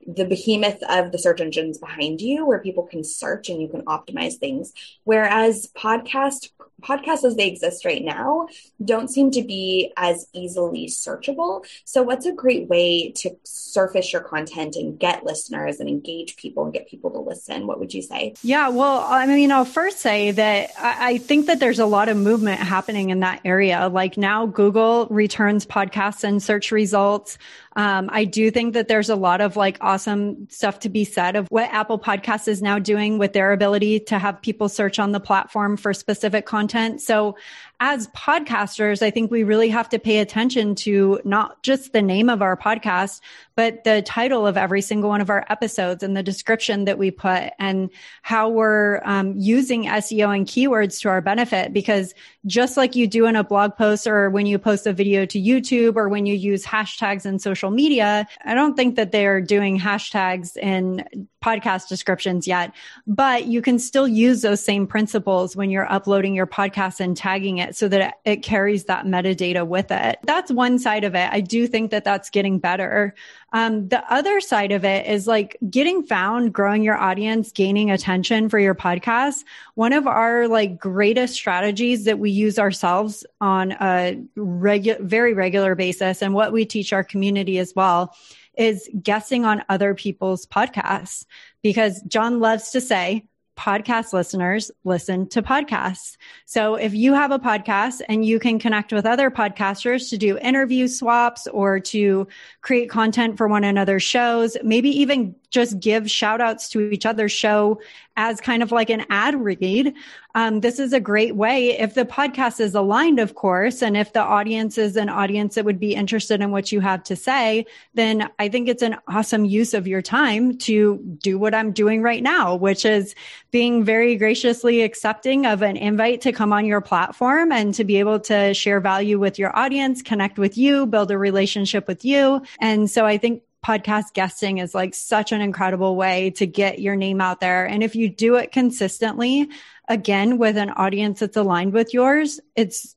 the 0.08 0.26
behemoth 0.26 0.82
of 0.90 1.12
the 1.12 1.20
search 1.20 1.42
engines 1.42 1.78
behind 1.78 2.22
you 2.22 2.46
where 2.46 2.60
people 2.60 2.84
can 2.84 3.04
search 3.04 3.50
and 3.50 3.62
you 3.62 3.68
can 3.68 3.84
optimize 3.86 4.36
things. 4.36 4.74
Whereas 5.04 5.72
podcast 5.78 6.50
podcasts 6.82 7.24
as 7.24 7.36
they 7.36 7.48
exist 7.48 7.86
right 7.86 8.04
now 8.04 8.48
don't 8.84 9.10
seem 9.10 9.30
to 9.32 9.44
be 9.44 9.94
as 9.98 10.28
easily 10.34 10.88
searchable. 10.88 11.64
So 11.86 12.02
what's 12.02 12.26
a 12.26 12.32
great 12.32 12.68
way 12.68 13.12
to 13.18 13.36
surface 13.44 14.12
your 14.12 14.24
content 14.24 14.76
and 14.76 15.00
get 15.00 15.24
listeners 15.24 15.80
and 15.80 15.88
engage 15.88 16.36
people 16.38 16.64
and 16.66 16.74
get 16.74 16.88
people 16.88 17.12
to 17.12 17.20
listen? 17.20 17.68
What 17.68 17.80
would 17.80 17.94
you 17.94 18.02
say? 18.02 18.34
Yeah 18.44 18.70
well 18.70 19.06
i 19.08 19.26
mean 19.26 19.52
i'll 19.52 19.66
first 19.66 20.00
say 20.00 20.32
that 20.32 20.72
i 20.80 21.18
think 21.18 21.48
that 21.48 21.60
there's 21.60 21.80
a 21.80 21.86
lot 21.86 22.10
of 22.10 22.18
movement 22.18 22.60
happening 22.60 23.10
in 23.10 23.20
that 23.22 23.42
area. 23.46 23.88
Like 23.88 24.18
now 24.18 24.46
google 24.46 25.08
returns 25.10 25.66
podcasts 25.66 26.24
and 26.24 26.42
search 26.42 26.72
results 26.72 27.38
um, 27.76 28.10
I 28.12 28.26
do 28.26 28.52
think 28.52 28.74
that 28.74 28.88
there's 28.88 29.10
a 29.10 29.16
lot 29.16 29.40
of 29.40 29.56
like 29.56 29.78
awesome 29.80 30.48
stuff 30.50 30.80
to 30.80 30.90
be 30.90 31.06
said 31.06 31.36
of 31.36 31.48
what 31.48 31.70
Apple 31.72 31.98
Podcasts 31.98 32.48
is 32.48 32.62
now 32.62 32.80
doing 32.80 33.18
with 33.18 33.34
their 33.34 33.54
ability 33.54 34.02
to 34.02 34.20
have 34.20 34.42
people 34.42 34.68
search 34.68 35.00
on 35.00 35.14
the 35.14 35.20
platform 35.20 35.78
for 35.78 35.94
specific 35.94 36.46
content. 36.46 37.02
So 37.02 37.38
as 37.84 38.08
podcasters, 38.10 39.02
I 39.02 39.10
think 39.10 39.32
we 39.32 39.44
really 39.44 39.70
have 39.70 39.90
to 39.90 39.98
pay 39.98 40.20
attention 40.20 40.76
to 40.76 41.20
not 41.26 41.64
just 41.64 41.94
the 41.94 42.04
name 42.04 42.30
of 42.30 42.44
our 42.44 42.56
podcast, 42.56 43.22
but 43.56 43.84
the 43.84 44.04
title 44.04 44.46
of 44.46 44.56
every 44.56 44.82
single 44.82 45.10
one 45.10 45.20
of 45.20 45.32
our 45.32 45.44
episodes 45.50 46.04
and 46.04 46.16
the 46.16 46.22
description 46.22 46.86
that 46.86 47.00
we 47.00 47.10
put 47.10 47.54
and 47.58 47.90
how 48.22 48.50
we're 48.50 49.02
um, 49.04 49.34
using 49.36 49.86
SEO 49.86 50.34
and 50.34 50.46
keywords 50.46 51.02
to 51.02 51.10
our 51.10 51.22
benefit. 51.22 51.74
Because 51.74 52.14
just 52.46 52.78
like 52.78 52.96
you 52.96 53.08
do 53.08 53.26
in 53.26 53.36
a 53.36 53.44
blog 53.44 53.76
post 53.76 54.06
or 54.06 54.30
when 54.30 54.46
you 54.46 54.60
post 54.60 54.86
a 54.86 54.94
video 54.94 55.26
to 55.26 55.42
YouTube 55.42 55.96
or 55.96 56.08
when 56.08 56.28
you 56.28 56.36
use 56.36 56.64
hashtags 56.64 57.26
in 57.26 57.40
social 57.40 57.72
media, 57.72 58.28
I 58.46 58.54
don't 58.54 58.76
think 58.76 58.96
that 58.98 59.12
they're 59.12 59.42
doing 59.42 59.80
hashtags 59.80 60.56
in 60.56 61.28
podcast 61.42 61.88
descriptions 61.88 62.48
yet, 62.48 62.72
but 63.08 63.46
you 63.46 63.62
can 63.62 63.80
still 63.80 64.08
use 64.08 64.42
those 64.42 64.64
same 64.64 64.86
principles 64.86 65.56
when 65.56 65.70
you're 65.70 65.92
uploading 65.92 66.36
your 66.36 66.48
podcast 66.48 67.00
and 67.00 67.18
tagging 67.18 67.58
it 67.58 67.76
so 67.76 67.88
that 67.88 68.20
it 68.26 68.38
carries 68.38 68.86
that 68.86 69.06
metadata 69.06 69.66
with 69.66 69.92
it. 69.92 70.20
That's 70.24 70.52
one 70.52 70.78
side 70.80 71.04
of 71.04 71.16
it. 71.16 71.30
I 71.32 71.42
do 71.42 71.68
think 71.68 71.92
that 71.92 72.04
that's 72.04 72.30
getting 72.30 72.60
better. 72.60 73.16
Um, 73.54 73.90
the 73.90 74.02
other 74.12 74.40
side 74.40 74.72
of 74.72 74.86
it 74.86 75.08
is 75.08 75.28
like 75.28 75.58
getting 75.70 76.04
found, 76.04 76.54
growing 76.54 76.84
your 76.84 76.98
audience, 76.98 77.52
gaining 77.52 77.92
attention 77.92 78.48
for 78.48 78.60
your 78.60 78.76
podcast. 78.76 79.44
One 79.76 79.94
of 79.94 80.08
our 80.08 80.48
like 80.48 80.80
greatest 80.80 81.34
strategies 81.34 82.06
that 82.06 82.20
we 82.20 82.32
use 82.32 82.58
ourselves 82.58 83.26
on 83.42 83.74
a 83.74 84.22
regular, 84.36 85.02
very 85.02 85.34
regular 85.34 85.76
basis 85.76 86.22
and 86.22 86.34
what 86.34 86.54
we 86.54 86.66
teach 86.66 86.94
our 86.94 87.04
community 87.04 87.58
as 87.60 87.74
well 87.76 88.16
is 88.58 88.90
guessing 89.02 89.46
on 89.46 89.64
other 89.70 89.94
people's 89.96 90.46
podcasts 90.46 91.26
because 91.62 92.02
John 92.04 92.40
loves 92.40 92.72
to 92.72 92.82
say 92.82 93.26
podcast 93.62 94.12
listeners 94.12 94.72
listen 94.84 95.28
to 95.30 95.44
podcasts. 95.44 96.18
So 96.46 96.76
if 96.76 96.96
you 96.96 97.14
have 97.14 97.32
a 97.32 97.38
podcast 97.38 98.02
and 98.10 98.26
you 98.26 98.40
can 98.40 98.58
connect 98.58 98.92
with 98.92 99.06
other 99.06 99.30
podcasters 99.30 100.10
to 100.10 100.18
do 100.18 100.38
interview 100.40 100.88
swaps 100.88 101.46
or 101.48 101.80
to 101.80 102.28
create 102.62 102.90
content 102.90 103.38
for 103.38 103.48
one 103.48 103.64
another's 103.64 104.02
shows, 104.02 104.58
maybe 104.64 104.90
even 105.02 105.36
just 105.52 105.80
give 105.80 106.10
shout 106.10 106.42
outs 106.42 106.70
to 106.70 106.90
each 106.90 107.06
other's 107.06 107.32
show 107.32 107.80
as 108.16 108.42
kind 108.42 108.64
of 108.64 108.72
like 108.72 108.90
an 108.90 109.06
ad 109.10 109.36
read. 109.36 109.94
Um, 110.36 110.62
this 110.62 110.80
is 110.80 110.94
a 110.94 111.00
great 111.00 111.36
way 111.36 111.78
if 111.80 111.94
the 111.94 112.06
podcast 112.06 112.60
is 112.60 112.76
aligned, 112.76 113.20
of 113.20 113.36
course, 113.36 113.82
and 113.82 113.98
if 113.98 114.14
the 114.14 114.22
audience 114.22 114.78
is 114.78 114.96
an 114.96 115.10
audience 115.10 115.56
that 115.56 115.66
would 115.66 115.80
be 115.80 115.94
interested 115.94 116.42
in 116.42 116.52
what 116.52 116.72
you 116.72 116.80
have 116.80 117.04
to 117.04 117.16
say, 117.16 117.66
then 117.94 118.30
I 118.40 118.50
think 118.50 118.70
it's 118.70 118.84
an 118.84 118.98
awesome 119.08 119.46
use 119.46 119.74
of 119.74 119.88
your 119.88 120.02
time 120.02 120.58
to 120.60 120.98
do 121.20 121.38
what 121.38 121.54
I'm 121.54 121.72
doing 121.72 122.02
right 122.02 122.24
now, 122.24 122.56
which 122.56 122.86
is 122.86 123.16
being 123.52 123.84
very 123.84 124.16
graciously 124.16 124.82
accepting 124.82 125.46
of 125.46 125.62
an 125.62 125.78
invite 125.78 126.22
to 126.22 126.32
come 126.32 126.54
on 126.54 126.66
your 126.66 126.82
platform 126.82 127.52
and 127.52 127.74
to 127.74 127.84
be 127.84 127.98
able 127.98 128.20
to 128.22 128.54
share 128.54 128.80
value 128.80 129.20
with 129.20 129.38
your 129.38 129.56
audience, 129.58 130.02
connect 130.02 130.40
with 130.40 130.58
you, 130.58 130.86
build 130.86 131.12
a 131.12 131.18
relationship 131.18 131.88
with 131.88 132.06
you. 132.06 132.42
And 132.60 132.90
so 132.90 133.06
I 133.06 133.18
think 133.18 133.44
podcast 133.64 134.14
guesting 134.14 134.58
is 134.58 134.74
like 134.74 134.94
such 134.94 135.32
an 135.32 135.42
incredible 135.42 135.96
way 135.96 136.32
to 136.32 136.48
get 136.48 136.80
your 136.80 136.96
name 136.96 137.22
out 137.22 137.40
there. 137.40 137.66
And 137.66 137.84
if 137.84 137.96
you 137.96 138.10
do 138.10 138.36
it 138.36 138.52
consistently, 138.52 139.50
again, 139.88 140.38
with 140.38 140.58
an 140.58 140.72
audience 140.72 141.20
that's 141.20 141.38
aligned 141.38 141.74
with 141.74 141.94
yours, 141.94 142.40
it's, 142.56 142.96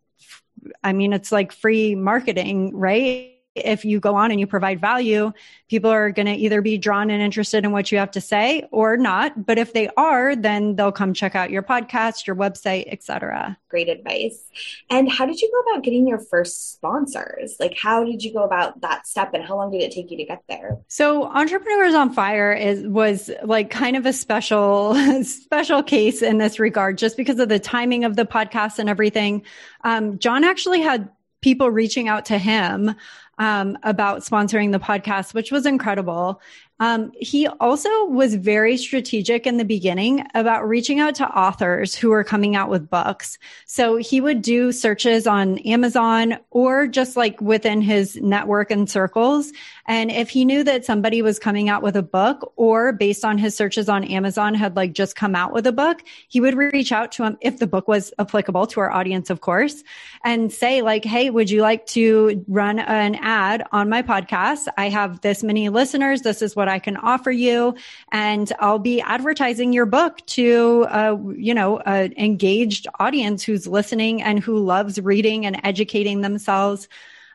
I 0.82 0.92
mean, 0.92 1.12
it's 1.12 1.30
like 1.30 1.52
free 1.52 1.94
marketing, 1.94 2.76
right? 2.76 3.33
If 3.54 3.84
you 3.84 4.00
go 4.00 4.16
on 4.16 4.30
and 4.30 4.40
you 4.40 4.46
provide 4.46 4.80
value, 4.80 5.32
people 5.68 5.90
are 5.90 6.10
going 6.10 6.26
to 6.26 6.32
either 6.32 6.60
be 6.60 6.78
drawn 6.78 7.10
and 7.10 7.22
interested 7.22 7.64
in 7.64 7.72
what 7.72 7.92
you 7.92 7.98
have 7.98 8.10
to 8.12 8.20
say 8.20 8.66
or 8.70 8.96
not. 8.96 9.46
But 9.46 9.58
if 9.58 9.72
they 9.72 9.88
are, 9.96 10.34
then 10.34 10.76
they'll 10.76 10.92
come 10.92 11.14
check 11.14 11.34
out 11.34 11.50
your 11.50 11.62
podcast, 11.62 12.26
your 12.26 12.36
website, 12.36 12.86
etc. 12.88 13.56
Great 13.68 13.88
advice. 13.88 14.44
And 14.90 15.10
how 15.10 15.26
did 15.26 15.40
you 15.40 15.50
go 15.50 15.70
about 15.70 15.84
getting 15.84 16.06
your 16.06 16.18
first 16.18 16.72
sponsors? 16.72 17.56
Like 17.60 17.76
how 17.80 18.04
did 18.04 18.22
you 18.22 18.32
go 18.32 18.42
about 18.42 18.80
that 18.80 19.06
step 19.06 19.34
and 19.34 19.44
how 19.44 19.56
long 19.56 19.70
did 19.70 19.82
it 19.82 19.92
take 19.92 20.10
you 20.10 20.16
to 20.16 20.24
get 20.24 20.42
there? 20.48 20.78
So 20.88 21.24
Entrepreneurs 21.24 21.94
on 21.94 22.12
Fire 22.12 22.52
is 22.52 22.86
was 22.86 23.30
like 23.42 23.70
kind 23.70 23.96
of 23.96 24.06
a 24.06 24.12
special 24.12 24.94
special 25.24 25.82
case 25.82 26.22
in 26.22 26.38
this 26.38 26.58
regard 26.58 26.98
just 26.98 27.16
because 27.16 27.38
of 27.38 27.48
the 27.48 27.58
timing 27.58 28.04
of 28.04 28.16
the 28.16 28.24
podcast 28.24 28.78
and 28.78 28.88
everything. 28.88 29.42
Um, 29.82 30.18
John 30.18 30.44
actually 30.44 30.80
had 30.80 31.08
people 31.44 31.70
reaching 31.70 32.08
out 32.08 32.24
to 32.24 32.38
him 32.38 32.94
um, 33.38 33.78
about 33.82 34.20
sponsoring 34.20 34.72
the 34.72 34.78
podcast, 34.78 35.34
which 35.34 35.50
was 35.50 35.66
incredible. 35.66 36.40
Um, 36.80 37.12
he 37.18 37.46
also 37.46 38.06
was 38.06 38.34
very 38.34 38.76
strategic 38.76 39.46
in 39.46 39.58
the 39.58 39.64
beginning 39.64 40.26
about 40.34 40.66
reaching 40.68 40.98
out 40.98 41.14
to 41.16 41.28
authors 41.28 41.94
who 41.94 42.10
were 42.10 42.24
coming 42.24 42.56
out 42.56 42.68
with 42.68 42.90
books. 42.90 43.38
So 43.66 43.96
he 43.96 44.20
would 44.20 44.42
do 44.42 44.72
searches 44.72 45.26
on 45.26 45.58
Amazon 45.58 46.38
or 46.50 46.88
just 46.88 47.16
like 47.16 47.40
within 47.40 47.80
his 47.80 48.16
network 48.16 48.72
and 48.72 48.90
circles. 48.90 49.52
And 49.86 50.10
if 50.10 50.30
he 50.30 50.44
knew 50.44 50.64
that 50.64 50.84
somebody 50.84 51.22
was 51.22 51.38
coming 51.38 51.68
out 51.68 51.82
with 51.82 51.94
a 51.94 52.02
book 52.02 52.52
or 52.56 52.92
based 52.92 53.24
on 53.24 53.38
his 53.38 53.56
searches 53.56 53.88
on 53.88 54.02
Amazon 54.02 54.54
had 54.54 54.74
like 54.74 54.94
just 54.94 55.14
come 55.14 55.36
out 55.36 55.52
with 55.52 55.66
a 55.68 55.72
book, 55.72 56.02
he 56.28 56.40
would 56.40 56.56
reach 56.56 56.90
out 56.90 57.12
to 57.12 57.24
him 57.24 57.36
if 57.40 57.58
the 57.58 57.66
book 57.68 57.86
was 57.86 58.12
applicable 58.18 58.66
to 58.68 58.80
our 58.80 58.90
audience, 58.90 59.30
of 59.30 59.40
course, 59.40 59.84
and 60.24 60.52
say 60.52 60.82
like, 60.82 61.04
Hey, 61.04 61.30
would 61.30 61.50
you 61.50 61.62
like 61.62 61.86
to 61.88 62.44
run 62.48 62.80
an 62.80 63.14
ad 63.16 63.64
on 63.70 63.88
my 63.88 64.02
podcast? 64.02 64.66
I 64.76 64.88
have 64.88 65.20
this 65.20 65.44
many 65.44 65.68
listeners. 65.68 66.22
This 66.22 66.42
is 66.42 66.56
what 66.56 66.63
what 66.64 66.72
I 66.72 66.78
can 66.78 66.96
offer 66.96 67.30
you. 67.30 67.74
And 68.10 68.50
I'll 68.58 68.78
be 68.78 69.02
advertising 69.02 69.74
your 69.74 69.84
book 69.84 70.24
to, 70.28 70.86
uh, 70.88 71.18
you 71.36 71.52
know, 71.52 71.78
an 71.80 72.14
engaged 72.16 72.86
audience 72.98 73.42
who's 73.42 73.66
listening 73.66 74.22
and 74.22 74.38
who 74.40 74.58
loves 74.58 74.98
reading 74.98 75.44
and 75.44 75.60
educating 75.62 76.22
themselves. 76.22 76.88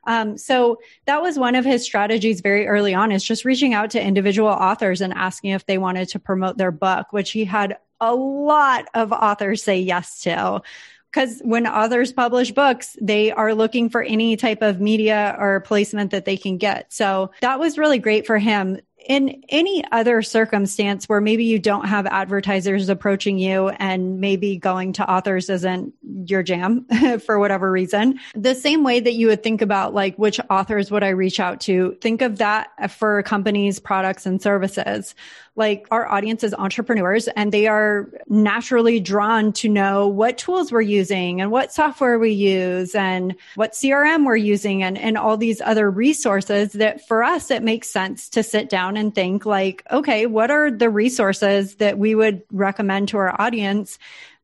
Um, 0.05 0.35
so 0.35 0.79
that 1.05 1.21
was 1.21 1.37
one 1.37 1.53
of 1.53 1.63
his 1.63 1.83
strategies 1.83 2.41
very 2.41 2.65
early 2.65 2.95
on 2.95 3.11
is 3.11 3.23
just 3.23 3.45
reaching 3.45 3.75
out 3.75 3.91
to 3.91 4.01
individual 4.01 4.49
authors 4.49 4.99
and 4.99 5.13
asking 5.13 5.51
if 5.51 5.67
they 5.67 5.77
wanted 5.77 6.09
to 6.09 6.19
promote 6.19 6.57
their 6.57 6.71
book, 6.71 7.13
which 7.13 7.29
he 7.29 7.45
had 7.45 7.77
a 8.01 8.15
lot 8.15 8.85
of 8.95 9.11
authors 9.11 9.61
say 9.61 9.79
yes 9.79 10.21
to 10.21 10.63
because 11.11 11.41
when 11.43 11.65
authors 11.65 12.13
publish 12.13 12.51
books, 12.51 12.95
they 13.01 13.31
are 13.31 13.53
looking 13.53 13.89
for 13.89 14.03
any 14.03 14.35
type 14.35 14.61
of 14.61 14.79
media 14.79 15.35
or 15.39 15.61
placement 15.61 16.11
that 16.11 16.25
they 16.25 16.37
can 16.37 16.57
get. 16.57 16.91
So 16.93 17.31
that 17.41 17.59
was 17.59 17.77
really 17.77 17.97
great 17.99 18.27
for 18.27 18.37
him 18.37 18.79
in 19.09 19.43
any 19.49 19.83
other 19.91 20.21
circumstance 20.21 21.09
where 21.09 21.19
maybe 21.19 21.43
you 21.43 21.57
don't 21.57 21.87
have 21.87 22.05
advertisers 22.05 22.89
approaching 22.89 23.39
you 23.39 23.69
and 23.69 24.21
maybe 24.21 24.55
going 24.55 24.93
to 24.93 25.11
authors 25.11 25.49
isn't 25.49 25.91
your 26.25 26.43
jam 26.43 26.85
for 27.25 27.39
whatever 27.39 27.71
reason, 27.71 28.19
the 28.35 28.55
same 28.55 28.83
way 28.83 28.99
that 28.99 29.13
you 29.13 29.27
would 29.27 29.43
think 29.43 29.61
about 29.61 29.93
like 29.93 30.15
which 30.17 30.39
authors 30.49 30.91
would 30.91 31.03
I 31.03 31.09
reach 31.09 31.39
out 31.39 31.61
to, 31.61 31.97
think 32.01 32.21
of 32.21 32.37
that 32.37 32.91
for 32.91 33.23
companies, 33.23 33.79
products 33.79 34.25
and 34.25 34.41
services 34.41 35.15
like 35.59 35.87
our 35.91 36.07
audience 36.07 36.43
is 36.43 36.53
entrepreneurs 36.53 37.27
and 37.27 37.51
they 37.51 37.67
are 37.67 38.09
naturally 38.29 38.99
drawn 39.01 39.51
to 39.51 39.67
know 39.67 40.07
what 40.07 40.37
tools 40.37 40.71
we're 40.71 40.79
using 40.79 41.41
and 41.41 41.51
what 41.51 41.73
software 41.73 42.17
we 42.17 42.31
use 42.31 42.95
and 42.95 43.35
what 43.55 43.73
CRM 43.73 44.25
we're 44.25 44.37
using 44.37 44.81
and, 44.83 44.97
and 44.97 45.17
all 45.17 45.35
these 45.35 45.59
other 45.59 45.91
resources 45.91 46.71
that 46.73 47.05
for 47.05 47.23
us, 47.23 47.51
it 47.51 47.61
makes 47.61 47.91
sense 47.91 48.29
to 48.29 48.41
sit 48.41 48.69
down 48.69 48.95
and 48.95 49.13
think 49.13 49.45
like, 49.45 49.83
okay, 49.91 50.25
what 50.25 50.49
are 50.49 50.71
the 50.71 50.89
resources 50.89 51.75
that 51.75 51.99
we 51.99 52.15
would 52.15 52.41
recommend 52.51 53.09
to 53.09 53.17
our 53.17 53.39
audience? 53.39 53.99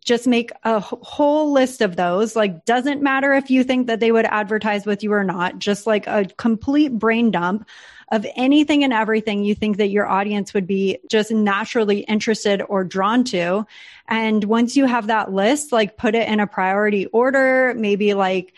Just 0.06 0.28
make 0.28 0.52
a 0.64 0.80
whole 0.80 1.52
list 1.52 1.82
of 1.82 1.96
those. 1.96 2.36
Like, 2.36 2.64
doesn't 2.64 3.02
matter 3.02 3.34
if 3.34 3.50
you 3.50 3.64
think 3.64 3.88
that 3.88 4.00
they 4.00 4.12
would 4.12 4.26
advertise 4.26 4.86
with 4.86 5.04
you 5.04 5.12
or 5.12 5.24
not, 5.24 5.58
just 5.60 5.88
like 5.88 6.06
a 6.08 6.26
complete 6.38 6.98
brain 6.98 7.32
dump 7.32 7.68
of 8.12 8.26
anything 8.36 8.84
and 8.84 8.94
everything 8.94 9.44
you 9.44 9.56
think 9.56 9.78
that 9.78 9.88
your 9.88 10.08
audience 10.08 10.54
would 10.54 10.68
be 10.68 11.00
just 11.10 11.32
naturally 11.32 12.02
interested 12.02 12.62
or 12.70 12.84
drawn 12.84 13.24
to. 13.24 13.66
And 14.08 14.44
once 14.44 14.78
you 14.78 14.86
have 14.86 15.08
that 15.08 15.34
list, 15.34 15.72
like 15.72 15.98
put 15.98 16.14
it 16.14 16.30
in 16.30 16.40
a 16.40 16.46
priority 16.46 17.08
order, 17.08 17.74
maybe 17.76 18.14
like 18.14 18.54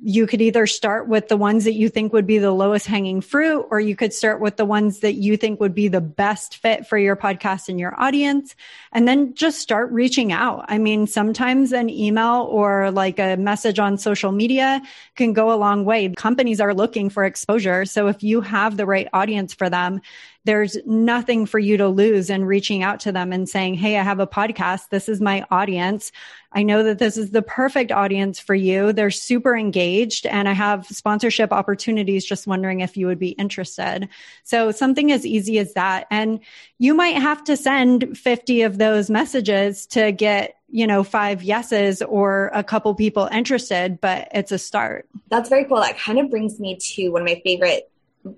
you 0.00 0.26
could 0.26 0.40
either 0.40 0.66
start 0.66 1.06
with 1.06 1.28
the 1.28 1.36
ones 1.36 1.64
that 1.64 1.74
you 1.74 1.88
think 1.88 2.12
would 2.12 2.26
be 2.26 2.38
the 2.38 2.50
lowest 2.50 2.86
hanging 2.86 3.20
fruit, 3.20 3.66
or 3.70 3.78
you 3.78 3.94
could 3.94 4.12
start 4.12 4.40
with 4.40 4.56
the 4.56 4.64
ones 4.64 5.00
that 5.00 5.14
you 5.14 5.36
think 5.36 5.60
would 5.60 5.74
be 5.74 5.88
the 5.88 6.00
best 6.00 6.56
fit 6.56 6.86
for 6.86 6.96
your 6.96 7.14
podcast 7.14 7.68
and 7.68 7.78
your 7.78 8.00
audience. 8.00 8.54
And 8.92 9.06
then 9.06 9.34
just 9.34 9.60
start 9.60 9.92
reaching 9.92 10.32
out. 10.32 10.64
I 10.68 10.78
mean, 10.78 11.06
sometimes 11.06 11.72
an 11.72 11.90
email 11.90 12.48
or 12.50 12.90
like 12.90 13.18
a 13.18 13.36
message 13.36 13.78
on 13.78 13.98
social 13.98 14.32
media 14.32 14.80
can 15.14 15.34
go 15.34 15.52
a 15.52 15.56
long 15.56 15.84
way. 15.84 16.08
Companies 16.16 16.60
are 16.60 16.74
looking 16.74 17.10
for 17.10 17.24
exposure. 17.24 17.84
So 17.84 18.08
if 18.08 18.22
you 18.22 18.40
have 18.40 18.76
the 18.76 18.86
right 18.86 19.08
audience 19.12 19.52
for 19.52 19.68
them, 19.68 20.00
there's 20.44 20.76
nothing 20.84 21.46
for 21.46 21.58
you 21.58 21.76
to 21.76 21.88
lose 21.88 22.28
in 22.28 22.44
reaching 22.44 22.82
out 22.82 23.00
to 23.00 23.12
them 23.12 23.32
and 23.32 23.48
saying, 23.48 23.74
Hey, 23.74 23.98
I 23.98 24.02
have 24.02 24.18
a 24.18 24.26
podcast. 24.26 24.88
This 24.90 25.08
is 25.08 25.20
my 25.20 25.44
audience. 25.50 26.10
I 26.52 26.62
know 26.64 26.82
that 26.82 26.98
this 26.98 27.16
is 27.16 27.30
the 27.30 27.42
perfect 27.42 27.92
audience 27.92 28.38
for 28.38 28.54
you. 28.54 28.92
They're 28.92 29.10
super 29.10 29.56
engaged 29.56 30.26
and 30.26 30.48
I 30.48 30.52
have 30.52 30.86
sponsorship 30.86 31.52
opportunities. 31.52 32.24
Just 32.24 32.46
wondering 32.46 32.80
if 32.80 32.96
you 32.96 33.06
would 33.06 33.18
be 33.18 33.30
interested. 33.30 34.08
So 34.42 34.70
something 34.70 35.12
as 35.12 35.24
easy 35.24 35.58
as 35.58 35.74
that. 35.74 36.06
And 36.10 36.40
you 36.78 36.94
might 36.94 37.16
have 37.16 37.44
to 37.44 37.56
send 37.56 38.18
50 38.18 38.62
of 38.62 38.78
those 38.78 39.10
messages 39.10 39.86
to 39.88 40.12
get 40.12 40.56
you 40.74 40.86
know, 40.86 41.04
five 41.04 41.42
yeses 41.42 42.00
or 42.00 42.50
a 42.54 42.64
couple 42.64 42.94
people 42.94 43.28
interested, 43.30 44.00
but 44.00 44.26
it's 44.32 44.50
a 44.50 44.58
start. 44.58 45.06
That's 45.28 45.50
very 45.50 45.66
cool. 45.66 45.76
That 45.76 45.98
kind 45.98 46.18
of 46.18 46.30
brings 46.30 46.58
me 46.58 46.76
to 46.76 47.10
one 47.10 47.20
of 47.20 47.26
my 47.26 47.42
favorite 47.44 47.91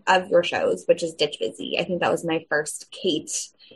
of 0.06 0.28
your 0.28 0.42
shows, 0.42 0.84
which 0.86 1.02
is 1.02 1.14
Ditch 1.14 1.36
Busy. 1.40 1.78
I 1.78 1.84
think 1.84 2.00
that 2.00 2.10
was 2.10 2.24
my 2.24 2.44
first 2.48 2.90
Kate 2.90 3.30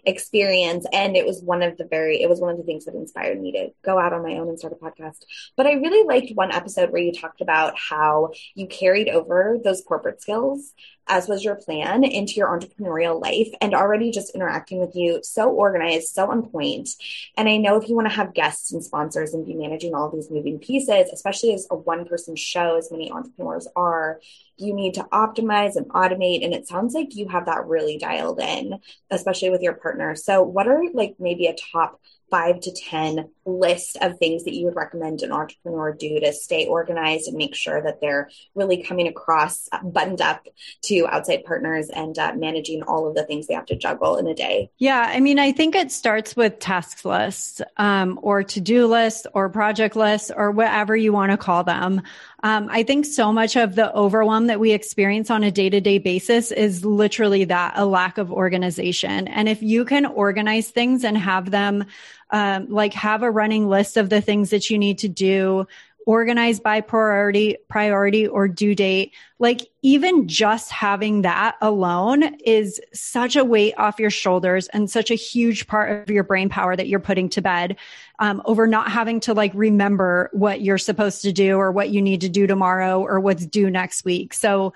experience 0.04 0.86
and 0.92 1.16
it 1.16 1.26
was 1.26 1.42
one 1.42 1.62
of 1.62 1.76
the 1.76 1.84
very 1.84 2.22
it 2.22 2.28
was 2.28 2.40
one 2.40 2.50
of 2.50 2.56
the 2.56 2.62
things 2.62 2.84
that 2.84 2.94
inspired 2.94 3.40
me 3.40 3.52
to 3.52 3.68
go 3.84 3.98
out 3.98 4.12
on 4.12 4.22
my 4.22 4.34
own 4.34 4.48
and 4.48 4.58
start 4.58 4.72
a 4.72 4.76
podcast 4.76 5.24
but 5.56 5.66
i 5.66 5.72
really 5.72 6.06
liked 6.06 6.34
one 6.34 6.52
episode 6.52 6.90
where 6.90 7.02
you 7.02 7.12
talked 7.12 7.40
about 7.40 7.74
how 7.76 8.30
you 8.54 8.66
carried 8.66 9.08
over 9.08 9.58
those 9.62 9.82
corporate 9.86 10.20
skills 10.20 10.72
as 11.08 11.26
was 11.26 11.42
your 11.42 11.56
plan 11.56 12.04
into 12.04 12.34
your 12.34 12.48
entrepreneurial 12.48 13.20
life 13.20 13.48
and 13.60 13.74
already 13.74 14.10
just 14.10 14.34
interacting 14.34 14.78
with 14.78 14.94
you 14.94 15.20
so 15.22 15.48
organized 15.50 16.08
so 16.08 16.30
on 16.30 16.48
point. 16.48 16.90
and 17.36 17.48
i 17.48 17.56
know 17.56 17.76
if 17.76 17.88
you 17.88 17.94
want 17.94 18.08
to 18.08 18.14
have 18.14 18.34
guests 18.34 18.72
and 18.72 18.84
sponsors 18.84 19.34
and 19.34 19.46
be 19.46 19.54
managing 19.54 19.94
all 19.94 20.10
these 20.10 20.30
moving 20.30 20.58
pieces 20.58 21.08
especially 21.12 21.54
as 21.54 21.66
a 21.70 21.74
one 21.74 22.06
person 22.06 22.36
show 22.36 22.76
as 22.76 22.90
many 22.90 23.10
entrepreneurs 23.10 23.66
are 23.74 24.20
you 24.58 24.74
need 24.74 24.94
to 24.94 25.04
optimize 25.04 25.76
and 25.76 25.88
automate 25.88 26.44
and 26.44 26.54
it 26.54 26.66
sounds 26.66 26.94
like 26.94 27.14
you 27.14 27.28
have 27.28 27.46
that 27.46 27.66
really 27.66 27.98
dialed 27.98 28.40
in 28.40 28.78
especially 29.10 29.50
with 29.50 29.62
your 29.62 29.74
partner 29.74 30.14
so 30.14 30.42
what 30.42 30.68
are 30.68 30.82
like 30.94 31.16
maybe 31.18 31.46
a 31.46 31.56
top 31.72 32.00
five 32.30 32.60
to 32.60 32.72
10 32.72 33.28
list 33.46 33.96
of 34.00 34.18
things 34.18 34.44
that 34.44 34.54
you 34.54 34.66
would 34.66 34.76
recommend 34.76 35.22
an 35.22 35.32
entrepreneur 35.32 35.92
do 35.92 36.20
to 36.20 36.32
stay 36.32 36.66
organized 36.66 37.28
and 37.28 37.36
make 37.36 37.54
sure 37.54 37.80
that 37.82 38.00
they're 38.00 38.30
really 38.54 38.82
coming 38.82 39.08
across 39.08 39.68
buttoned 39.82 40.20
up 40.20 40.46
to 40.82 41.06
outside 41.08 41.44
partners 41.44 41.88
and 41.88 42.18
uh, 42.18 42.32
managing 42.34 42.82
all 42.82 43.08
of 43.08 43.14
the 43.14 43.24
things 43.24 43.46
they 43.46 43.54
have 43.54 43.66
to 43.66 43.76
juggle 43.76 44.16
in 44.16 44.26
a 44.26 44.34
day? 44.34 44.70
Yeah, 44.78 45.06
I 45.08 45.20
mean, 45.20 45.38
I 45.38 45.52
think 45.52 45.74
it 45.74 45.90
starts 45.90 46.36
with 46.36 46.58
task 46.58 47.04
lists 47.04 47.62
um, 47.76 48.18
or 48.22 48.42
to 48.44 48.60
do 48.60 48.86
lists 48.86 49.26
or 49.32 49.48
project 49.48 49.96
lists 49.96 50.30
or 50.34 50.50
whatever 50.50 50.94
you 50.94 51.12
want 51.12 51.32
to 51.32 51.38
call 51.38 51.64
them. 51.64 52.02
Um, 52.42 52.68
I 52.70 52.84
think 52.84 53.04
so 53.04 53.32
much 53.32 53.56
of 53.56 53.74
the 53.74 53.92
overwhelm 53.94 54.46
that 54.46 54.60
we 54.60 54.70
experience 54.70 55.28
on 55.28 55.42
a 55.42 55.50
day 55.50 55.70
to 55.70 55.80
day 55.80 55.98
basis 55.98 56.52
is 56.52 56.84
literally 56.84 57.44
that 57.44 57.72
a 57.76 57.84
lack 57.84 58.16
of 58.16 58.32
organization. 58.32 59.26
And 59.26 59.48
if 59.48 59.60
you 59.60 59.84
can 59.84 60.06
organize 60.06 60.70
things 60.70 61.02
and 61.04 61.18
have 61.18 61.50
them 61.50 61.84
um, 62.30 62.68
like 62.68 62.92
have 62.94 63.22
a 63.22 63.30
running 63.30 63.68
list 63.68 63.96
of 63.96 64.10
the 64.10 64.20
things 64.20 64.50
that 64.50 64.70
you 64.70 64.78
need 64.78 64.98
to 64.98 65.08
do 65.08 65.66
organized 66.08 66.62
by 66.62 66.80
priority 66.80 67.58
priority 67.68 68.26
or 68.26 68.48
due 68.48 68.74
date. 68.74 69.12
Like 69.38 69.60
even 69.82 70.26
just 70.26 70.70
having 70.70 71.20
that 71.20 71.56
alone 71.60 72.34
is 72.46 72.80
such 72.94 73.36
a 73.36 73.44
weight 73.44 73.74
off 73.76 74.00
your 74.00 74.08
shoulders 74.08 74.68
and 74.68 74.90
such 74.90 75.10
a 75.10 75.14
huge 75.14 75.66
part 75.66 76.08
of 76.08 76.10
your 76.10 76.24
brain 76.24 76.48
power 76.48 76.74
that 76.74 76.88
you're 76.88 76.98
putting 76.98 77.28
to 77.28 77.42
bed 77.42 77.76
um, 78.20 78.40
over 78.46 78.66
not 78.66 78.90
having 78.90 79.20
to 79.20 79.34
like 79.34 79.52
remember 79.54 80.30
what 80.32 80.62
you're 80.62 80.78
supposed 80.78 81.20
to 81.22 81.32
do 81.32 81.58
or 81.58 81.70
what 81.70 81.90
you 81.90 82.00
need 82.00 82.22
to 82.22 82.30
do 82.30 82.46
tomorrow 82.46 83.02
or 83.02 83.20
what's 83.20 83.44
due 83.44 83.68
next 83.68 84.06
week. 84.06 84.32
So 84.32 84.72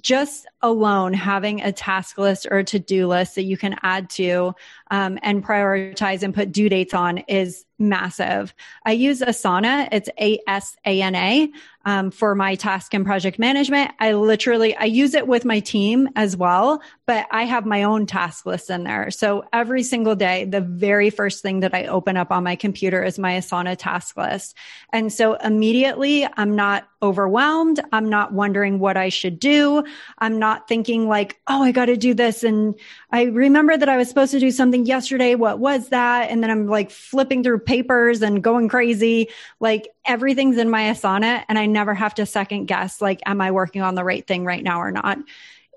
just 0.00 0.46
alone 0.62 1.12
having 1.14 1.62
a 1.62 1.72
task 1.72 2.16
list 2.16 2.46
or 2.48 2.58
a 2.58 2.64
to-do 2.64 3.08
list 3.08 3.34
that 3.34 3.42
you 3.42 3.56
can 3.56 3.74
add 3.82 4.08
to 4.08 4.54
um, 4.90 5.18
and 5.22 5.44
prioritize 5.44 6.22
and 6.22 6.34
put 6.34 6.52
due 6.52 6.68
dates 6.68 6.94
on 6.94 7.18
is 7.18 7.64
massive. 7.78 8.54
I 8.84 8.92
use 8.92 9.20
Asana. 9.20 9.88
It's 9.90 10.10
A 10.20 10.38
S 10.46 10.76
A 10.84 11.00
N 11.00 11.14
A 11.14 11.50
um, 11.86 12.10
for 12.10 12.34
my 12.34 12.54
task 12.54 12.92
and 12.92 13.06
project 13.06 13.38
management. 13.38 13.92
I 13.98 14.12
literally 14.12 14.76
I 14.76 14.84
use 14.84 15.14
it 15.14 15.26
with 15.26 15.46
my 15.46 15.60
team 15.60 16.08
as 16.14 16.36
well, 16.36 16.82
but 17.06 17.26
I 17.30 17.44
have 17.44 17.64
my 17.64 17.84
own 17.84 18.04
task 18.04 18.44
list 18.44 18.68
in 18.68 18.84
there. 18.84 19.10
So 19.10 19.44
every 19.52 19.82
single 19.82 20.14
day, 20.14 20.44
the 20.44 20.60
very 20.60 21.08
first 21.08 21.40
thing 21.40 21.60
that 21.60 21.74
I 21.74 21.86
open 21.86 22.18
up 22.18 22.30
on 22.30 22.44
my 22.44 22.54
computer 22.54 23.02
is 23.02 23.18
my 23.18 23.32
Asana 23.32 23.76
task 23.78 24.16
list, 24.18 24.56
and 24.92 25.10
so 25.10 25.34
immediately 25.34 26.28
I'm 26.36 26.54
not 26.54 26.86
overwhelmed. 27.02 27.80
I'm 27.92 28.10
not 28.10 28.34
wondering 28.34 28.78
what 28.78 28.98
I 28.98 29.08
should 29.08 29.38
do. 29.38 29.82
I'm 30.18 30.38
not 30.38 30.68
thinking 30.68 31.08
like, 31.08 31.40
oh, 31.46 31.62
I 31.62 31.72
got 31.72 31.86
to 31.86 31.96
do 31.96 32.12
this, 32.12 32.44
and 32.44 32.74
I 33.12 33.24
remember 33.24 33.76
that 33.76 33.88
I 33.88 33.96
was 33.96 34.08
supposed 34.08 34.30
to 34.32 34.40
do 34.40 34.50
something 34.50 34.86
yesterday. 34.86 35.34
What 35.34 35.58
was 35.58 35.88
that? 35.88 36.30
And 36.30 36.42
then 36.42 36.50
I'm 36.50 36.66
like 36.66 36.90
flipping 36.90 37.42
through 37.42 37.58
papers 37.60 38.22
and 38.22 38.42
going 38.42 38.68
crazy. 38.68 39.28
Like 39.58 39.88
everything's 40.04 40.58
in 40.58 40.70
my 40.70 40.82
Asana 40.82 41.44
and 41.48 41.58
I 41.58 41.66
never 41.66 41.92
have 41.92 42.14
to 42.14 42.26
second 42.26 42.66
guess, 42.66 43.00
like, 43.00 43.20
am 43.26 43.40
I 43.40 43.50
working 43.50 43.82
on 43.82 43.96
the 43.96 44.04
right 44.04 44.24
thing 44.24 44.44
right 44.44 44.62
now 44.62 44.80
or 44.80 44.92
not? 44.92 45.18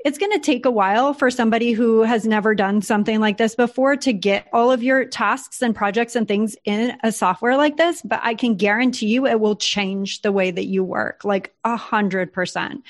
It's 0.05 0.17
going 0.17 0.33
to 0.33 0.39
take 0.39 0.65
a 0.65 0.71
while 0.71 1.13
for 1.13 1.31
somebody 1.31 1.71
who 1.71 2.01
has 2.01 2.27
never 2.27 2.53
done 2.53 2.81
something 2.81 3.21
like 3.21 3.37
this 3.37 3.55
before 3.55 3.95
to 3.97 4.11
get 4.11 4.47
all 4.51 4.69
of 4.69 4.83
your 4.83 5.05
tasks 5.05 5.61
and 5.61 5.73
projects 5.73 6.15
and 6.15 6.27
things 6.27 6.57
in 6.65 6.97
a 7.03 7.11
software 7.11 7.55
like 7.55 7.77
this. 7.77 8.01
But 8.03 8.19
I 8.21 8.35
can 8.35 8.55
guarantee 8.55 9.07
you 9.07 9.25
it 9.25 9.39
will 9.39 9.55
change 9.55 10.21
the 10.21 10.33
way 10.33 10.51
that 10.51 10.65
you 10.65 10.83
work 10.83 11.23
like 11.23 11.53
a 11.63 11.77
hundred 11.77 12.33
percent 12.33 12.83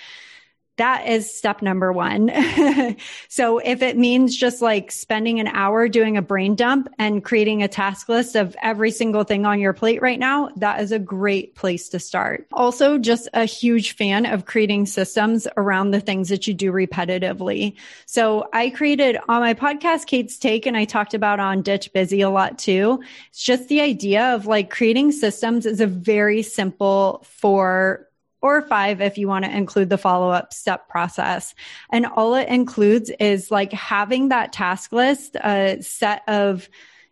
that 0.77 1.07
is 1.07 1.31
step 1.31 1.61
number 1.61 1.93
one. 1.93 2.31
so 3.29 3.59
if 3.59 3.83
it 3.83 3.95
means 3.95 4.35
just 4.35 4.61
like 4.61 4.91
spending 4.91 5.39
an 5.39 5.47
hour 5.47 5.87
doing 5.87 6.17
a 6.17 6.21
brain 6.21 6.55
dump 6.55 6.89
and 6.97 7.23
creating 7.23 7.61
a 7.61 7.67
task 7.67 8.09
list 8.09 8.35
of 8.35 8.55
every 8.61 8.89
single 8.89 9.23
thing 9.23 9.45
on 9.45 9.59
your 9.59 9.73
plate 9.73 10.01
right 10.01 10.17
now, 10.17 10.49
that 10.55 10.81
is 10.81 10.91
a 10.91 10.97
great 10.97 11.53
place 11.53 11.89
to 11.89 11.99
start. 11.99 12.47
Also, 12.53 12.97
just 12.97 13.29
a 13.33 13.45
huge 13.45 13.95
fan 13.95 14.25
of 14.25 14.45
creating 14.45 14.87
systems 14.87 15.47
around 15.57 15.91
the 15.91 16.01
things 16.01 16.29
that 16.29 16.47
you 16.47 16.55
do 16.55 16.71
repetitively. 16.71 17.75
So 18.07 18.47
I 18.51 18.71
created 18.71 19.17
on 19.29 19.41
my 19.41 19.53
podcast, 19.53 20.07
Kate's 20.07 20.39
Take, 20.39 20.65
and 20.65 20.75
I 20.75 20.85
talked 20.85 21.13
about 21.13 21.39
on 21.39 21.61
Ditch 21.61 21.93
Busy 21.93 22.21
a 22.21 22.31
lot 22.31 22.57
too. 22.57 23.03
It's 23.29 23.43
just 23.43 23.67
the 23.67 23.81
idea 23.81 24.33
of 24.33 24.47
like 24.47 24.71
creating 24.71 25.11
systems 25.11 25.67
is 25.67 25.81
a 25.81 25.87
very 25.87 26.41
simple 26.41 27.23
for 27.29 28.07
or 28.43 28.61
five 28.61 29.01
if 29.01 29.17
you 29.17 29.27
want 29.27 29.45
to 29.45 29.55
include 29.55 29.89
the 29.89 29.97
follow 29.97 30.29
up 30.29 30.53
step 30.53 30.87
process. 30.89 31.55
And 31.89 32.05
all 32.05 32.35
it 32.35 32.49
includes 32.49 33.09
is 33.19 33.49
like 33.49 33.71
having 33.71 34.29
that 34.29 34.51
task 34.53 34.91
list, 34.91 35.35
a 35.37 35.81
set 35.81 36.21
of 36.27 36.69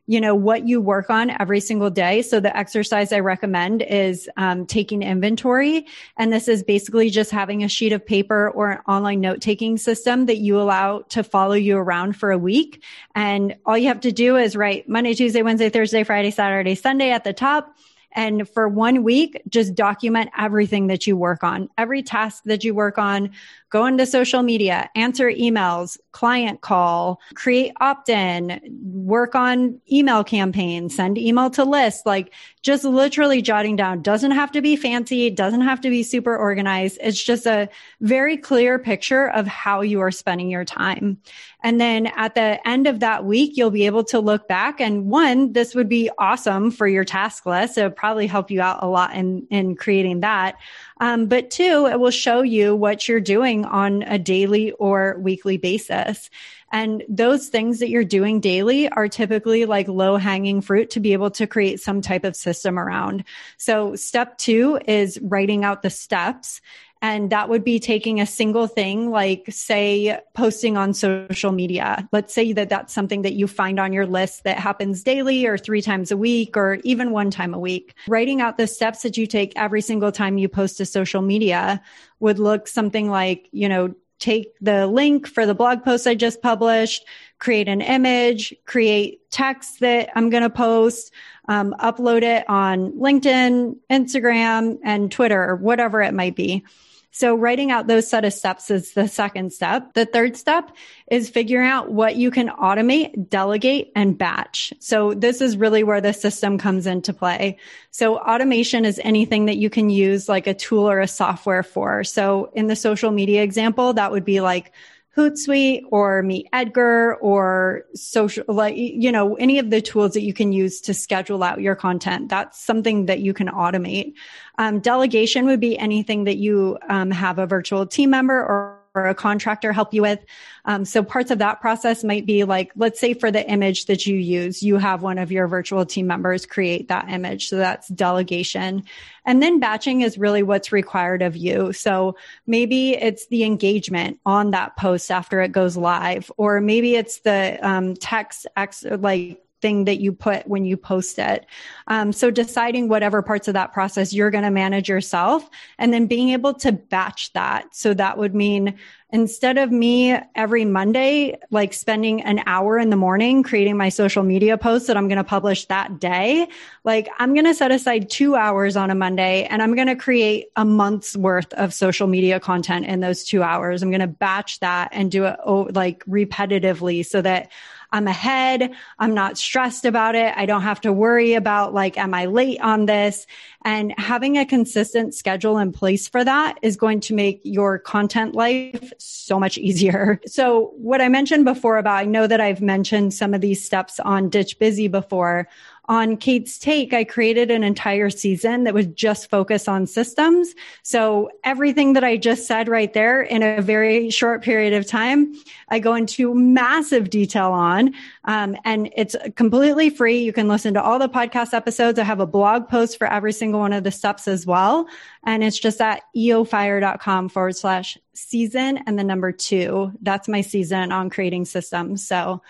you 0.07 0.19
know 0.19 0.35
what 0.35 0.67
you 0.67 0.81
work 0.81 1.09
on 1.09 1.29
every 1.39 1.61
single 1.61 1.89
day. 1.89 2.21
So 2.21 2.41
the 2.41 2.55
exercise 2.57 3.13
i 3.13 3.19
recommend 3.19 3.81
is 3.81 4.29
um, 4.35 4.65
taking 4.65 5.03
inventory. 5.03 5.85
And 6.17 6.33
this 6.33 6.49
is 6.49 6.63
basically 6.63 7.09
just 7.09 7.31
having 7.31 7.63
a 7.63 7.69
sheet 7.69 7.93
of 7.93 8.05
paper 8.05 8.49
or 8.49 8.71
an 8.71 8.79
online 8.89 9.21
note 9.21 9.39
taking 9.39 9.77
system 9.77 10.25
that 10.25 10.37
you 10.37 10.59
allow 10.59 11.03
to 11.09 11.23
follow 11.23 11.53
you 11.53 11.77
around 11.77 12.17
for 12.17 12.31
a 12.31 12.37
week. 12.37 12.83
And 13.15 13.55
all 13.65 13.77
you 13.77 13.87
have 13.87 14.01
to 14.01 14.11
do 14.11 14.35
is 14.35 14.55
write 14.55 14.89
monday 14.89 15.13
tuesday 15.13 15.43
wednesday 15.43 15.69
thursday 15.69 16.03
friday 16.03 16.31
saturday 16.31 16.75
sunday 16.75 17.11
at 17.11 17.23
the 17.23 17.31
top 17.33 17.77
and 18.13 18.47
for 18.47 18.67
one 18.67 19.03
week, 19.03 19.41
just 19.49 19.75
document 19.75 20.29
everything 20.37 20.87
that 20.87 21.07
you 21.07 21.15
work 21.15 21.43
on, 21.43 21.69
every 21.77 22.03
task 22.03 22.43
that 22.45 22.63
you 22.63 22.73
work 22.73 22.97
on, 22.97 23.31
go 23.69 23.85
into 23.85 24.05
social 24.05 24.43
media, 24.43 24.89
answer 24.95 25.31
emails, 25.31 25.97
client 26.11 26.61
call, 26.61 27.19
create 27.35 27.71
opt 27.79 28.09
in, 28.09 28.59
work 28.83 29.33
on 29.33 29.79
email 29.91 30.23
campaigns, 30.23 30.95
send 30.95 31.17
email 31.17 31.49
to 31.49 31.63
lists, 31.63 32.05
like 32.05 32.33
just 32.61 32.83
literally 32.83 33.41
jotting 33.41 33.75
down. 33.77 34.01
Doesn't 34.01 34.31
have 34.31 34.51
to 34.51 34.61
be 34.61 34.75
fancy, 34.75 35.29
doesn't 35.29 35.61
have 35.61 35.79
to 35.81 35.89
be 35.89 36.03
super 36.03 36.35
organized. 36.35 36.97
It's 37.01 37.23
just 37.23 37.45
a 37.45 37.69
very 38.01 38.37
clear 38.37 38.77
picture 38.77 39.29
of 39.29 39.47
how 39.47 39.81
you 39.81 40.01
are 40.01 40.11
spending 40.11 40.49
your 40.49 40.65
time. 40.65 41.17
And 41.63 41.79
then 41.79 42.07
at 42.07 42.35
the 42.35 42.65
end 42.67 42.87
of 42.87 43.01
that 43.01 43.25
week, 43.25 43.55
you'll 43.55 43.69
be 43.69 43.85
able 43.85 44.03
to 44.05 44.19
look 44.19 44.47
back 44.47 44.81
and 44.81 45.05
one, 45.07 45.53
this 45.53 45.75
would 45.75 45.89
be 45.89 46.09
awesome 46.17 46.71
for 46.71 46.87
your 46.87 47.05
task 47.05 47.45
list. 47.45 47.77
It 47.77 47.83
would 47.83 47.95
probably 47.95 48.27
help 48.27 48.49
you 48.49 48.61
out 48.61 48.83
a 48.83 48.87
lot 48.87 49.13
in, 49.13 49.45
in 49.49 49.75
creating 49.75 50.21
that. 50.21 50.57
Um, 50.99 51.27
but 51.27 51.51
two, 51.51 51.87
it 51.87 51.99
will 51.99 52.11
show 52.11 52.41
you 52.41 52.75
what 52.75 53.07
you're 53.07 53.19
doing 53.19 53.65
on 53.65 54.03
a 54.03 54.17
daily 54.17 54.71
or 54.73 55.17
weekly 55.19 55.57
basis. 55.57 56.29
And 56.71 57.03
those 57.09 57.49
things 57.49 57.79
that 57.79 57.89
you're 57.89 58.03
doing 58.03 58.39
daily 58.39 58.89
are 58.89 59.07
typically 59.07 59.65
like 59.65 59.87
low 59.87 60.17
hanging 60.17 60.61
fruit 60.61 60.91
to 60.91 60.99
be 60.99 61.13
able 61.13 61.31
to 61.31 61.47
create 61.47 61.81
some 61.81 62.01
type 62.01 62.23
of 62.23 62.35
system 62.35 62.79
around. 62.79 63.23
So 63.57 63.95
step 63.95 64.37
two 64.37 64.79
is 64.87 65.19
writing 65.21 65.65
out 65.65 65.81
the 65.81 65.89
steps. 65.89 66.61
And 67.03 67.31
that 67.31 67.49
would 67.49 67.63
be 67.63 67.79
taking 67.79 68.21
a 68.21 68.27
single 68.27 68.67
thing, 68.67 69.09
like 69.09 69.45
say 69.49 70.19
posting 70.35 70.77
on 70.77 70.93
social 70.93 71.51
media. 71.51 72.07
Let's 72.11 72.31
say 72.31 72.53
that 72.53 72.69
that's 72.69 72.93
something 72.93 73.23
that 73.23 73.33
you 73.33 73.47
find 73.47 73.79
on 73.79 73.91
your 73.91 74.05
list 74.05 74.43
that 74.43 74.59
happens 74.59 75.03
daily 75.03 75.47
or 75.47 75.57
three 75.57 75.81
times 75.81 76.11
a 76.11 76.17
week 76.17 76.55
or 76.55 76.75
even 76.83 77.09
one 77.09 77.31
time 77.31 77.55
a 77.55 77.59
week. 77.59 77.95
Writing 78.07 78.39
out 78.39 78.57
the 78.57 78.67
steps 78.67 79.01
that 79.01 79.17
you 79.17 79.25
take 79.25 79.53
every 79.55 79.81
single 79.81 80.11
time 80.11 80.37
you 80.37 80.47
post 80.47 80.77
to 80.77 80.85
social 80.85 81.23
media 81.23 81.81
would 82.19 82.37
look 82.37 82.67
something 82.67 83.09
like, 83.09 83.49
you 83.51 83.67
know, 83.67 83.95
take 84.21 84.53
the 84.61 84.87
link 84.87 85.27
for 85.27 85.45
the 85.45 85.55
blog 85.55 85.83
post 85.83 86.07
I 86.07 86.15
just 86.15 86.41
published, 86.41 87.05
create 87.39 87.67
an 87.67 87.81
image, 87.81 88.55
create 88.65 89.29
text 89.31 89.81
that 89.81 90.09
I'm 90.15 90.29
going 90.29 90.43
to 90.43 90.49
post, 90.49 91.11
um, 91.49 91.75
upload 91.79 92.21
it 92.21 92.47
on 92.47 92.93
LinkedIn, 92.93 93.75
Instagram, 93.89 94.77
and 94.83 95.11
Twitter, 95.11 95.43
or 95.43 95.55
whatever 95.55 96.01
it 96.01 96.13
might 96.13 96.35
be. 96.35 96.63
So 97.11 97.35
writing 97.35 97.71
out 97.71 97.87
those 97.87 98.09
set 98.09 98.25
of 98.25 98.33
steps 98.33 98.71
is 98.71 98.93
the 98.93 99.07
second 99.07 99.51
step. 99.53 99.93
The 99.93 100.05
third 100.05 100.37
step 100.37 100.71
is 101.07 101.29
figuring 101.29 101.67
out 101.67 101.91
what 101.91 102.15
you 102.15 102.31
can 102.31 102.47
automate, 102.49 103.29
delegate, 103.29 103.91
and 103.95 104.17
batch. 104.17 104.73
So 104.79 105.13
this 105.13 105.41
is 105.41 105.57
really 105.57 105.83
where 105.83 106.01
the 106.01 106.13
system 106.13 106.57
comes 106.57 106.87
into 106.87 107.13
play. 107.13 107.57
So 107.91 108.17
automation 108.17 108.85
is 108.85 108.99
anything 109.03 109.45
that 109.45 109.57
you 109.57 109.69
can 109.69 109.89
use 109.89 110.29
like 110.29 110.47
a 110.47 110.53
tool 110.53 110.89
or 110.89 111.01
a 111.01 111.07
software 111.07 111.63
for. 111.63 112.03
So 112.03 112.49
in 112.53 112.67
the 112.67 112.75
social 112.75 113.11
media 113.11 113.43
example, 113.43 113.93
that 113.93 114.11
would 114.11 114.25
be 114.25 114.39
like 114.39 114.71
Hootsuite 115.15 115.83
or 115.91 116.23
Meet 116.23 116.47
Edgar 116.53 117.15
or 117.15 117.85
social, 117.93 118.45
like, 118.47 118.75
you 118.77 119.11
know, 119.11 119.35
any 119.35 119.59
of 119.59 119.69
the 119.69 119.81
tools 119.81 120.13
that 120.13 120.21
you 120.21 120.33
can 120.33 120.53
use 120.53 120.79
to 120.81 120.93
schedule 120.93 121.43
out 121.43 121.61
your 121.61 121.75
content. 121.75 122.29
That's 122.29 122.59
something 122.59 123.07
that 123.07 123.19
you 123.19 123.33
can 123.33 123.47
automate. 123.47 124.13
Um, 124.57 124.79
delegation 124.79 125.45
would 125.45 125.59
be 125.59 125.77
anything 125.77 126.23
that 126.23 126.37
you 126.37 126.77
um, 126.89 127.11
have 127.11 127.39
a 127.39 127.45
virtual 127.45 127.85
team 127.85 128.11
member 128.11 128.39
or 128.39 128.51
or 128.51 128.80
a 128.93 129.15
contractor 129.15 129.71
help 129.71 129.93
you 129.93 130.01
with. 130.01 130.19
Um, 130.65 130.85
so 130.85 131.01
parts 131.01 131.31
of 131.31 131.39
that 131.39 131.61
process 131.61 132.03
might 132.03 132.25
be 132.25 132.43
like, 132.43 132.71
let's 132.75 132.99
say 132.99 133.13
for 133.13 133.31
the 133.31 133.47
image 133.49 133.85
that 133.85 134.05
you 134.05 134.15
use, 134.15 134.61
you 134.61 134.77
have 134.77 135.01
one 135.01 135.17
of 135.17 135.31
your 135.31 135.47
virtual 135.47 135.85
team 135.85 136.07
members 136.07 136.45
create 136.45 136.89
that 136.89 137.09
image. 137.09 137.47
So 137.47 137.57
that's 137.57 137.87
delegation. 137.87 138.83
And 139.25 139.41
then 139.41 139.59
batching 139.59 140.01
is 140.01 140.17
really 140.17 140.43
what's 140.43 140.71
required 140.71 141.21
of 141.21 141.35
you. 141.35 141.73
So 141.73 142.17
maybe 142.45 142.91
it's 142.91 143.27
the 143.27 143.43
engagement 143.43 144.19
on 144.25 144.51
that 144.51 144.75
post 144.75 145.09
after 145.09 145.41
it 145.41 145.51
goes 145.51 145.77
live, 145.77 146.31
or 146.37 146.59
maybe 146.59 146.95
it's 146.95 147.21
the 147.21 147.57
um, 147.61 147.95
text 147.95 148.47
ex- 148.57 148.83
like 148.83 149.41
thing 149.61 149.85
that 149.85 149.99
you 149.99 150.11
put 150.11 150.47
when 150.47 150.65
you 150.65 150.77
post 150.77 151.19
it. 151.19 151.45
Um, 151.87 152.11
so 152.11 152.31
deciding 152.31 152.87
whatever 152.87 153.21
parts 153.21 153.47
of 153.47 153.53
that 153.53 153.73
process 153.73 154.13
you're 154.13 154.31
going 154.31 154.43
to 154.43 154.51
manage 154.51 154.89
yourself 154.89 155.49
and 155.77 155.93
then 155.93 156.07
being 156.07 156.29
able 156.29 156.53
to 156.55 156.71
batch 156.71 157.31
that. 157.33 157.75
So 157.75 157.93
that 157.93 158.17
would 158.17 158.35
mean 158.35 158.77
instead 159.11 159.57
of 159.57 159.71
me 159.71 160.17
every 160.35 160.63
Monday, 160.63 161.37
like 161.49 161.73
spending 161.73 162.21
an 162.21 162.41
hour 162.45 162.79
in 162.79 162.89
the 162.89 162.95
morning 162.95 163.43
creating 163.43 163.75
my 163.75 163.89
social 163.89 164.23
media 164.23 164.57
posts 164.57 164.87
that 164.87 164.95
I'm 164.95 165.07
going 165.07 165.17
to 165.17 165.23
publish 165.23 165.65
that 165.65 165.99
day, 165.99 166.47
like 166.83 167.09
I'm 167.19 167.33
going 167.33 167.45
to 167.45 167.53
set 167.53 167.71
aside 167.71 168.09
two 168.09 168.35
hours 168.35 168.77
on 168.77 168.89
a 168.89 168.95
Monday 168.95 169.43
and 169.45 169.61
I'm 169.61 169.75
going 169.75 169.87
to 169.87 169.95
create 169.95 170.47
a 170.55 170.63
month's 170.63 171.15
worth 171.17 171.51
of 171.53 171.73
social 171.73 172.07
media 172.07 172.39
content 172.39 172.85
in 172.85 173.01
those 173.01 173.23
two 173.23 173.43
hours. 173.43 173.83
I'm 173.83 173.91
going 173.91 173.99
to 174.01 174.07
batch 174.07 174.59
that 174.61 174.89
and 174.91 175.11
do 175.11 175.25
it 175.25 175.37
like 175.45 176.05
repetitively 176.05 177.05
so 177.05 177.21
that 177.21 177.51
I'm 177.91 178.07
ahead. 178.07 178.71
I'm 178.99 179.13
not 179.13 179.37
stressed 179.37 179.85
about 179.85 180.15
it. 180.15 180.33
I 180.35 180.45
don't 180.45 180.61
have 180.61 180.81
to 180.81 180.93
worry 180.93 181.33
about 181.33 181.73
like, 181.73 181.97
am 181.97 182.13
I 182.13 182.25
late 182.25 182.61
on 182.61 182.85
this? 182.85 183.27
And 183.63 183.93
having 183.97 184.37
a 184.37 184.45
consistent 184.45 185.13
schedule 185.13 185.57
in 185.57 185.71
place 185.71 186.07
for 186.07 186.23
that 186.23 186.57
is 186.61 186.77
going 186.77 187.01
to 187.01 187.13
make 187.13 187.41
your 187.43 187.77
content 187.77 188.33
life 188.33 188.93
so 188.97 189.39
much 189.39 189.57
easier. 189.57 190.19
So 190.31 190.71
what 190.77 191.01
I 191.01 191.09
mentioned 191.09 191.45
before 191.45 191.77
about, 191.77 191.97
I 191.97 192.05
know 192.05 192.25
that 192.25 192.39
I've 192.39 192.61
mentioned 192.61 193.13
some 193.13 193.33
of 193.33 193.41
these 193.41 193.63
steps 193.63 193.99
on 193.99 194.29
Ditch 194.29 194.57
Busy 194.59 194.87
before 194.87 195.47
on 195.85 196.15
Kate's 196.15 196.59
Take, 196.59 196.93
I 196.93 197.03
created 197.03 197.51
an 197.51 197.63
entire 197.63 198.09
season 198.09 198.63
that 198.63 198.73
was 198.73 198.85
just 198.87 199.29
focused 199.29 199.67
on 199.67 199.87
systems. 199.87 200.53
So 200.83 201.29
everything 201.43 201.93
that 201.93 202.03
I 202.03 202.17
just 202.17 202.47
said 202.47 202.69
right 202.69 202.93
there 202.93 203.21
in 203.21 203.43
a 203.43 203.61
very 203.61 204.09
short 204.09 204.43
period 204.43 204.73
of 204.73 204.87
time, 204.87 205.35
I 205.69 205.79
go 205.79 205.95
into 205.95 206.33
massive 206.33 207.09
detail 207.09 207.51
on. 207.51 207.93
Um, 208.25 208.55
and 208.63 208.91
it's 208.95 209.15
completely 209.35 209.89
free. 209.89 210.19
You 210.19 210.33
can 210.33 210.47
listen 210.47 210.73
to 210.75 210.81
all 210.81 210.99
the 210.99 211.09
podcast 211.09 211.53
episodes. 211.53 211.97
I 211.97 212.03
have 212.03 212.19
a 212.19 212.27
blog 212.27 212.69
post 212.69 212.97
for 212.97 213.07
every 213.07 213.33
single 213.33 213.59
one 213.59 213.73
of 213.73 213.83
the 213.83 213.91
steps 213.91 214.27
as 214.27 214.45
well. 214.45 214.87
And 215.23 215.43
it's 215.43 215.59
just 215.59 215.81
at 215.81 216.03
eofire.com 216.15 217.29
forward 217.29 217.55
slash 217.55 217.97
season 218.13 218.79
and 218.85 218.99
the 218.99 219.03
number 219.03 219.31
two. 219.31 219.91
That's 220.01 220.27
my 220.27 220.41
season 220.41 220.91
on 220.91 221.09
creating 221.09 221.45
systems. 221.45 222.05
So 222.05 222.41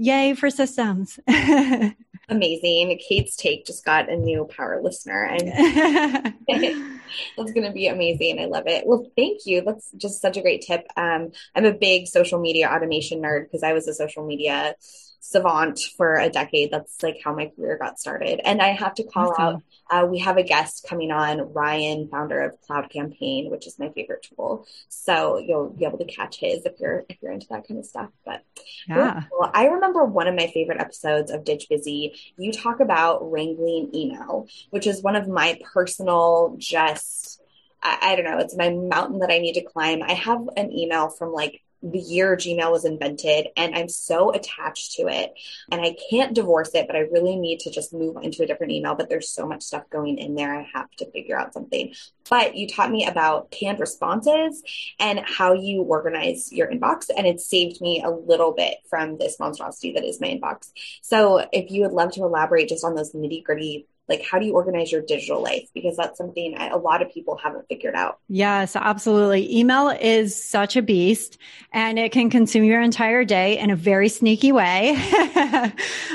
yay 0.00 0.34
for 0.34 0.50
systems. 0.50 1.20
amazing. 2.28 2.98
Kate's 3.06 3.36
take 3.36 3.66
just 3.66 3.84
got 3.84 4.08
a 4.08 4.16
new 4.16 4.46
power 4.46 4.80
listener, 4.82 5.24
and 5.24 5.48
that's 6.48 7.52
going 7.52 7.66
to 7.66 7.72
be 7.72 7.86
amazing. 7.86 8.40
I 8.40 8.46
love 8.46 8.66
it. 8.66 8.86
Well, 8.86 9.06
thank 9.16 9.46
you. 9.46 9.62
That's 9.62 9.90
just 9.92 10.22
such 10.22 10.36
a 10.36 10.42
great 10.42 10.62
tip. 10.62 10.86
Um, 10.96 11.32
I'm 11.54 11.66
a 11.66 11.72
big 11.72 12.06
social 12.06 12.40
media 12.40 12.68
automation 12.68 13.20
nerd 13.20 13.44
because 13.44 13.62
I 13.62 13.74
was 13.74 13.86
a 13.88 13.94
social 13.94 14.26
media 14.26 14.74
savant 15.20 15.78
for 15.96 16.16
a 16.16 16.30
decade. 16.30 16.70
That's 16.70 17.02
like 17.02 17.20
how 17.22 17.34
my 17.34 17.52
career 17.54 17.78
got 17.78 18.00
started. 18.00 18.40
And 18.44 18.60
I 18.60 18.68
have 18.68 18.94
to 18.94 19.04
call 19.04 19.30
awesome. 19.32 19.62
out, 19.90 20.04
uh, 20.04 20.06
we 20.06 20.18
have 20.20 20.38
a 20.38 20.42
guest 20.42 20.86
coming 20.88 21.12
on, 21.12 21.52
Ryan, 21.52 22.08
founder 22.08 22.40
of 22.40 22.60
Cloud 22.62 22.90
Campaign, 22.90 23.50
which 23.50 23.66
is 23.66 23.78
my 23.78 23.90
favorite 23.90 24.26
tool. 24.34 24.66
So 24.88 25.38
you'll 25.38 25.70
be 25.70 25.84
able 25.84 25.98
to 25.98 26.06
catch 26.06 26.40
his 26.40 26.64
if 26.64 26.80
you're 26.80 27.04
if 27.08 27.18
you're 27.22 27.32
into 27.32 27.46
that 27.50 27.68
kind 27.68 27.78
of 27.78 27.86
stuff. 27.86 28.08
But 28.24 28.42
yeah, 28.88 29.24
cool. 29.30 29.50
I 29.52 29.66
remember 29.66 30.04
one 30.04 30.26
of 30.26 30.34
my 30.34 30.46
favorite 30.48 30.80
episodes 30.80 31.30
of 31.30 31.44
Ditch 31.44 31.66
Busy. 31.68 32.14
You 32.36 32.52
talk 32.52 32.80
about 32.80 33.30
wrangling 33.30 33.90
email, 33.94 34.48
which 34.70 34.86
is 34.86 35.02
one 35.02 35.16
of 35.16 35.28
my 35.28 35.58
personal 35.72 36.56
just. 36.58 37.40
I, 37.82 37.98
I 38.02 38.16
don't 38.16 38.24
know. 38.24 38.38
It's 38.38 38.56
my 38.56 38.70
mountain 38.70 39.20
that 39.20 39.30
I 39.30 39.38
need 39.38 39.54
to 39.54 39.64
climb. 39.64 40.02
I 40.02 40.12
have 40.12 40.40
an 40.56 40.72
email 40.72 41.08
from 41.10 41.32
like 41.32 41.62
the 41.82 41.98
year 41.98 42.36
Gmail 42.36 42.70
was 42.70 42.84
invented 42.84 43.48
and 43.56 43.74
I'm 43.74 43.88
so 43.88 44.32
attached 44.32 44.92
to 44.92 45.08
it 45.08 45.32
and 45.70 45.80
I 45.80 45.96
can't 46.10 46.34
divorce 46.34 46.70
it, 46.74 46.86
but 46.86 46.96
I 46.96 47.00
really 47.00 47.36
need 47.36 47.60
to 47.60 47.70
just 47.70 47.94
move 47.94 48.16
into 48.22 48.42
a 48.42 48.46
different 48.46 48.72
email. 48.72 48.94
But 48.94 49.08
there's 49.08 49.30
so 49.30 49.46
much 49.46 49.62
stuff 49.62 49.88
going 49.90 50.18
in 50.18 50.34
there. 50.34 50.54
I 50.54 50.68
have 50.74 50.90
to 50.98 51.10
figure 51.10 51.38
out 51.38 51.54
something. 51.54 51.94
But 52.28 52.54
you 52.54 52.68
taught 52.68 52.90
me 52.90 53.06
about 53.06 53.50
canned 53.50 53.80
responses 53.80 54.62
and 54.98 55.20
how 55.20 55.54
you 55.54 55.82
organize 55.82 56.52
your 56.52 56.70
inbox. 56.70 57.06
And 57.14 57.26
it 57.26 57.40
saved 57.40 57.80
me 57.80 58.02
a 58.04 58.10
little 58.10 58.52
bit 58.52 58.76
from 58.88 59.16
this 59.18 59.38
monstrosity 59.40 59.92
that 59.92 60.04
is 60.04 60.20
my 60.20 60.28
inbox. 60.28 60.70
So 61.02 61.46
if 61.52 61.70
you 61.70 61.82
would 61.82 61.92
love 61.92 62.12
to 62.12 62.24
elaborate 62.24 62.68
just 62.68 62.84
on 62.84 62.94
those 62.94 63.12
nitty 63.12 63.42
gritty 63.42 63.86
like 64.10 64.22
how 64.22 64.38
do 64.38 64.44
you 64.44 64.52
organize 64.52 64.92
your 64.92 65.00
digital 65.00 65.40
life? 65.40 65.68
Because 65.72 65.96
that's 65.96 66.18
something 66.18 66.58
a 66.58 66.76
lot 66.76 67.00
of 67.00 67.10
people 67.10 67.36
haven't 67.36 67.66
figured 67.68 67.94
out. 67.94 68.18
Yes 68.28 68.76
absolutely. 68.76 69.56
Email 69.56 69.88
is 69.88 70.34
such 70.42 70.76
a 70.76 70.82
beast 70.82 71.38
and 71.72 71.98
it 71.98 72.10
can 72.10 72.28
consume 72.28 72.64
your 72.64 72.82
entire 72.82 73.24
day 73.24 73.58
in 73.58 73.70
a 73.70 73.76
very 73.76 74.08
sneaky 74.08 74.52
way. 74.52 74.96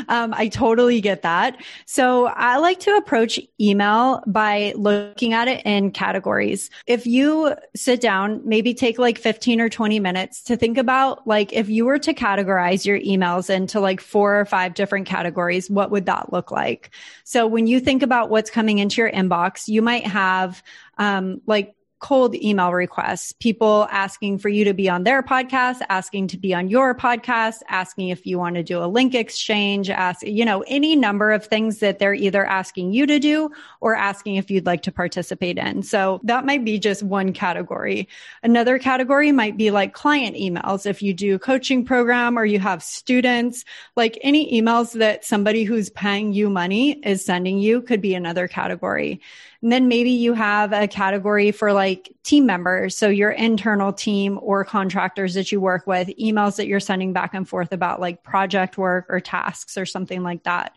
Um, 0.07 0.33
i 0.35 0.49
totally 0.49 1.01
get 1.01 1.21
that. 1.23 1.63
So 1.85 2.25
i 2.27 2.57
like 2.57 2.79
to 2.81 2.95
approach 2.95 3.39
email 3.59 4.21
by 4.27 4.73
looking 4.75 5.33
at 5.33 5.47
it 5.47 5.65
in 5.65 5.91
categories. 5.91 6.69
If 6.85 7.07
you 7.07 7.55
sit 7.75 8.01
down 8.01 8.41
maybe 8.43 8.73
take 8.73 8.99
like 8.99 9.17
15 9.17 9.61
or 9.61 9.69
20 9.69 9.99
minutes 9.99 10.43
to 10.43 10.57
think 10.57 10.77
about 10.77 11.25
like 11.25 11.53
if 11.53 11.69
you 11.69 11.85
were 11.85 11.97
to 11.99 12.13
categorize 12.13 12.85
your 12.85 12.99
emails 12.99 13.49
into 13.49 13.79
like 13.79 14.01
four 14.01 14.39
or 14.39 14.45
five 14.45 14.73
different 14.73 15.07
categories 15.07 15.69
what 15.69 15.91
would 15.91 16.05
that 16.07 16.33
look 16.33 16.51
like? 16.51 16.89
So 17.23 17.47
when 17.47 17.67
you 17.67 17.79
think 17.85 18.03
about 18.03 18.29
what's 18.29 18.49
coming 18.49 18.79
into 18.79 19.01
your 19.01 19.11
inbox, 19.11 19.67
you 19.67 19.81
might 19.81 20.05
have 20.07 20.61
um, 20.97 21.41
like 21.45 21.75
cold 22.05 22.35
email 22.35 22.71
requests, 22.71 23.31
people 23.31 23.87
asking 23.89 24.37
for 24.37 24.47
you 24.47 24.63
to 24.63 24.75
be 24.75 24.87
on 24.87 25.05
their 25.05 25.23
podcast, 25.23 25.81
asking 25.89 26.27
to 26.27 26.37
be 26.37 26.53
on 26.53 26.69
your 26.69 26.93
podcast, 26.93 27.61
asking 27.67 28.09
if 28.09 28.27
you 28.27 28.37
want 28.37 28.53
to 28.53 28.61
do 28.61 28.77
a 28.77 28.85
link 28.85 29.15
exchange, 29.15 29.89
ask, 29.89 30.21
you 30.21 30.45
know, 30.45 30.63
any 30.67 30.95
number 30.95 31.31
of 31.31 31.43
things 31.43 31.79
that 31.79 31.97
they're 31.97 32.13
either 32.13 32.45
asking 32.45 32.93
you 32.93 33.07
to 33.07 33.17
do 33.17 33.49
or 33.81 33.95
asking 33.95 34.35
if 34.35 34.51
you'd 34.51 34.67
like 34.67 34.83
to 34.83 34.91
participate 34.91 35.57
in. 35.57 35.81
So 35.81 36.21
that 36.25 36.45
might 36.45 36.63
be 36.63 36.77
just 36.77 37.01
one 37.01 37.33
category. 37.33 38.07
Another 38.43 38.77
category 38.77 39.31
might 39.31 39.57
be 39.57 39.71
like 39.71 39.95
client 39.95 40.35
emails. 40.35 40.85
If 40.85 41.01
you 41.01 41.11
do 41.11 41.39
coaching 41.39 41.85
program 41.85 42.37
or 42.37 42.45
you 42.45 42.59
have 42.59 42.83
students, 42.83 43.65
like 43.95 44.19
any 44.21 44.61
emails 44.61 44.93
that 44.99 45.25
somebody 45.25 45.63
who's 45.63 45.89
paying 45.89 46.33
you 46.33 46.51
money 46.51 46.99
is 46.99 47.25
sending 47.25 47.57
you 47.57 47.81
could 47.81 47.99
be 47.99 48.13
another 48.13 48.47
category. 48.47 49.21
And 49.65 49.71
then 49.71 49.87
maybe 49.87 50.11
you 50.11 50.33
have 50.33 50.73
a 50.73 50.87
category 50.87 51.49
for 51.49 51.73
like 51.73 52.13
team 52.21 52.45
members. 52.45 52.95
So 52.95 53.09
your 53.09 53.31
internal 53.31 53.91
team 53.91 54.37
or 54.43 54.63
contractors 54.63 55.33
that 55.33 55.51
you 55.51 55.59
work 55.59 55.87
with, 55.87 56.07
emails 56.19 56.57
that 56.57 56.67
you're 56.67 56.79
sending 56.79 57.13
back 57.13 57.33
and 57.33 57.49
forth 57.49 57.73
about 57.73 57.99
like 57.99 58.21
project 58.21 58.77
work 58.77 59.07
or 59.09 59.19
tasks 59.19 59.75
or 59.75 59.87
something 59.87 60.21
like 60.21 60.43
that. 60.43 60.75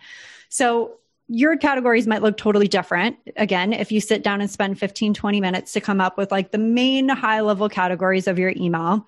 So 0.48 1.00
your 1.26 1.58
categories 1.58 2.06
might 2.06 2.22
look 2.22 2.38
totally 2.38 2.66
different. 2.66 3.18
Again, 3.36 3.74
if 3.74 3.92
you 3.92 4.00
sit 4.00 4.22
down 4.22 4.40
and 4.40 4.50
spend 4.50 4.78
15, 4.78 5.12
20 5.12 5.38
minutes 5.38 5.74
to 5.74 5.82
come 5.82 6.00
up 6.00 6.16
with 6.16 6.32
like 6.32 6.50
the 6.50 6.56
main 6.56 7.10
high 7.10 7.42
level 7.42 7.68
categories 7.68 8.26
of 8.26 8.38
your 8.38 8.54
email 8.56 9.06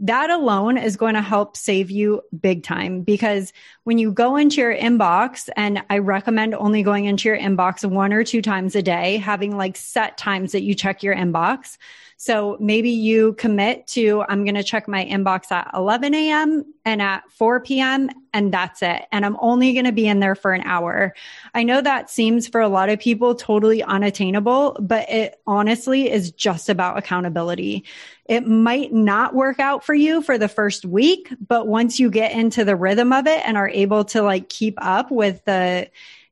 that 0.00 0.30
alone 0.30 0.78
is 0.78 0.96
going 0.96 1.14
to 1.14 1.22
help 1.22 1.56
save 1.56 1.90
you 1.90 2.22
big 2.40 2.62
time 2.62 3.02
because 3.02 3.52
when 3.84 3.98
you 3.98 4.12
go 4.12 4.36
into 4.36 4.60
your 4.60 4.74
inbox, 4.74 5.48
and 5.56 5.82
I 5.90 5.98
recommend 5.98 6.54
only 6.54 6.82
going 6.82 7.06
into 7.06 7.28
your 7.28 7.38
inbox 7.38 7.88
one 7.88 8.12
or 8.12 8.22
two 8.22 8.40
times 8.40 8.76
a 8.76 8.82
day, 8.82 9.16
having 9.16 9.56
like 9.56 9.76
set 9.76 10.16
times 10.16 10.52
that 10.52 10.62
you 10.62 10.74
check 10.74 11.02
your 11.02 11.16
inbox. 11.16 11.78
So 12.20 12.56
maybe 12.58 12.90
you 12.90 13.34
commit 13.34 13.86
to, 13.88 14.24
I'm 14.28 14.44
going 14.44 14.56
to 14.56 14.64
check 14.64 14.88
my 14.88 15.04
inbox 15.04 15.52
at 15.52 15.70
11 15.72 16.14
a.m. 16.14 16.64
and 16.84 17.00
at 17.00 17.22
4 17.30 17.60
p.m. 17.60 18.10
and 18.34 18.52
that's 18.52 18.82
it. 18.82 19.06
And 19.12 19.24
I'm 19.24 19.36
only 19.40 19.72
going 19.72 19.84
to 19.84 19.92
be 19.92 20.08
in 20.08 20.18
there 20.18 20.34
for 20.34 20.52
an 20.52 20.62
hour. 20.62 21.14
I 21.54 21.62
know 21.62 21.80
that 21.80 22.10
seems 22.10 22.48
for 22.48 22.60
a 22.60 22.68
lot 22.68 22.88
of 22.88 22.98
people 22.98 23.36
totally 23.36 23.84
unattainable, 23.84 24.78
but 24.80 25.08
it 25.08 25.40
honestly 25.46 26.10
is 26.10 26.32
just 26.32 26.68
about 26.68 26.98
accountability. 26.98 27.84
It 28.24 28.48
might 28.48 28.92
not 28.92 29.36
work 29.36 29.60
out 29.60 29.84
for 29.84 29.94
you 29.94 30.20
for 30.20 30.38
the 30.38 30.48
first 30.48 30.84
week, 30.84 31.32
but 31.46 31.68
once 31.68 32.00
you 32.00 32.10
get 32.10 32.32
into 32.32 32.64
the 32.64 32.74
rhythm 32.74 33.12
of 33.12 33.28
it 33.28 33.42
and 33.46 33.56
are 33.56 33.68
able 33.68 34.04
to 34.06 34.22
like 34.22 34.48
keep 34.48 34.74
up 34.78 35.12
with 35.12 35.44
the 35.44 35.88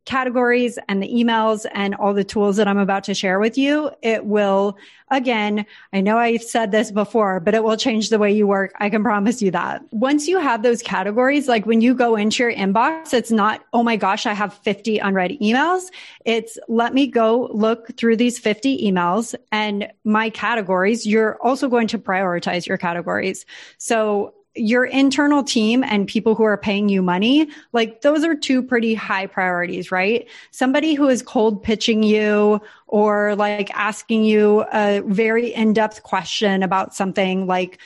categories 0.06 0.78
and 0.88 1.02
the 1.02 1.12
emails 1.12 1.66
and 1.74 1.94
all 1.96 2.14
the 2.14 2.24
tools 2.24 2.56
that 2.56 2.66
I'm 2.66 2.78
about 2.78 3.04
to 3.04 3.14
share 3.14 3.38
with 3.38 3.58
you, 3.58 3.90
it 4.02 4.24
will, 4.24 4.78
again, 5.10 5.66
I 5.92 6.00
know 6.00 6.16
I've 6.16 6.42
said 6.42 6.70
this 6.70 6.92
before, 6.92 7.40
but 7.40 7.54
it 7.54 7.64
will 7.64 7.76
change 7.76 8.08
the 8.08 8.18
way 8.18 8.32
you 8.32 8.46
work. 8.46 8.72
I 8.78 8.88
can 8.88 9.02
promise 9.02 9.42
you 9.42 9.50
that. 9.50 9.82
Once 9.90 10.28
you 10.28 10.38
have 10.38 10.62
those 10.62 10.80
categories, 10.80 11.48
like 11.48 11.66
when 11.66 11.80
you 11.80 11.92
go 11.92 12.14
into 12.14 12.44
your 12.44 12.52
inbox, 12.52 13.12
it's 13.12 13.32
not, 13.32 13.64
oh 13.72 13.82
my 13.82 13.96
gosh, 13.96 14.26
I 14.26 14.32
have 14.32 14.54
50 14.54 14.98
unread 14.98 15.32
emails. 15.42 15.90
It's 16.24 16.56
let 16.68 16.94
me 16.94 17.08
go 17.08 17.50
look 17.52 17.96
through 17.96 18.16
these 18.16 18.38
50 18.38 18.88
emails 18.88 19.34
and 19.50 19.90
my 20.04 20.30
categories. 20.30 21.04
You're 21.04 21.36
also 21.42 21.68
going 21.68 21.88
to 21.88 21.98
prioritize 21.98 22.64
your 22.64 22.78
categories. 22.78 23.44
So 23.78 24.34
your 24.56 24.84
internal 24.84 25.42
team 25.42 25.84
and 25.84 26.08
people 26.08 26.34
who 26.34 26.42
are 26.42 26.56
paying 26.56 26.88
you 26.88 27.02
money, 27.02 27.48
like 27.72 28.00
those 28.00 28.24
are 28.24 28.34
two 28.34 28.62
pretty 28.62 28.94
high 28.94 29.26
priorities, 29.26 29.92
right? 29.92 30.28
Somebody 30.50 30.94
who 30.94 31.08
is 31.08 31.22
cold 31.22 31.62
pitching 31.62 32.02
you 32.02 32.60
or 32.86 33.36
like 33.36 33.70
asking 33.74 34.24
you 34.24 34.64
a 34.72 35.02
very 35.06 35.52
in-depth 35.52 36.02
question 36.02 36.62
about 36.62 36.94
something 36.94 37.46
like, 37.46 37.78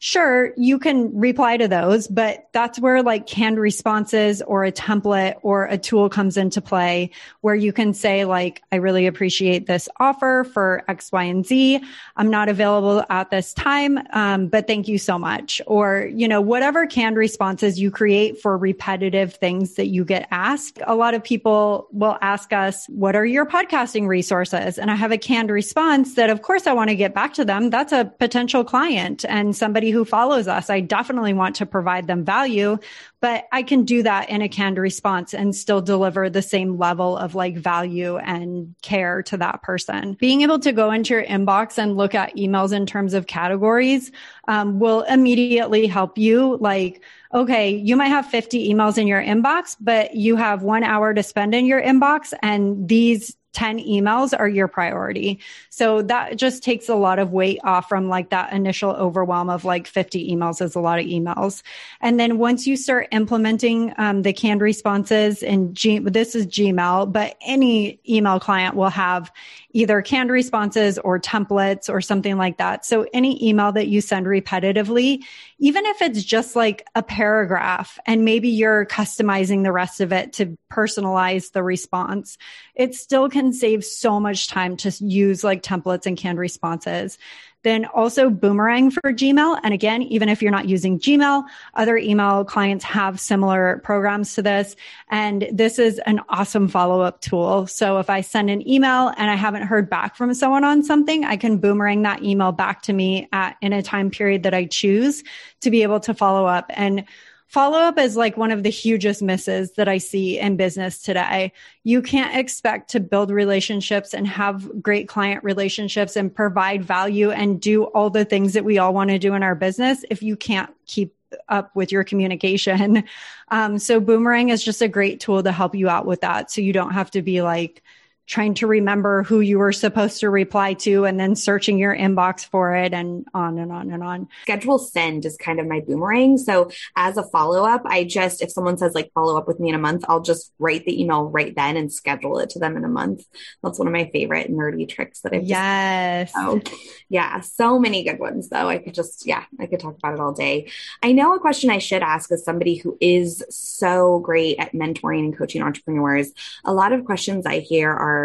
sure, 0.00 0.52
you 0.56 0.78
can 0.78 1.16
reply 1.18 1.56
to 1.56 1.66
those, 1.66 2.06
but 2.06 2.48
that's 2.52 2.78
where 2.78 3.02
like 3.02 3.26
canned 3.26 3.58
responses 3.58 4.40
or 4.42 4.64
a 4.64 4.70
template 4.70 5.34
or 5.42 5.66
a 5.66 5.76
tool 5.76 6.08
comes 6.08 6.36
into 6.36 6.60
play 6.60 7.10
where 7.40 7.54
you 7.54 7.72
can 7.72 7.92
say 7.92 8.24
like, 8.24 8.62
I 8.70 8.76
really 8.76 9.06
appreciate 9.06 9.66
this 9.66 9.88
offer 9.98 10.44
for 10.52 10.84
X, 10.86 11.10
Y, 11.10 11.24
and 11.24 11.44
Z. 11.44 11.80
I'm 12.16 12.30
not 12.30 12.48
available 12.48 13.04
at 13.10 13.30
this 13.30 13.52
time, 13.52 13.98
um, 14.12 14.46
but 14.46 14.68
thank 14.68 14.86
you 14.86 14.98
so 14.98 15.18
much. 15.18 15.60
Or, 15.66 16.08
you 16.14 16.28
know, 16.28 16.40
whatever 16.40 16.86
canned 16.86 17.16
responses 17.16 17.80
you 17.80 17.90
create 17.90 18.40
for 18.40 18.56
repetitive 18.56 19.34
things 19.34 19.74
that 19.74 19.88
you 19.88 20.04
get 20.04 20.28
asked. 20.30 20.78
A 20.86 20.94
lot 20.94 21.14
of 21.14 21.24
people 21.24 21.88
will 21.90 22.18
ask 22.20 22.52
us, 22.52 22.86
what 22.86 23.16
are 23.16 23.26
your 23.26 23.46
podcasting 23.46 24.06
resources? 24.06 24.78
And 24.78 24.92
I 24.92 24.94
have 24.94 25.10
a 25.10 25.18
canned 25.18 25.50
response 25.50 26.14
that 26.14 26.30
of 26.30 26.42
course 26.42 26.68
I 26.68 26.72
want 26.72 26.90
to 26.90 26.96
get 26.96 27.14
back 27.14 27.34
to 27.34 27.44
them. 27.44 27.70
That's 27.70 27.92
a 27.92 28.04
potential 28.04 28.62
client 28.62 29.24
and 29.28 29.56
somebody 29.56 29.87
who 29.90 30.04
follows 30.04 30.48
us, 30.48 30.70
I 30.70 30.80
definitely 30.80 31.32
want 31.32 31.56
to 31.56 31.66
provide 31.66 32.06
them 32.06 32.24
value, 32.24 32.78
but 33.20 33.46
I 33.52 33.62
can 33.62 33.84
do 33.84 34.02
that 34.02 34.28
in 34.28 34.42
a 34.42 34.48
canned 34.48 34.78
response 34.78 35.34
and 35.34 35.54
still 35.54 35.80
deliver 35.80 36.28
the 36.28 36.42
same 36.42 36.78
level 36.78 37.16
of 37.16 37.34
like 37.34 37.56
value 37.56 38.16
and 38.18 38.74
care 38.82 39.22
to 39.24 39.36
that 39.38 39.62
person. 39.62 40.14
Being 40.14 40.42
able 40.42 40.58
to 40.60 40.72
go 40.72 40.90
into 40.90 41.14
your 41.14 41.24
inbox 41.24 41.78
and 41.78 41.96
look 41.96 42.14
at 42.14 42.36
emails 42.36 42.72
in 42.72 42.86
terms 42.86 43.14
of 43.14 43.26
categories 43.26 44.12
um, 44.46 44.78
will 44.78 45.02
immediately 45.02 45.86
help 45.86 46.18
you 46.18 46.58
like, 46.60 47.02
okay, 47.32 47.70
you 47.70 47.96
might 47.96 48.08
have 48.08 48.26
50 48.26 48.72
emails 48.72 48.98
in 48.98 49.06
your 49.06 49.22
inbox, 49.22 49.76
but 49.80 50.14
you 50.14 50.36
have 50.36 50.62
one 50.62 50.84
hour 50.84 51.12
to 51.14 51.22
spend 51.22 51.54
in 51.54 51.66
your 51.66 51.82
inbox 51.82 52.32
and 52.42 52.88
these 52.88 53.36
10 53.58 53.80
emails 53.80 54.32
are 54.38 54.48
your 54.48 54.68
priority. 54.68 55.40
So 55.68 56.00
that 56.02 56.36
just 56.36 56.62
takes 56.62 56.88
a 56.88 56.94
lot 56.94 57.18
of 57.18 57.32
weight 57.32 57.58
off 57.64 57.88
from 57.88 58.08
like 58.08 58.30
that 58.30 58.52
initial 58.52 58.90
overwhelm 58.92 59.50
of 59.50 59.64
like 59.64 59.88
50 59.88 60.32
emails 60.32 60.62
is 60.62 60.76
a 60.76 60.80
lot 60.80 61.00
of 61.00 61.06
emails. 61.06 61.64
And 62.00 62.20
then 62.20 62.38
once 62.38 62.68
you 62.68 62.76
start 62.76 63.08
implementing 63.10 63.92
um, 63.98 64.22
the 64.22 64.32
canned 64.32 64.60
responses 64.60 65.42
in 65.42 65.74
G, 65.74 65.98
this 65.98 66.36
is 66.36 66.46
Gmail, 66.46 67.10
but 67.10 67.36
any 67.40 67.98
email 68.08 68.38
client 68.38 68.76
will 68.76 68.90
have 68.90 69.32
either 69.78 70.02
canned 70.02 70.28
responses 70.28 70.98
or 70.98 71.20
templates 71.20 71.88
or 71.88 72.00
something 72.00 72.36
like 72.36 72.56
that. 72.56 72.84
So 72.84 73.06
any 73.14 73.48
email 73.48 73.70
that 73.70 73.86
you 73.86 74.00
send 74.00 74.26
repetitively, 74.26 75.22
even 75.60 75.86
if 75.86 76.02
it's 76.02 76.24
just 76.24 76.56
like 76.56 76.84
a 76.96 77.02
paragraph 77.04 77.96
and 78.04 78.24
maybe 78.24 78.48
you're 78.48 78.86
customizing 78.86 79.62
the 79.62 79.70
rest 79.70 80.00
of 80.00 80.12
it 80.12 80.32
to 80.32 80.58
personalize 80.68 81.52
the 81.52 81.62
response, 81.62 82.38
it 82.74 82.96
still 82.96 83.28
can 83.28 83.52
save 83.52 83.84
so 83.84 84.18
much 84.18 84.48
time 84.48 84.76
to 84.78 84.90
use 84.98 85.44
like 85.44 85.62
templates 85.62 86.06
and 86.06 86.16
canned 86.16 86.40
responses. 86.40 87.16
Then 87.64 87.86
also 87.86 88.30
Boomerang 88.30 88.90
for 88.90 89.12
Gmail. 89.12 89.58
And 89.62 89.74
again, 89.74 90.02
even 90.02 90.28
if 90.28 90.40
you're 90.40 90.52
not 90.52 90.68
using 90.68 90.98
Gmail, 90.98 91.44
other 91.74 91.96
email 91.96 92.44
clients 92.44 92.84
have 92.84 93.18
similar 93.18 93.80
programs 93.84 94.34
to 94.34 94.42
this. 94.42 94.76
And 95.10 95.48
this 95.52 95.78
is 95.78 95.98
an 96.06 96.20
awesome 96.28 96.68
follow 96.68 97.00
up 97.00 97.20
tool. 97.20 97.66
So 97.66 97.98
if 97.98 98.08
I 98.08 98.20
send 98.20 98.50
an 98.50 98.66
email 98.68 99.12
and 99.16 99.30
I 99.30 99.34
haven't 99.34 99.62
heard 99.62 99.90
back 99.90 100.16
from 100.16 100.34
someone 100.34 100.64
on 100.64 100.82
something, 100.82 101.24
I 101.24 101.36
can 101.36 101.58
boomerang 101.58 102.02
that 102.02 102.22
email 102.22 102.52
back 102.52 102.82
to 102.82 102.92
me 102.92 103.28
at, 103.32 103.56
in 103.60 103.72
a 103.72 103.82
time 103.82 104.10
period 104.10 104.44
that 104.44 104.54
I 104.54 104.66
choose 104.66 105.24
to 105.60 105.70
be 105.70 105.82
able 105.82 106.00
to 106.00 106.14
follow 106.14 106.46
up. 106.46 106.70
And 106.74 107.04
Follow 107.48 107.78
up 107.78 107.98
is 107.98 108.14
like 108.14 108.36
one 108.36 108.50
of 108.50 108.62
the 108.62 108.68
hugest 108.68 109.22
misses 109.22 109.72
that 109.72 109.88
I 109.88 109.96
see 109.96 110.38
in 110.38 110.56
business 110.56 111.00
today. 111.00 111.52
You 111.82 112.02
can't 112.02 112.36
expect 112.36 112.90
to 112.90 113.00
build 113.00 113.30
relationships 113.30 114.12
and 114.12 114.26
have 114.28 114.82
great 114.82 115.08
client 115.08 115.42
relationships 115.42 116.14
and 116.14 116.34
provide 116.34 116.84
value 116.84 117.30
and 117.30 117.58
do 117.58 117.84
all 117.84 118.10
the 118.10 118.26
things 118.26 118.52
that 118.52 118.66
we 118.66 118.76
all 118.76 118.92
want 118.92 119.08
to 119.10 119.18
do 119.18 119.32
in 119.32 119.42
our 119.42 119.54
business 119.54 120.04
if 120.10 120.22
you 120.22 120.36
can't 120.36 120.70
keep 120.86 121.14
up 121.48 121.74
with 121.74 121.90
your 121.90 122.04
communication. 122.04 123.04
Um, 123.50 123.78
so 123.78 123.98
Boomerang 123.98 124.50
is 124.50 124.62
just 124.62 124.82
a 124.82 124.88
great 124.88 125.20
tool 125.20 125.42
to 125.42 125.52
help 125.52 125.74
you 125.74 125.88
out 125.88 126.04
with 126.04 126.20
that. 126.20 126.50
So 126.50 126.60
you 126.60 126.74
don't 126.74 126.92
have 126.92 127.10
to 127.12 127.22
be 127.22 127.40
like, 127.40 127.82
trying 128.28 128.52
to 128.52 128.66
remember 128.66 129.22
who 129.22 129.40
you 129.40 129.58
were 129.58 129.72
supposed 129.72 130.20
to 130.20 130.28
reply 130.28 130.74
to 130.74 131.06
and 131.06 131.18
then 131.18 131.34
searching 131.34 131.78
your 131.78 131.96
inbox 131.96 132.44
for 132.44 132.74
it 132.74 132.92
and 132.92 133.26
on 133.32 133.58
and 133.58 133.72
on 133.72 133.90
and 133.90 134.04
on. 134.04 134.28
Schedule 134.42 134.78
send 134.78 135.24
is 135.24 135.38
kind 135.38 135.58
of 135.58 135.66
my 135.66 135.80
boomerang. 135.80 136.36
So 136.36 136.70
as 136.94 137.16
a 137.16 137.22
follow 137.22 137.64
up, 137.64 137.82
I 137.86 138.04
just, 138.04 138.42
if 138.42 138.52
someone 138.52 138.76
says 138.76 138.94
like 138.94 139.10
follow 139.14 139.38
up 139.38 139.48
with 139.48 139.58
me 139.58 139.70
in 139.70 139.74
a 139.74 139.78
month, 139.78 140.04
I'll 140.08 140.20
just 140.20 140.52
write 140.58 140.84
the 140.84 141.00
email 141.00 141.24
right 141.24 141.56
then 141.56 141.78
and 141.78 141.90
schedule 141.90 142.38
it 142.38 142.50
to 142.50 142.58
them 142.58 142.76
in 142.76 142.84
a 142.84 142.88
month. 142.88 143.24
That's 143.62 143.78
one 143.78 143.88
of 143.88 143.94
my 143.94 144.10
favorite 144.12 144.50
nerdy 144.50 144.86
tricks 144.86 145.22
that 145.22 145.32
I've 145.32 145.44
Yes. 145.44 146.30
Oh, 146.36 146.60
yeah. 147.08 147.40
So 147.40 147.78
many 147.78 148.04
good 148.04 148.18
ones 148.18 148.50
though. 148.50 148.68
I 148.68 148.76
could 148.76 148.92
just, 148.92 149.26
yeah, 149.26 149.44
I 149.58 149.64
could 149.64 149.80
talk 149.80 149.96
about 149.96 150.12
it 150.12 150.20
all 150.20 150.34
day. 150.34 150.70
I 151.02 151.12
know 151.12 151.34
a 151.34 151.40
question 151.40 151.70
I 151.70 151.78
should 151.78 152.02
ask 152.02 152.30
is 152.30 152.44
somebody 152.44 152.76
who 152.76 152.98
is 153.00 153.42
so 153.48 154.18
great 154.18 154.58
at 154.58 154.72
mentoring 154.72 155.20
and 155.20 155.38
coaching 155.38 155.62
entrepreneurs. 155.62 156.30
A 156.66 156.74
lot 156.74 156.92
of 156.92 157.06
questions 157.06 157.46
I 157.46 157.60
hear 157.60 157.90
are, 157.90 158.17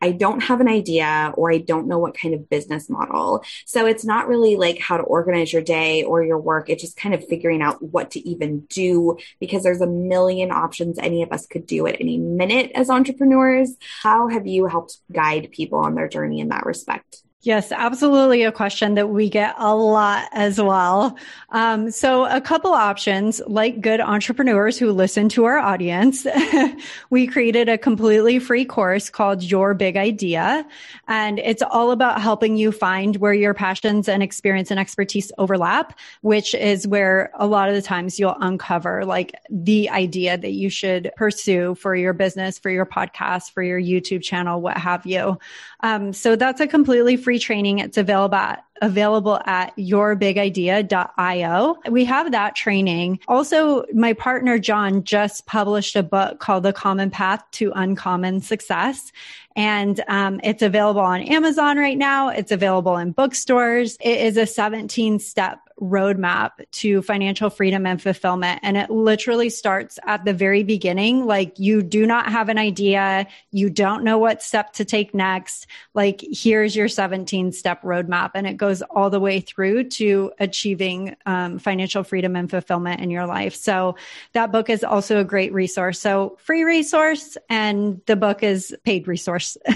I 0.00 0.12
don't 0.12 0.42
have 0.42 0.60
an 0.60 0.68
idea 0.68 1.32
or 1.36 1.50
I 1.50 1.58
don't 1.58 1.88
know 1.88 1.98
what 1.98 2.16
kind 2.16 2.34
of 2.34 2.50
business 2.50 2.90
model. 2.90 3.42
So 3.64 3.86
it's 3.86 4.04
not 4.04 4.28
really 4.28 4.56
like 4.56 4.78
how 4.78 4.98
to 4.98 5.02
organize 5.02 5.52
your 5.52 5.62
day 5.62 6.04
or 6.04 6.22
your 6.22 6.38
work. 6.38 6.68
It's 6.68 6.82
just 6.82 6.96
kind 6.96 7.14
of 7.14 7.26
figuring 7.26 7.62
out 7.62 7.82
what 7.82 8.10
to 8.12 8.28
even 8.28 8.60
do 8.68 9.16
because 9.40 9.62
there's 9.62 9.80
a 9.80 9.86
million 9.86 10.50
options 10.50 10.98
any 10.98 11.22
of 11.22 11.32
us 11.32 11.46
could 11.46 11.66
do 11.66 11.86
at 11.86 12.00
any 12.00 12.18
minute 12.18 12.72
as 12.74 12.90
entrepreneurs. 12.90 13.74
How 14.02 14.28
have 14.28 14.46
you 14.46 14.66
helped 14.66 14.98
guide 15.10 15.48
people 15.50 15.78
on 15.78 15.94
their 15.94 16.08
journey 16.08 16.40
in 16.40 16.48
that 16.48 16.66
respect? 16.66 17.22
Yes, 17.46 17.70
absolutely. 17.70 18.42
A 18.42 18.50
question 18.50 18.96
that 18.96 19.10
we 19.10 19.30
get 19.30 19.54
a 19.56 19.72
lot 19.72 20.28
as 20.32 20.60
well. 20.60 21.16
Um, 21.50 21.92
so 21.92 22.24
a 22.24 22.40
couple 22.40 22.72
options, 22.72 23.40
like 23.46 23.80
good 23.80 24.00
entrepreneurs 24.00 24.76
who 24.76 24.90
listen 24.90 25.28
to 25.28 25.44
our 25.44 25.56
audience, 25.56 26.26
we 27.10 27.28
created 27.28 27.68
a 27.68 27.78
completely 27.78 28.40
free 28.40 28.64
course 28.64 29.10
called 29.10 29.44
Your 29.44 29.74
Big 29.74 29.96
Idea. 29.96 30.66
And 31.06 31.38
it's 31.38 31.62
all 31.62 31.92
about 31.92 32.20
helping 32.20 32.56
you 32.56 32.72
find 32.72 33.14
where 33.18 33.32
your 33.32 33.54
passions 33.54 34.08
and 34.08 34.24
experience 34.24 34.72
and 34.72 34.80
expertise 34.80 35.30
overlap, 35.38 35.96
which 36.22 36.52
is 36.52 36.88
where 36.88 37.30
a 37.36 37.46
lot 37.46 37.68
of 37.68 37.76
the 37.76 37.82
times 37.82 38.18
you'll 38.18 38.36
uncover 38.40 39.04
like 39.04 39.36
the 39.48 39.88
idea 39.90 40.36
that 40.36 40.50
you 40.50 40.68
should 40.68 41.12
pursue 41.16 41.76
for 41.76 41.94
your 41.94 42.12
business, 42.12 42.58
for 42.58 42.70
your 42.70 42.86
podcast, 42.86 43.52
for 43.52 43.62
your 43.62 43.80
YouTube 43.80 44.24
channel, 44.24 44.60
what 44.60 44.76
have 44.76 45.06
you. 45.06 45.38
Um, 45.80 46.12
so 46.12 46.36
that's 46.36 46.60
a 46.60 46.66
completely 46.66 47.16
free 47.16 47.38
training. 47.38 47.78
It's 47.78 47.96
available 47.96 48.36
at 48.36 48.64
available 48.82 49.40
at 49.46 49.74
yourbigidea.io. 49.76 51.76
We 51.90 52.04
have 52.04 52.32
that 52.32 52.54
training. 52.54 53.20
Also, 53.26 53.86
my 53.94 54.12
partner 54.12 54.58
John 54.58 55.02
just 55.04 55.46
published 55.46 55.96
a 55.96 56.02
book 56.02 56.40
called 56.40 56.62
The 56.62 56.74
Common 56.74 57.10
Path 57.10 57.42
to 57.52 57.72
Uncommon 57.74 58.42
Success. 58.42 59.12
And 59.54 60.02
um, 60.08 60.40
it's 60.44 60.62
available 60.62 61.00
on 61.00 61.22
Amazon 61.22 61.78
right 61.78 61.96
now. 61.96 62.28
It's 62.28 62.52
available 62.52 62.98
in 62.98 63.12
bookstores. 63.12 63.96
It 64.00 64.20
is 64.20 64.36
a 64.36 64.44
17 64.46 65.18
step 65.18 65.65
roadmap 65.80 66.52
to 66.72 67.02
financial 67.02 67.50
freedom 67.50 67.86
and 67.86 68.00
fulfillment. 68.00 68.60
And 68.62 68.76
it 68.76 68.90
literally 68.90 69.50
starts 69.50 69.98
at 70.06 70.24
the 70.24 70.32
very 70.32 70.62
beginning. 70.62 71.26
Like 71.26 71.58
you 71.58 71.82
do 71.82 72.06
not 72.06 72.30
have 72.32 72.48
an 72.48 72.58
idea. 72.58 73.26
You 73.50 73.68
don't 73.68 74.02
know 74.02 74.18
what 74.18 74.42
step 74.42 74.72
to 74.74 74.84
take 74.84 75.14
next. 75.14 75.66
Like 75.92 76.24
here's 76.32 76.74
your 76.74 76.88
17 76.88 77.52
step 77.52 77.82
roadmap. 77.82 78.30
And 78.34 78.46
it 78.46 78.56
goes 78.56 78.82
all 78.82 79.10
the 79.10 79.20
way 79.20 79.40
through 79.40 79.90
to 79.90 80.32
achieving 80.38 81.16
um, 81.26 81.58
financial 81.58 82.02
freedom 82.04 82.36
and 82.36 82.48
fulfillment 82.48 83.00
in 83.00 83.10
your 83.10 83.26
life. 83.26 83.54
So 83.54 83.96
that 84.32 84.52
book 84.52 84.70
is 84.70 84.82
also 84.82 85.20
a 85.20 85.24
great 85.24 85.52
resource. 85.52 86.00
So 86.00 86.36
free 86.40 86.64
resource 86.64 87.36
and 87.50 88.00
the 88.06 88.16
book 88.16 88.42
is 88.42 88.74
paid 88.84 89.06
resource. 89.06 89.58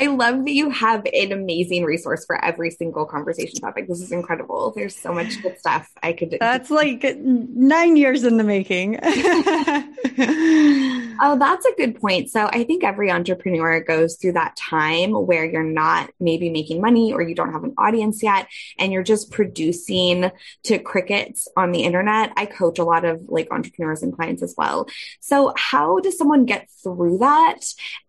I 0.00 0.06
love 0.06 0.44
that 0.44 0.52
you 0.52 0.70
have 0.70 1.04
an 1.12 1.32
amazing 1.32 1.84
resource 1.84 2.24
for 2.24 2.42
every 2.44 2.70
single 2.70 3.04
conversation 3.04 3.60
topic. 3.60 3.88
This 3.88 4.00
is 4.00 4.12
incredible. 4.12 4.72
There's 4.74 4.94
so 4.94 5.12
much 5.12 5.42
good 5.42 5.58
stuff 5.58 5.90
I 6.02 6.12
could. 6.12 6.36
That's 6.38 6.70
like 6.70 7.02
nine 7.18 7.96
years 7.96 8.22
in 8.22 8.36
the 8.36 8.44
making. 8.44 9.00
oh, 11.20 11.36
that's 11.38 11.66
a 11.66 11.74
good 11.76 12.00
point. 12.00 12.30
So 12.30 12.46
I 12.46 12.62
think 12.62 12.84
every 12.84 13.10
entrepreneur 13.10 13.80
goes 13.80 14.16
through 14.16 14.34
that 14.34 14.54
time 14.54 15.10
where 15.12 15.44
you're 15.44 15.64
not 15.64 16.10
maybe 16.20 16.48
making 16.48 16.80
money 16.80 17.12
or 17.12 17.20
you 17.20 17.34
don't 17.34 17.52
have 17.52 17.64
an 17.64 17.74
audience 17.76 18.22
yet 18.22 18.46
and 18.78 18.92
you're 18.92 19.02
just 19.02 19.32
producing 19.32 20.30
to 20.64 20.78
crickets 20.78 21.48
on 21.56 21.72
the 21.72 21.82
internet. 21.82 22.32
I 22.36 22.46
coach 22.46 22.78
a 22.78 22.84
lot 22.84 23.04
of 23.04 23.22
like 23.26 23.48
entrepreneurs 23.50 24.04
and 24.04 24.14
clients 24.14 24.44
as 24.44 24.54
well. 24.56 24.86
So 25.20 25.52
how 25.56 25.98
does 25.98 26.16
someone 26.16 26.44
get 26.44 26.68
through 26.84 27.18
that? 27.18 27.58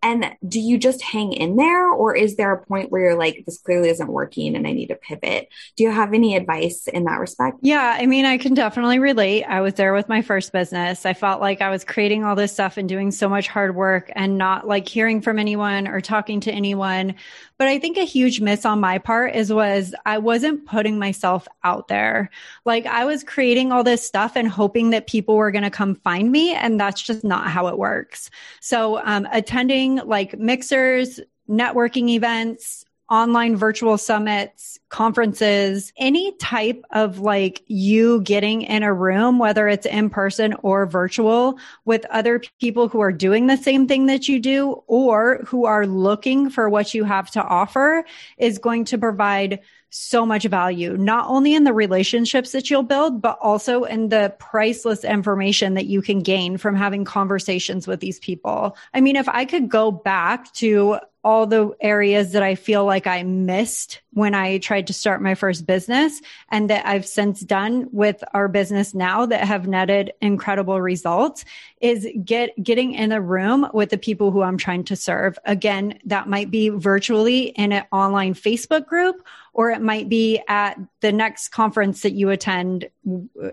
And 0.02 0.36
do 0.46 0.60
you 0.60 0.78
just 0.78 1.02
hang 1.02 1.32
in 1.32 1.56
there? 1.56 1.79
There? 1.80 1.90
Or 1.90 2.14
is 2.14 2.36
there 2.36 2.52
a 2.52 2.64
point 2.64 2.90
where 2.90 3.02
you're 3.02 3.16
like, 3.16 3.44
this 3.46 3.58
clearly 3.58 3.88
isn't 3.88 4.08
working 4.08 4.56
and 4.56 4.66
I 4.66 4.72
need 4.72 4.88
to 4.88 4.94
pivot? 4.94 5.48
Do 5.76 5.84
you 5.84 5.90
have 5.90 6.12
any 6.12 6.36
advice 6.36 6.86
in 6.88 7.04
that 7.04 7.18
respect? 7.18 7.58
Yeah. 7.62 7.96
I 7.98 8.06
mean, 8.06 8.24
I 8.24 8.38
can 8.38 8.54
definitely 8.54 8.98
relate. 8.98 9.44
I 9.44 9.60
was 9.60 9.74
there 9.74 9.92
with 9.92 10.08
my 10.08 10.22
first 10.22 10.52
business. 10.52 11.06
I 11.06 11.14
felt 11.14 11.40
like 11.40 11.60
I 11.60 11.70
was 11.70 11.84
creating 11.84 12.24
all 12.24 12.36
this 12.36 12.52
stuff 12.52 12.76
and 12.76 12.88
doing 12.88 13.10
so 13.10 13.28
much 13.28 13.48
hard 13.48 13.74
work 13.74 14.10
and 14.14 14.38
not 14.38 14.66
like 14.66 14.88
hearing 14.88 15.20
from 15.20 15.38
anyone 15.38 15.88
or 15.88 16.00
talking 16.00 16.40
to 16.40 16.52
anyone. 16.52 17.14
But 17.58 17.68
I 17.68 17.78
think 17.78 17.98
a 17.98 18.04
huge 18.04 18.40
miss 18.40 18.64
on 18.64 18.80
my 18.80 18.98
part 18.98 19.34
is 19.34 19.52
was 19.52 19.94
I 20.06 20.16
wasn't 20.16 20.64
putting 20.64 20.98
myself 20.98 21.46
out 21.62 21.88
there. 21.88 22.30
Like 22.64 22.86
I 22.86 23.04
was 23.04 23.22
creating 23.22 23.70
all 23.70 23.84
this 23.84 24.06
stuff 24.06 24.32
and 24.34 24.48
hoping 24.48 24.90
that 24.90 25.06
people 25.06 25.36
were 25.36 25.50
going 25.50 25.64
to 25.64 25.70
come 25.70 25.94
find 25.96 26.32
me. 26.32 26.54
And 26.54 26.80
that's 26.80 27.02
just 27.02 27.22
not 27.22 27.48
how 27.48 27.66
it 27.66 27.76
works. 27.76 28.30
So, 28.60 29.00
um, 29.04 29.28
attending 29.30 29.96
like 29.96 30.38
mixers, 30.38 31.20
networking 31.50 32.08
events, 32.10 32.84
online 33.10 33.56
virtual 33.56 33.98
summits, 33.98 34.78
conferences, 34.88 35.92
any 35.96 36.32
type 36.36 36.84
of 36.92 37.18
like 37.18 37.62
you 37.66 38.20
getting 38.20 38.62
in 38.62 38.84
a 38.84 38.94
room, 38.94 39.40
whether 39.40 39.66
it's 39.66 39.84
in 39.84 40.08
person 40.10 40.54
or 40.62 40.86
virtual 40.86 41.58
with 41.84 42.06
other 42.06 42.40
people 42.60 42.88
who 42.88 43.00
are 43.00 43.12
doing 43.12 43.48
the 43.48 43.56
same 43.56 43.88
thing 43.88 44.06
that 44.06 44.28
you 44.28 44.38
do 44.38 44.80
or 44.86 45.40
who 45.46 45.66
are 45.66 45.88
looking 45.88 46.50
for 46.50 46.68
what 46.68 46.94
you 46.94 47.02
have 47.02 47.28
to 47.32 47.42
offer 47.42 48.04
is 48.38 48.58
going 48.58 48.84
to 48.84 48.96
provide 48.96 49.58
so 49.90 50.24
much 50.24 50.44
value, 50.44 50.96
not 50.96 51.26
only 51.28 51.52
in 51.52 51.64
the 51.64 51.72
relationships 51.72 52.52
that 52.52 52.70
you'll 52.70 52.84
build, 52.84 53.20
but 53.20 53.36
also 53.42 53.82
in 53.82 54.08
the 54.08 54.32
priceless 54.38 55.02
information 55.02 55.74
that 55.74 55.86
you 55.86 56.00
can 56.00 56.20
gain 56.20 56.56
from 56.56 56.76
having 56.76 57.04
conversations 57.04 57.88
with 57.88 57.98
these 57.98 58.20
people. 58.20 58.76
I 58.94 59.00
mean, 59.00 59.16
if 59.16 59.28
I 59.28 59.44
could 59.44 59.68
go 59.68 59.90
back 59.90 60.52
to 60.54 61.00
all 61.22 61.46
the 61.46 61.70
areas 61.80 62.32
that 62.32 62.42
I 62.42 62.54
feel 62.54 62.84
like 62.84 63.06
I 63.06 63.22
missed 63.22 64.00
when 64.12 64.34
I 64.34 64.58
tried 64.58 64.86
to 64.86 64.92
start 64.92 65.22
my 65.22 65.34
first 65.34 65.66
business 65.66 66.20
and 66.50 66.70
that 66.70 66.86
I've 66.86 67.06
since 67.06 67.40
done 67.40 67.88
with 67.92 68.24
our 68.32 68.48
business 68.48 68.94
now 68.94 69.26
that 69.26 69.44
have 69.44 69.68
netted 69.68 70.12
incredible 70.20 70.80
results 70.80 71.44
is 71.80 72.08
get 72.24 72.50
getting 72.62 72.94
in 72.94 73.12
a 73.12 73.20
room 73.20 73.68
with 73.72 73.90
the 73.90 73.98
people 73.98 74.30
who 74.30 74.42
I'm 74.42 74.58
trying 74.58 74.84
to 74.84 74.96
serve. 74.96 75.38
Again, 75.44 75.98
that 76.06 76.28
might 76.28 76.50
be 76.50 76.70
virtually 76.70 77.48
in 77.48 77.72
an 77.72 77.84
online 77.92 78.34
Facebook 78.34 78.86
group 78.86 79.22
or 79.52 79.70
it 79.70 79.80
might 79.80 80.08
be 80.08 80.40
at 80.48 80.78
the 81.00 81.12
next 81.12 81.48
conference 81.48 82.02
that 82.02 82.12
you 82.12 82.30
attend 82.30 82.88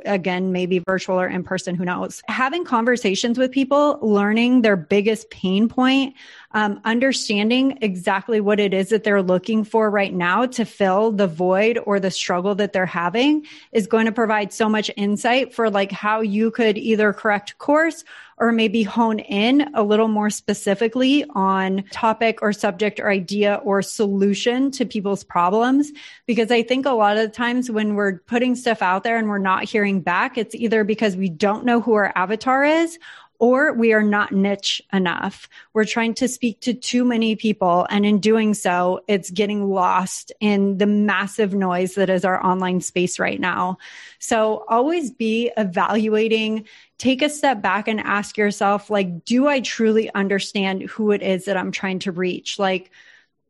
again 0.05 0.51
maybe 0.51 0.79
virtual 0.79 1.19
or 1.19 1.27
in 1.27 1.43
person 1.43 1.75
who 1.75 1.85
knows 1.85 2.21
having 2.27 2.63
conversations 2.63 3.37
with 3.37 3.51
people 3.51 3.97
learning 4.01 4.61
their 4.61 4.75
biggest 4.75 5.29
pain 5.29 5.67
point 5.67 6.13
um, 6.57 6.81
understanding 6.85 7.77
exactly 7.83 8.41
what 8.41 8.59
it 8.59 8.73
is 8.73 8.89
that 8.89 9.03
they're 9.03 9.21
looking 9.21 9.63
for 9.63 9.91
right 9.91 10.11
now 10.11 10.47
to 10.47 10.65
fill 10.65 11.11
the 11.11 11.27
void 11.27 11.77
or 11.85 11.99
the 11.99 12.09
struggle 12.09 12.55
that 12.55 12.73
they're 12.73 12.83
having 12.87 13.45
is 13.71 13.85
going 13.85 14.07
to 14.07 14.11
provide 14.11 14.51
so 14.51 14.67
much 14.67 14.89
insight 14.97 15.53
for 15.53 15.69
like 15.69 15.91
how 15.91 16.19
you 16.21 16.49
could 16.49 16.75
either 16.75 17.13
correct 17.13 17.59
course 17.59 18.03
or 18.39 18.51
maybe 18.51 18.81
hone 18.81 19.19
in 19.19 19.69
a 19.75 19.83
little 19.83 20.07
more 20.07 20.31
specifically 20.31 21.23
on 21.35 21.83
topic 21.91 22.39
or 22.41 22.51
subject 22.51 22.99
or 22.99 23.11
idea 23.11 23.61
or 23.63 23.83
solution 23.83 24.71
to 24.71 24.83
people's 24.83 25.23
problems. 25.23 25.91
Because 26.25 26.49
I 26.49 26.63
think 26.63 26.87
a 26.87 26.91
lot 26.91 27.17
of 27.17 27.23
the 27.23 27.35
times 27.35 27.69
when 27.69 27.93
we're 27.93 28.17
putting 28.21 28.55
stuff 28.55 28.81
out 28.81 29.03
there 29.03 29.17
and 29.17 29.29
we're 29.29 29.37
not 29.37 29.63
hearing 29.63 30.01
back, 30.01 30.39
it's 30.39 30.55
either 30.55 30.83
because 30.83 31.15
we 31.15 31.29
don't 31.29 31.65
know 31.65 31.81
who 31.81 31.93
our 31.93 32.11
avatar 32.15 32.63
is 32.63 32.97
or 33.39 33.73
we 33.73 33.93
are 33.93 34.03
not 34.03 34.31
niche 34.31 34.81
enough. 34.91 35.47
We're 35.73 35.85
trying 35.85 36.15
to 36.15 36.27
speak 36.27 36.59
to 36.61 36.73
too 36.73 37.05
many 37.05 37.35
people. 37.35 37.85
And 37.89 38.05
in 38.05 38.19
doing 38.19 38.53
so, 38.53 39.01
it's 39.07 39.29
getting 39.29 39.69
lost 39.69 40.31
in 40.39 40.77
the 40.77 40.87
massive 40.87 41.53
noise 41.53 41.95
that 41.95 42.09
is 42.09 42.25
our 42.25 42.43
online 42.43 42.81
space 42.81 43.19
right 43.19 43.39
now. 43.39 43.77
So 44.19 44.65
always 44.67 45.11
be 45.11 45.51
evaluating, 45.55 46.65
take 46.97 47.21
a 47.21 47.29
step 47.29 47.61
back 47.61 47.87
and 47.87 47.99
ask 47.99 48.37
yourself, 48.37 48.89
like, 48.89 49.23
do 49.23 49.47
I 49.47 49.59
truly 49.59 50.11
understand 50.13 50.83
who 50.83 51.11
it 51.11 51.21
is 51.21 51.45
that 51.45 51.57
I'm 51.57 51.71
trying 51.71 51.99
to 51.99 52.11
reach? 52.11 52.57
Like, 52.57 52.91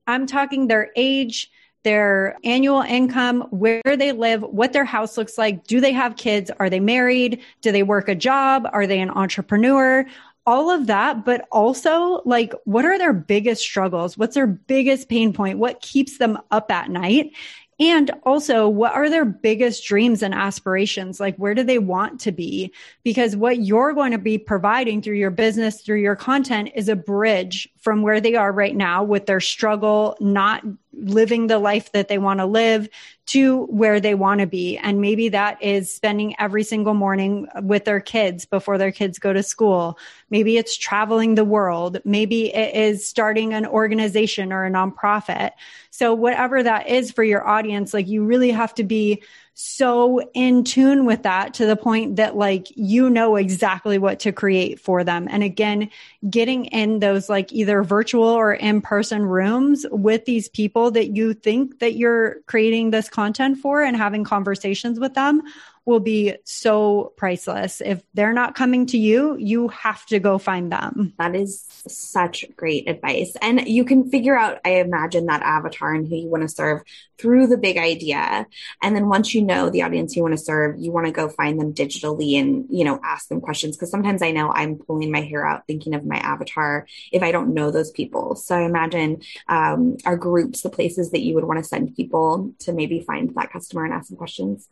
I'm 0.05 0.27
talking 0.27 0.67
their 0.67 0.91
age, 0.95 1.49
their 1.87 2.37
annual 2.43 2.81
income, 2.81 3.47
where 3.49 3.81
they 3.85 4.11
live, 4.11 4.41
what 4.41 4.73
their 4.73 4.83
house 4.83 5.17
looks 5.17 5.37
like. 5.37 5.65
Do 5.67 5.79
they 5.79 5.93
have 5.93 6.17
kids? 6.17 6.51
Are 6.59 6.69
they 6.69 6.81
married? 6.81 7.39
Do 7.61 7.71
they 7.71 7.81
work 7.81 8.09
a 8.09 8.15
job? 8.15 8.67
Are 8.73 8.85
they 8.85 8.99
an 8.99 9.09
entrepreneur? 9.09 10.05
All 10.45 10.69
of 10.69 10.87
that, 10.87 11.23
but 11.23 11.47
also 11.49 12.21
like, 12.25 12.53
what 12.65 12.83
are 12.83 12.97
their 12.97 13.13
biggest 13.13 13.61
struggles? 13.61 14.17
What's 14.17 14.35
their 14.35 14.47
biggest 14.47 15.07
pain 15.07 15.31
point? 15.31 15.59
What 15.59 15.79
keeps 15.79 16.17
them 16.17 16.37
up 16.51 16.69
at 16.71 16.89
night? 16.89 17.31
And 17.79 18.11
also, 18.23 18.67
what 18.67 18.93
are 18.93 19.09
their 19.09 19.23
biggest 19.23 19.85
dreams 19.85 20.23
and 20.23 20.33
aspirations? 20.33 21.19
Like, 21.19 21.37
where 21.37 21.53
do 21.53 21.63
they 21.63 21.77
want 21.77 22.19
to 22.21 22.31
be? 22.31 22.73
Because 23.03 23.35
what 23.35 23.59
you're 23.59 23.93
going 23.93 24.11
to 24.11 24.17
be 24.17 24.39
providing 24.39 25.01
through 25.01 25.17
your 25.17 25.29
business, 25.29 25.81
through 25.81 25.99
your 25.99 26.15
content 26.15 26.71
is 26.75 26.89
a 26.89 26.95
bridge 26.95 27.69
from 27.77 28.01
where 28.01 28.19
they 28.19 28.33
are 28.35 28.51
right 28.51 28.75
now 28.75 29.03
with 29.03 29.27
their 29.27 29.39
struggle, 29.39 30.17
not 30.19 30.63
living 30.93 31.47
the 31.47 31.59
life 31.59 31.91
that 31.91 32.07
they 32.07 32.17
want 32.17 32.39
to 32.39 32.45
live 32.45 32.89
to 33.27 33.65
where 33.65 33.99
they 33.99 34.15
want 34.15 34.39
to 34.39 34.47
be. 34.47 34.77
And 34.77 35.01
maybe 35.01 35.29
that 35.29 35.61
is 35.61 35.93
spending 35.93 36.35
every 36.39 36.63
single 36.63 36.93
morning 36.93 37.47
with 37.61 37.85
their 37.85 37.99
kids 37.99 38.45
before 38.45 38.77
their 38.77 38.91
kids 38.91 39.19
go 39.19 39.33
to 39.33 39.43
school. 39.43 39.99
Maybe 40.29 40.57
it's 40.57 40.77
traveling 40.77 41.35
the 41.35 41.45
world. 41.45 41.99
Maybe 42.05 42.53
it 42.53 42.75
is 42.75 43.07
starting 43.07 43.53
an 43.53 43.65
organization 43.65 44.53
or 44.53 44.65
a 44.65 44.71
nonprofit. 44.71 45.51
So 45.89 46.13
whatever 46.13 46.63
that 46.63 46.87
is 46.87 47.11
for 47.11 47.23
your 47.23 47.45
audience, 47.45 47.93
like 47.93 48.07
you 48.07 48.23
really 48.23 48.51
have 48.51 48.73
to 48.75 48.83
be 48.83 49.23
so 49.59 50.21
in 50.35 50.63
tune 50.63 51.05
with 51.05 51.23
that 51.23 51.55
to 51.55 51.65
the 51.65 51.75
point 51.75 52.17
that 52.17 52.35
like 52.35 52.67
you 52.75 53.09
know 53.09 53.37
exactly 53.37 53.97
what 53.97 54.19
to 54.19 54.31
create 54.31 54.79
for 54.79 55.03
them. 55.03 55.27
And 55.31 55.41
again, 55.41 55.89
getting 56.29 56.65
in 56.65 56.99
those 56.99 57.27
like 57.27 57.51
either 57.51 57.81
virtual 57.81 58.27
or 58.27 58.53
in 58.53 58.81
person 58.81 59.25
rooms 59.25 59.83
with 59.89 60.25
these 60.25 60.47
people 60.47 60.91
that 60.91 61.15
you 61.15 61.33
think 61.33 61.79
that 61.79 61.95
you're 61.95 62.35
creating 62.45 62.91
this 62.91 63.09
content 63.09 63.57
for 63.57 63.81
and 63.81 63.97
having 63.97 64.23
conversations 64.23 64.99
with 64.99 65.15
them 65.15 65.41
will 65.87 66.01
be 66.01 66.35
so 66.43 67.13
priceless. 67.15 67.81
If 67.83 68.03
they're 68.13 68.33
not 68.33 68.55
coming 68.55 68.87
to 68.87 68.97
you, 68.97 69.37
you 69.37 69.69
have 69.69 70.05
to 70.07 70.19
go 70.19 70.37
find 70.37 70.69
them. 70.69 71.13
That 71.17 71.33
is 71.33 71.65
such 71.87 72.43
great 72.57 72.89
advice. 72.89 73.37
And 73.41 73.65
you 73.67 73.85
can 73.85 74.11
figure 74.11 74.37
out, 74.37 74.59
I 74.65 74.81
imagine, 74.81 75.27
that 75.27 75.41
avatar 75.41 75.93
and 75.93 76.05
who 76.05 76.17
you 76.17 76.27
want 76.27 76.43
to 76.43 76.49
serve 76.49 76.81
through 77.17 77.47
the 77.47 77.57
big 77.57 77.77
idea. 77.77 78.45
And 78.83 78.95
then 78.95 79.07
once 79.07 79.33
you 79.33 79.41
know 79.41 79.69
the 79.69 79.83
audience 79.83 80.13
you 80.13 80.23
want 80.23 80.33
to 80.33 80.43
serve, 80.43 80.75
you 80.77 80.91
want 80.91 81.05
to 81.05 81.13
go 81.13 81.29
find 81.29 81.57
them 81.57 81.73
digitally 81.73 82.37
and, 82.37 82.65
you 82.69 82.83
know, 82.83 82.99
ask 83.01 83.29
them 83.29 83.39
questions. 83.39 83.77
Cause 83.77 83.89
sometimes 83.89 84.21
I 84.21 84.31
know 84.31 84.51
I'm 84.51 84.75
pulling 84.75 85.09
my 85.09 85.21
hair 85.21 85.47
out 85.47 85.65
thinking 85.67 85.95
of 85.95 86.05
my 86.05 86.17
avatar 86.17 86.85
if 87.13 87.23
I 87.23 87.31
don't 87.31 87.53
know 87.53 87.71
those 87.71 87.91
people. 87.91 88.35
So 88.35 88.57
I 88.57 88.63
imagine 88.63 89.21
um, 89.47 89.95
our 90.03 90.17
groups, 90.17 90.61
the 90.61 90.69
places 90.69 91.11
that 91.11 91.21
you 91.21 91.33
would 91.35 91.45
want 91.45 91.59
to 91.59 91.63
send 91.63 91.95
people 91.95 92.53
to 92.59 92.73
maybe 92.73 92.99
find 92.99 93.33
that 93.35 93.53
customer 93.53 93.85
and 93.85 93.93
ask 93.93 94.09
some 94.09 94.17
questions. 94.17 94.67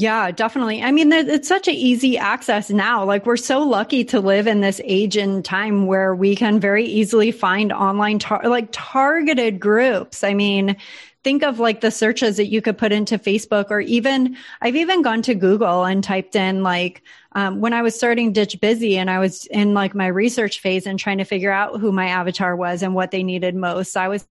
Yeah, 0.00 0.30
definitely. 0.30 0.80
I 0.80 0.92
mean, 0.92 1.10
it's 1.10 1.48
such 1.48 1.66
an 1.66 1.74
easy 1.74 2.16
access 2.16 2.70
now. 2.70 3.02
Like 3.04 3.26
we're 3.26 3.36
so 3.36 3.58
lucky 3.64 4.04
to 4.04 4.20
live 4.20 4.46
in 4.46 4.60
this 4.60 4.80
age 4.84 5.16
and 5.16 5.44
time 5.44 5.86
where 5.88 6.14
we 6.14 6.36
can 6.36 6.60
very 6.60 6.84
easily 6.84 7.32
find 7.32 7.72
online, 7.72 8.20
tar- 8.20 8.48
like 8.48 8.68
targeted 8.70 9.58
groups. 9.58 10.22
I 10.22 10.34
mean, 10.34 10.76
think 11.24 11.42
of 11.42 11.58
like 11.58 11.80
the 11.80 11.90
searches 11.90 12.36
that 12.36 12.46
you 12.46 12.62
could 12.62 12.78
put 12.78 12.92
into 12.92 13.18
Facebook 13.18 13.72
or 13.72 13.80
even 13.80 14.36
I've 14.60 14.76
even 14.76 15.02
gone 15.02 15.20
to 15.22 15.34
Google 15.34 15.84
and 15.84 16.04
typed 16.04 16.36
in 16.36 16.62
like, 16.62 17.02
um, 17.32 17.60
when 17.60 17.72
I 17.72 17.82
was 17.82 17.96
starting 17.96 18.32
Ditch 18.32 18.60
Busy 18.60 18.98
and 18.98 19.10
I 19.10 19.18
was 19.18 19.46
in 19.46 19.74
like 19.74 19.96
my 19.96 20.06
research 20.06 20.60
phase 20.60 20.86
and 20.86 20.96
trying 20.96 21.18
to 21.18 21.24
figure 21.24 21.50
out 21.50 21.80
who 21.80 21.90
my 21.90 22.06
avatar 22.06 22.54
was 22.54 22.84
and 22.84 22.94
what 22.94 23.10
they 23.10 23.24
needed 23.24 23.56
most. 23.56 23.96
I 23.96 24.06
was 24.06 24.24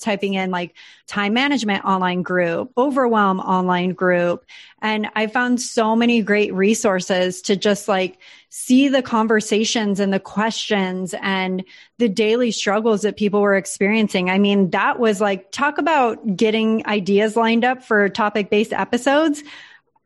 typing 0.00 0.34
in 0.34 0.50
like 0.50 0.74
time 1.06 1.34
management 1.34 1.84
online 1.84 2.22
group, 2.22 2.72
overwhelm 2.76 3.40
online 3.40 3.90
group. 3.90 4.44
And 4.80 5.08
I 5.14 5.26
found 5.26 5.60
so 5.60 5.94
many 5.94 6.22
great 6.22 6.52
resources 6.54 7.42
to 7.42 7.56
just 7.56 7.88
like 7.88 8.18
see 8.48 8.88
the 8.88 9.02
conversations 9.02 10.00
and 10.00 10.12
the 10.12 10.20
questions 10.20 11.14
and 11.20 11.64
the 11.98 12.08
daily 12.08 12.50
struggles 12.50 13.02
that 13.02 13.16
people 13.16 13.40
were 13.40 13.56
experiencing. 13.56 14.30
I 14.30 14.38
mean, 14.38 14.70
that 14.70 14.98
was 14.98 15.20
like, 15.20 15.52
talk 15.52 15.78
about 15.78 16.36
getting 16.36 16.86
ideas 16.86 17.36
lined 17.36 17.64
up 17.64 17.82
for 17.82 18.08
topic 18.08 18.50
based 18.50 18.72
episodes 18.72 19.42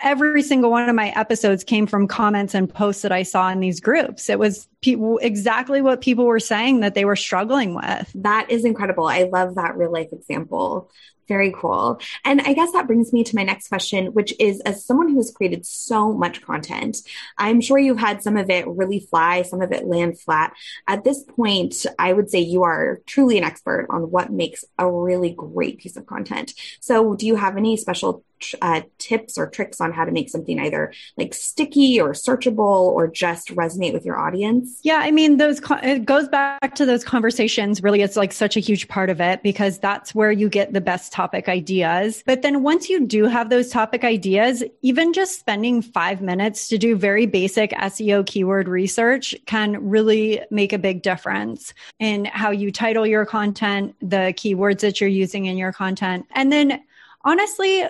every 0.00 0.42
single 0.42 0.70
one 0.70 0.88
of 0.88 0.94
my 0.94 1.08
episodes 1.10 1.64
came 1.64 1.86
from 1.86 2.06
comments 2.06 2.54
and 2.54 2.72
posts 2.72 3.02
that 3.02 3.12
I 3.12 3.22
saw 3.22 3.48
in 3.50 3.60
these 3.60 3.80
groups. 3.80 4.28
It 4.28 4.38
was 4.38 4.68
people 4.82 5.18
exactly 5.18 5.80
what 5.80 6.00
people 6.00 6.26
were 6.26 6.40
saying 6.40 6.80
that 6.80 6.94
they 6.94 7.04
were 7.04 7.16
struggling 7.16 7.74
with. 7.74 8.10
That 8.14 8.50
is 8.50 8.64
incredible. 8.64 9.06
I 9.06 9.24
love 9.24 9.54
that 9.54 9.76
real 9.76 9.92
life 9.92 10.12
example 10.12 10.90
Very 11.28 11.52
cool. 11.56 11.98
And 12.24 12.40
I 12.42 12.52
guess 12.52 12.70
that 12.72 12.86
brings 12.86 13.12
me 13.12 13.24
to 13.24 13.34
my 13.34 13.42
next 13.42 13.68
question, 13.68 14.12
which 14.12 14.32
is 14.38 14.60
as 14.60 14.84
someone 14.84 15.08
who 15.08 15.16
has 15.16 15.32
created 15.32 15.66
so 15.66 16.12
much 16.12 16.40
content, 16.42 16.98
I'm 17.36 17.60
sure 17.60 17.78
you've 17.78 17.98
had 17.98 18.22
some 18.22 18.36
of 18.36 18.48
it 18.48 18.66
really 18.68 19.00
fly, 19.00 19.42
some 19.42 19.60
of 19.60 19.72
it 19.72 19.86
land 19.86 20.20
flat. 20.20 20.52
At 20.86 21.02
this 21.02 21.24
point, 21.24 21.84
I 21.98 22.12
would 22.12 22.30
say 22.30 22.38
you 22.38 22.62
are 22.62 23.00
truly 23.06 23.38
an 23.38 23.44
expert 23.44 23.88
on 23.90 24.10
what 24.10 24.30
makes 24.30 24.64
a 24.78 24.88
really 24.88 25.30
great 25.30 25.78
piece 25.78 25.96
of 25.96 26.06
content. 26.06 26.54
So, 26.80 27.16
do 27.16 27.26
you 27.26 27.34
have 27.34 27.56
any 27.56 27.76
special 27.76 28.24
uh, 28.62 28.82
tips 28.98 29.38
or 29.38 29.48
tricks 29.48 29.80
on 29.80 29.92
how 29.92 30.04
to 30.04 30.12
make 30.12 30.28
something 30.28 30.58
either 30.58 30.92
like 31.16 31.34
sticky 31.34 32.00
or 32.00 32.10
searchable 32.10 32.58
or 32.58 33.08
just 33.08 33.48
resonate 33.48 33.92
with 33.92 34.04
your 34.04 34.18
audience? 34.18 34.80
Yeah, 34.82 35.00
I 35.02 35.10
mean, 35.10 35.36
those 35.36 35.60
it 35.82 36.04
goes 36.04 36.28
back 36.28 36.74
to 36.76 36.86
those 36.86 37.04
conversations. 37.04 37.82
Really, 37.82 38.02
it's 38.02 38.16
like 38.16 38.32
such 38.32 38.56
a 38.56 38.60
huge 38.60 38.88
part 38.88 39.10
of 39.10 39.20
it 39.20 39.42
because 39.42 39.78
that's 39.78 40.14
where 40.14 40.32
you 40.32 40.48
get 40.48 40.72
the 40.72 40.80
best 40.80 41.12
topic 41.12 41.48
ideas. 41.48 42.22
But 42.26 42.42
then 42.42 42.62
once 42.62 42.88
you 42.88 43.06
do 43.06 43.24
have 43.24 43.50
those 43.50 43.70
topic 43.70 44.04
ideas, 44.04 44.62
even 44.82 45.12
just 45.12 45.38
spending 45.38 45.82
five 45.82 46.20
minutes 46.20 46.68
to 46.68 46.78
do 46.78 46.96
very 46.96 47.26
basic 47.26 47.70
SEO 47.72 48.26
keyword 48.26 48.68
research 48.68 49.34
can 49.46 49.88
really 49.88 50.40
make 50.50 50.72
a 50.72 50.78
big 50.78 51.02
difference 51.02 51.72
in 51.98 52.24
how 52.26 52.50
you 52.50 52.70
title 52.70 53.06
your 53.06 53.26
content, 53.26 53.94
the 54.00 54.34
keywords 54.36 54.80
that 54.80 55.00
you're 55.00 55.10
using 55.10 55.46
in 55.46 55.56
your 55.56 55.72
content, 55.72 56.26
and 56.34 56.52
then 56.52 56.82
honestly 57.24 57.84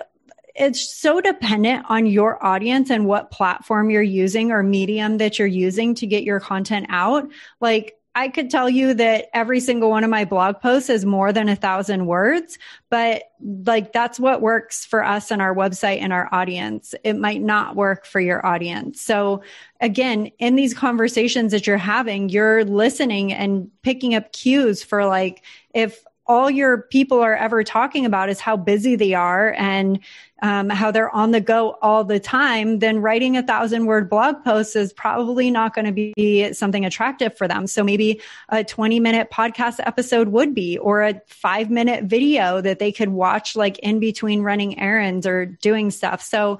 it's 0.57 0.81
so 0.81 1.21
dependent 1.21 1.85
on 1.89 2.05
your 2.05 2.43
audience 2.43 2.89
and 2.89 3.05
what 3.05 3.31
platform 3.31 3.89
you're 3.89 4.01
using 4.01 4.51
or 4.51 4.63
medium 4.63 5.17
that 5.17 5.37
you're 5.37 5.47
using 5.47 5.95
to 5.95 6.07
get 6.07 6.23
your 6.23 6.39
content 6.39 6.87
out. 6.89 7.29
Like, 7.61 7.93
I 8.15 8.29
could 8.29 8.49
tell 8.49 8.67
you 8.67 8.95
that 8.95 9.27
every 9.31 9.59
single 9.59 9.91
one 9.91 10.03
of 10.03 10.09
my 10.09 10.25
blog 10.25 10.59
posts 10.59 10.89
is 10.89 11.05
more 11.05 11.31
than 11.31 11.49
a 11.49 11.55
thousand 11.55 12.07
words, 12.07 12.57
but 12.89 13.25
like 13.39 13.93
that's 13.93 14.19
what 14.19 14.41
works 14.41 14.85
for 14.85 15.03
us 15.03 15.29
and 15.29 15.39
our 15.39 15.53
website 15.53 16.01
and 16.01 16.11
our 16.11 16.27
audience. 16.31 16.95
It 17.03 17.13
might 17.13 17.43
not 17.43 17.75
work 17.75 18.07
for 18.07 18.19
your 18.19 18.43
audience. 18.43 19.01
So 19.01 19.43
again, 19.81 20.31
in 20.39 20.55
these 20.55 20.73
conversations 20.73 21.51
that 21.51 21.67
you're 21.67 21.77
having, 21.77 22.29
you're 22.29 22.65
listening 22.65 23.33
and 23.33 23.69
picking 23.83 24.15
up 24.15 24.33
cues 24.33 24.81
for 24.81 25.05
like, 25.05 25.43
if 25.75 26.03
all 26.27 26.49
your 26.49 26.83
people 26.83 27.19
are 27.19 27.35
ever 27.35 27.63
talking 27.63 28.05
about 28.05 28.29
is 28.29 28.39
how 28.39 28.57
busy 28.57 28.95
they 28.95 29.13
are 29.13 29.53
and 29.57 29.99
um, 30.41 30.69
how 30.69 30.91
they're 30.91 31.09
on 31.09 31.31
the 31.31 31.41
go 31.41 31.77
all 31.81 32.03
the 32.03 32.19
time, 32.19 32.79
then 32.79 32.99
writing 32.99 33.37
a 33.37 33.43
thousand 33.43 33.85
word 33.85 34.09
blog 34.09 34.43
post 34.43 34.75
is 34.75 34.93
probably 34.93 35.49
not 35.49 35.73
going 35.73 35.85
to 35.85 36.13
be 36.13 36.53
something 36.53 36.85
attractive 36.85 37.35
for 37.35 37.47
them. 37.47 37.65
So 37.65 37.83
maybe 37.83 38.21
a 38.49 38.63
20 38.63 38.99
minute 38.99 39.31
podcast 39.31 39.79
episode 39.79 40.27
would 40.29 40.53
be, 40.53 40.77
or 40.77 41.01
a 41.01 41.21
five 41.27 41.71
minute 41.71 42.03
video 42.03 42.61
that 42.61 42.79
they 42.79 42.91
could 42.91 43.09
watch 43.09 43.55
like 43.55 43.79
in 43.79 43.99
between 43.99 44.41
running 44.41 44.79
errands 44.79 45.25
or 45.25 45.45
doing 45.45 45.89
stuff. 45.89 46.21
So 46.21 46.59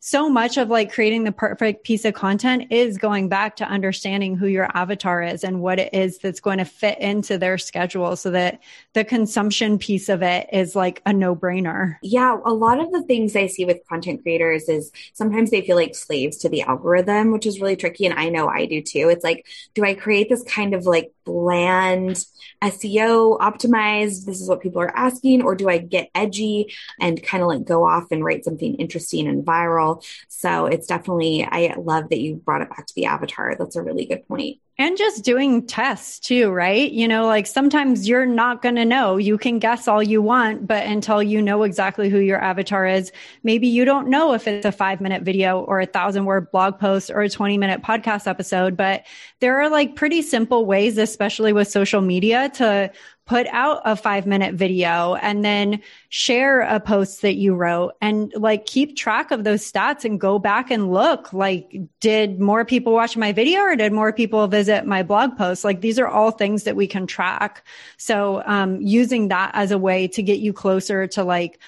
so 0.00 0.28
much 0.28 0.56
of 0.56 0.68
like 0.68 0.92
creating 0.92 1.24
the 1.24 1.32
perfect 1.32 1.84
piece 1.84 2.04
of 2.04 2.14
content 2.14 2.70
is 2.70 2.98
going 2.98 3.28
back 3.28 3.56
to 3.56 3.64
understanding 3.64 4.36
who 4.36 4.46
your 4.46 4.68
avatar 4.74 5.22
is 5.22 5.44
and 5.44 5.60
what 5.60 5.78
it 5.78 5.92
is 5.92 6.18
that's 6.18 6.40
going 6.40 6.58
to 6.58 6.64
fit 6.64 6.98
into 6.98 7.38
their 7.38 7.58
schedule 7.58 8.16
so 8.16 8.30
that 8.30 8.60
the 8.92 9.04
consumption 9.04 9.78
piece 9.78 10.08
of 10.08 10.22
it 10.22 10.48
is 10.52 10.76
like 10.76 11.02
a 11.06 11.12
no 11.12 11.34
brainer. 11.34 11.96
Yeah. 12.02 12.36
A 12.44 12.52
lot 12.52 12.80
of 12.80 12.92
the 12.92 13.02
things 13.02 13.34
I 13.36 13.46
see 13.46 13.64
with 13.64 13.86
content 13.88 14.22
creators 14.22 14.68
is 14.68 14.92
sometimes 15.14 15.50
they 15.50 15.62
feel 15.62 15.76
like 15.76 15.94
slaves 15.94 16.38
to 16.38 16.48
the 16.48 16.62
algorithm, 16.62 17.32
which 17.32 17.46
is 17.46 17.60
really 17.60 17.76
tricky. 17.76 18.06
And 18.06 18.18
I 18.18 18.28
know 18.28 18.48
I 18.48 18.66
do 18.66 18.82
too. 18.82 19.08
It's 19.08 19.24
like, 19.24 19.46
do 19.74 19.84
I 19.84 19.94
create 19.94 20.28
this 20.28 20.42
kind 20.42 20.74
of 20.74 20.86
like 20.86 21.12
bland 21.24 22.24
SEO 22.62 23.38
optimized? 23.38 24.24
This 24.24 24.40
is 24.40 24.48
what 24.48 24.60
people 24.60 24.80
are 24.80 24.96
asking. 24.96 25.42
Or 25.42 25.54
do 25.54 25.68
I 25.68 25.78
get 25.78 26.10
edgy 26.14 26.74
and 27.00 27.22
kind 27.22 27.42
of 27.42 27.48
like 27.48 27.64
go 27.64 27.86
off 27.86 28.10
and 28.10 28.24
write 28.24 28.44
something 28.44 28.74
interesting 28.76 29.26
and 29.26 29.44
viral? 29.44 29.85
So 30.28 30.66
it's 30.66 30.86
definitely, 30.86 31.46
I 31.50 31.74
love 31.78 32.08
that 32.10 32.20
you 32.20 32.36
brought 32.36 32.62
it 32.62 32.70
back 32.70 32.86
to 32.86 32.94
the 32.94 33.06
avatar. 33.06 33.54
That's 33.58 33.76
a 33.76 33.82
really 33.82 34.06
good 34.06 34.26
point. 34.28 34.58
And 34.78 34.98
just 34.98 35.24
doing 35.24 35.66
tests 35.66 36.20
too, 36.20 36.50
right? 36.50 36.92
You 36.92 37.08
know, 37.08 37.24
like 37.26 37.46
sometimes 37.46 38.06
you're 38.06 38.26
not 38.26 38.60
going 38.60 38.74
to 38.74 38.84
know. 38.84 39.16
You 39.16 39.38
can 39.38 39.58
guess 39.58 39.88
all 39.88 40.02
you 40.02 40.20
want, 40.20 40.66
but 40.66 40.84
until 40.84 41.22
you 41.22 41.40
know 41.40 41.62
exactly 41.62 42.10
who 42.10 42.18
your 42.18 42.38
avatar 42.42 42.86
is, 42.86 43.10
maybe 43.42 43.68
you 43.68 43.86
don't 43.86 44.08
know 44.08 44.34
if 44.34 44.46
it's 44.46 44.66
a 44.66 44.72
five 44.72 45.00
minute 45.00 45.22
video 45.22 45.60
or 45.60 45.80
a 45.80 45.86
thousand 45.86 46.26
word 46.26 46.50
blog 46.50 46.78
post 46.78 47.10
or 47.10 47.22
a 47.22 47.30
20 47.30 47.56
minute 47.56 47.80
podcast 47.80 48.26
episode. 48.26 48.76
But 48.76 49.06
there 49.40 49.62
are 49.62 49.70
like 49.70 49.96
pretty 49.96 50.20
simple 50.20 50.66
ways, 50.66 50.98
especially 50.98 51.54
with 51.54 51.68
social 51.68 52.02
media 52.02 52.50
to 52.56 52.92
put 53.26 53.48
out 53.48 53.82
a 53.84 53.96
five 53.96 54.24
minute 54.24 54.54
video 54.54 55.16
and 55.16 55.44
then 55.44 55.82
share 56.08 56.60
a 56.60 56.78
post 56.78 57.22
that 57.22 57.34
you 57.34 57.54
wrote 57.54 57.92
and 58.00 58.32
like 58.36 58.66
keep 58.66 58.96
track 58.96 59.32
of 59.32 59.42
those 59.42 59.70
stats 59.70 60.04
and 60.04 60.20
go 60.20 60.38
back 60.38 60.70
and 60.70 60.92
look 60.92 61.32
like, 61.32 61.76
did 61.98 62.38
more 62.40 62.64
people 62.64 62.92
watch 62.92 63.16
my 63.16 63.32
video 63.32 63.60
or 63.62 63.74
did 63.74 63.92
more 63.92 64.12
people 64.12 64.46
visit 64.46 64.65
my 64.86 65.02
blog 65.02 65.36
post? 65.36 65.64
Like 65.64 65.80
these 65.80 65.98
are 65.98 66.08
all 66.08 66.30
things 66.30 66.64
that 66.64 66.76
we 66.76 66.86
can 66.86 67.06
track. 67.06 67.64
So, 67.96 68.42
um, 68.46 68.80
using 68.80 69.28
that 69.28 69.50
as 69.54 69.70
a 69.70 69.78
way 69.78 70.08
to 70.08 70.22
get 70.22 70.38
you 70.38 70.52
closer 70.52 71.06
to 71.08 71.24
like, 71.24 71.60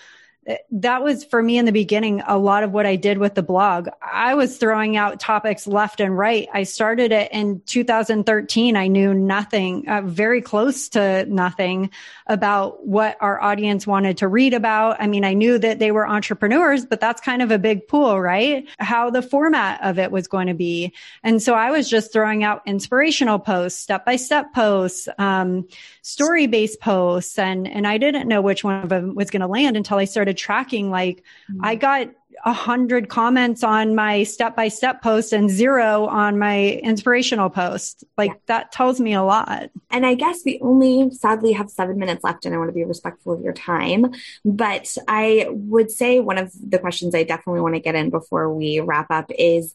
that 0.71 1.03
was 1.03 1.25
for 1.25 1.43
me 1.43 1.59
in 1.59 1.67
the 1.67 1.73
beginning 1.73 2.23
a 2.27 2.39
lot 2.39 2.63
of 2.63 2.73
what 2.73 2.87
I 2.87 2.97
did 2.97 3.19
with 3.19 3.35
the 3.35 3.43
blog. 3.43 3.89
I 4.01 4.35
was 4.35 4.57
throwing 4.57 4.97
out 4.97 5.21
topics 5.21 5.67
left 5.67 6.01
and 6.01 6.17
right. 6.17 6.49
I 6.55 6.63
started 6.63 7.13
it 7.13 7.31
in 7.33 7.61
2013. 7.67 8.77
I 8.77 8.87
knew 8.87 9.13
nothing, 9.13 9.87
uh, 9.89 10.03
very 10.03 10.41
close 10.41 10.89
to 10.91 11.27
nothing 11.27 11.91
about 12.27 12.87
what 12.87 13.19
our 13.21 13.41
audience 13.41 13.87
wanted 13.87 14.19
to 14.19 14.29
read 14.29 14.55
about. 14.55 14.97
I 15.01 15.07
mean, 15.07 15.25
I 15.25 15.35
knew 15.35 15.59
that 15.59 15.79
they 15.79 15.93
were 15.93 16.09
entrepreneurs, 16.09 16.87
but 16.87 17.01
that's 17.01 17.21
kind 17.21 17.43
of 17.43 17.51
a 17.51 17.59
big 17.59 17.87
pool, 17.87 18.19
right? 18.19 18.67
How 18.79 19.11
the 19.11 19.23
format 19.23 19.83
of 19.83 19.99
it 19.99 20.11
was 20.11 20.29
going 20.29 20.47
to 20.47 20.55
be. 20.55 20.95
And 21.23 21.43
so 21.43 21.55
I 21.55 21.71
was 21.71 21.91
just 21.91 22.11
throwing 22.11 22.43
out 22.43 22.63
inspirational 22.65 23.39
posts, 23.39 23.81
step 23.81 24.07
by 24.07 24.17
step 24.17 24.55
posts, 24.55 25.09
um, 25.19 25.69
story 26.01 26.47
based 26.47 26.81
posts. 26.81 27.39
And, 27.39 27.69
and 27.69 27.87
I 27.87 27.99
didn't 27.99 28.29
know 28.29 28.41
which 28.41 28.65
one 28.65 28.83
of 28.83 28.89
them 28.89 29.15
was 29.15 29.31
going 29.31 29.43
to 29.43 29.47
land 29.47 29.77
until 29.77 29.99
I 29.99 30.05
started 30.07 30.38
tracking 30.39 30.91
like 30.91 31.25
mm-hmm. 31.51 31.65
I 31.65 31.75
got 31.75 32.09
a 32.45 32.53
hundred 32.53 33.09
comments 33.09 33.65
on 33.65 33.95
my 33.95 34.23
step 34.23 34.55
by 34.55 34.69
step 34.69 35.03
post 35.03 35.33
and 35.33 35.51
zero 35.51 36.07
on 36.07 36.39
my 36.39 36.81
inspirational 36.83 37.51
post. 37.51 38.05
Like 38.17 38.31
yeah. 38.31 38.37
that 38.47 38.73
tells 38.73 39.01
me 39.01 39.15
a 39.15 39.23
lot. 39.23 39.71
And 39.91 40.07
I 40.07 40.15
guess 40.15 40.41
we 40.45 40.61
only 40.61 41.11
sadly 41.11 41.53
have 41.53 41.71
seven 41.71 41.99
minutes 41.99 42.25
left 42.25 42.47
and 42.47 42.55
I 42.55 42.59
want 42.59 42.69
to 42.69 42.75
be 42.75 42.85
respectful 42.85 43.33
of 43.33 43.43
your 43.43 43.53
time. 43.53 44.13
But 44.45 44.97
I 45.09 45.47
would 45.51 45.91
say 45.91 46.21
one 46.21 46.39
of 46.39 46.53
the 46.59 46.79
questions 46.79 47.15
I 47.15 47.25
definitely 47.25 47.61
want 47.61 47.75
to 47.75 47.81
get 47.81 47.95
in 47.95 48.11
before 48.11 48.53
we 48.53 48.81
wrap 48.81 49.11
up 49.11 49.31
is 49.37 49.75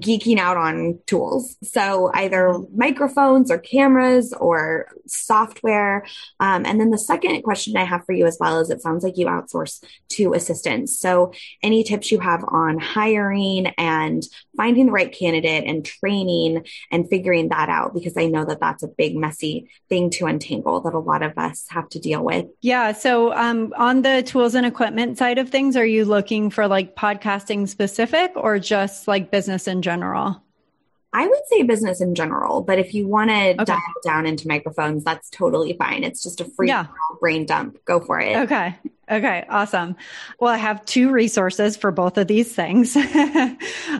geeking 0.00 0.38
out 0.38 0.56
on 0.56 0.98
tools. 1.06 1.56
So 1.62 2.10
either 2.14 2.58
microphones 2.74 3.50
or 3.50 3.58
cameras 3.58 4.32
or 4.32 4.88
software. 5.06 6.04
Um, 6.40 6.66
and 6.66 6.80
then 6.80 6.90
the 6.90 6.98
second 6.98 7.42
question 7.42 7.76
I 7.76 7.84
have 7.84 8.04
for 8.04 8.12
you 8.12 8.26
as 8.26 8.38
well 8.40 8.60
is 8.60 8.70
it 8.70 8.82
sounds 8.82 9.04
like 9.04 9.16
you 9.16 9.26
outsource 9.26 9.84
to 10.10 10.32
assistants. 10.34 10.98
So 10.98 11.32
any 11.62 11.84
tips 11.84 12.10
you 12.10 12.18
have 12.20 12.44
on 12.46 12.78
hiring 12.78 13.68
and 13.78 14.22
finding 14.56 14.86
the 14.86 14.92
right 14.92 15.12
candidate 15.12 15.64
and 15.64 15.84
training 15.84 16.64
and 16.90 17.08
figuring 17.08 17.48
that 17.48 17.68
out, 17.68 17.94
because 17.94 18.16
I 18.16 18.26
know 18.26 18.44
that 18.44 18.60
that's 18.60 18.82
a 18.82 18.88
big, 18.88 19.16
messy 19.16 19.68
thing 19.88 20.10
to 20.10 20.26
untangle 20.26 20.80
that 20.82 20.94
a 20.94 20.98
lot 20.98 21.22
of 21.22 21.36
us 21.36 21.66
have 21.68 21.88
to 21.90 21.98
deal 21.98 22.24
with. 22.24 22.46
Yeah. 22.60 22.92
So 22.92 23.34
um, 23.34 23.72
on 23.76 24.02
the 24.02 24.22
tools 24.22 24.54
and 24.54 24.66
equipment 24.66 25.18
side 25.18 25.38
of 25.38 25.50
things, 25.50 25.76
are 25.76 25.86
you 25.86 26.04
looking 26.04 26.50
for 26.50 26.66
like 26.66 26.96
podcasting 26.96 27.68
specific 27.68 28.32
or 28.36 28.58
just 28.58 29.06
like 29.08 29.30
business 29.30 29.68
in 29.68 29.82
general? 29.84 30.42
I 31.12 31.28
would 31.28 31.46
say 31.48 31.62
business 31.62 32.00
in 32.00 32.16
general, 32.16 32.62
but 32.62 32.80
if 32.80 32.92
you 32.92 33.06
want 33.06 33.30
to 33.30 33.50
okay. 33.50 33.64
dive 33.64 33.80
down 34.02 34.26
into 34.26 34.48
microphones, 34.48 35.04
that's 35.04 35.30
totally 35.30 35.74
fine. 35.74 36.02
It's 36.02 36.20
just 36.20 36.40
a 36.40 36.44
free 36.44 36.66
yeah. 36.66 36.86
brain 37.20 37.46
dump. 37.46 37.78
Go 37.84 38.00
for 38.00 38.18
it. 38.18 38.36
Okay. 38.36 38.76
Okay, 39.10 39.44
awesome. 39.50 39.96
Well, 40.40 40.50
I 40.50 40.56
have 40.56 40.82
two 40.86 41.10
resources 41.10 41.76
for 41.76 41.90
both 41.90 42.16
of 42.16 42.26
these 42.26 42.54
things. 42.54 42.96
um, 42.96 43.54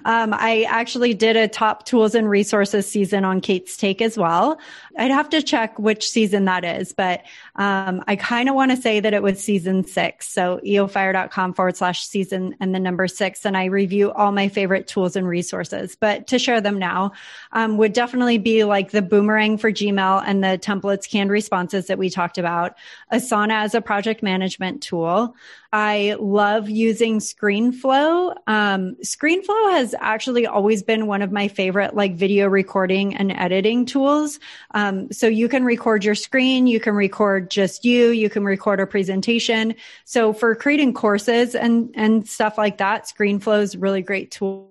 I 0.06 0.66
actually 0.66 1.12
did 1.12 1.36
a 1.36 1.46
top 1.46 1.84
tools 1.84 2.14
and 2.14 2.28
resources 2.28 2.90
season 2.90 3.22
on 3.22 3.42
Kate's 3.42 3.76
Take 3.76 4.00
as 4.00 4.16
well. 4.16 4.58
I'd 4.96 5.10
have 5.10 5.28
to 5.30 5.42
check 5.42 5.78
which 5.78 6.08
season 6.08 6.46
that 6.46 6.64
is, 6.64 6.92
but 6.92 7.22
um, 7.56 8.02
I 8.06 8.16
kind 8.16 8.48
of 8.48 8.54
want 8.54 8.70
to 8.70 8.78
say 8.78 8.98
that 9.00 9.12
it 9.12 9.22
was 9.22 9.42
season 9.42 9.84
six. 9.84 10.26
So 10.28 10.58
eofire.com 10.64 11.52
forward 11.52 11.76
slash 11.76 12.06
season 12.06 12.56
and 12.58 12.74
the 12.74 12.80
number 12.80 13.06
six. 13.06 13.44
And 13.44 13.58
I 13.58 13.66
review 13.66 14.10
all 14.10 14.32
my 14.32 14.48
favorite 14.48 14.86
tools 14.86 15.16
and 15.16 15.28
resources. 15.28 15.96
But 15.96 16.28
to 16.28 16.38
share 16.38 16.62
them 16.62 16.78
now 16.78 17.12
um, 17.52 17.76
would 17.76 17.92
definitely 17.92 18.38
be 18.38 18.64
like 18.64 18.92
the 18.92 19.02
boomerang 19.02 19.58
for 19.58 19.70
Gmail 19.70 20.22
and 20.26 20.42
the 20.42 20.58
templates 20.58 21.10
canned 21.10 21.30
responses 21.30 21.88
that 21.88 21.98
we 21.98 22.08
talked 22.08 22.38
about. 22.38 22.74
Asana 23.12 23.64
as 23.64 23.74
a 23.74 23.82
project 23.82 24.22
management 24.22 24.82
tool 24.82 24.93
tool. 24.94 25.34
I 25.72 26.16
love 26.20 26.70
using 26.70 27.18
ScreenFlow. 27.18 28.34
Um, 28.46 28.96
ScreenFlow 29.02 29.72
has 29.72 29.94
actually 29.98 30.46
always 30.46 30.84
been 30.84 31.08
one 31.08 31.20
of 31.20 31.32
my 31.32 31.48
favorite 31.48 31.96
like 31.96 32.14
video 32.14 32.46
recording 32.46 33.16
and 33.16 33.32
editing 33.32 33.86
tools. 33.86 34.38
Um, 34.72 35.10
so 35.10 35.26
you 35.26 35.48
can 35.48 35.64
record 35.64 36.04
your 36.04 36.14
screen, 36.14 36.68
you 36.68 36.78
can 36.78 36.94
record 36.94 37.50
just 37.50 37.84
you, 37.84 38.10
you 38.10 38.30
can 38.30 38.44
record 38.44 38.78
a 38.78 38.86
presentation. 38.86 39.74
So 40.04 40.32
for 40.32 40.54
creating 40.54 40.94
courses 40.94 41.56
and 41.56 41.90
and 41.96 42.28
stuff 42.28 42.56
like 42.56 42.78
that, 42.78 43.06
ScreenFlow 43.06 43.62
is 43.62 43.74
a 43.74 43.78
really 43.78 44.02
great 44.02 44.30
tool. 44.30 44.70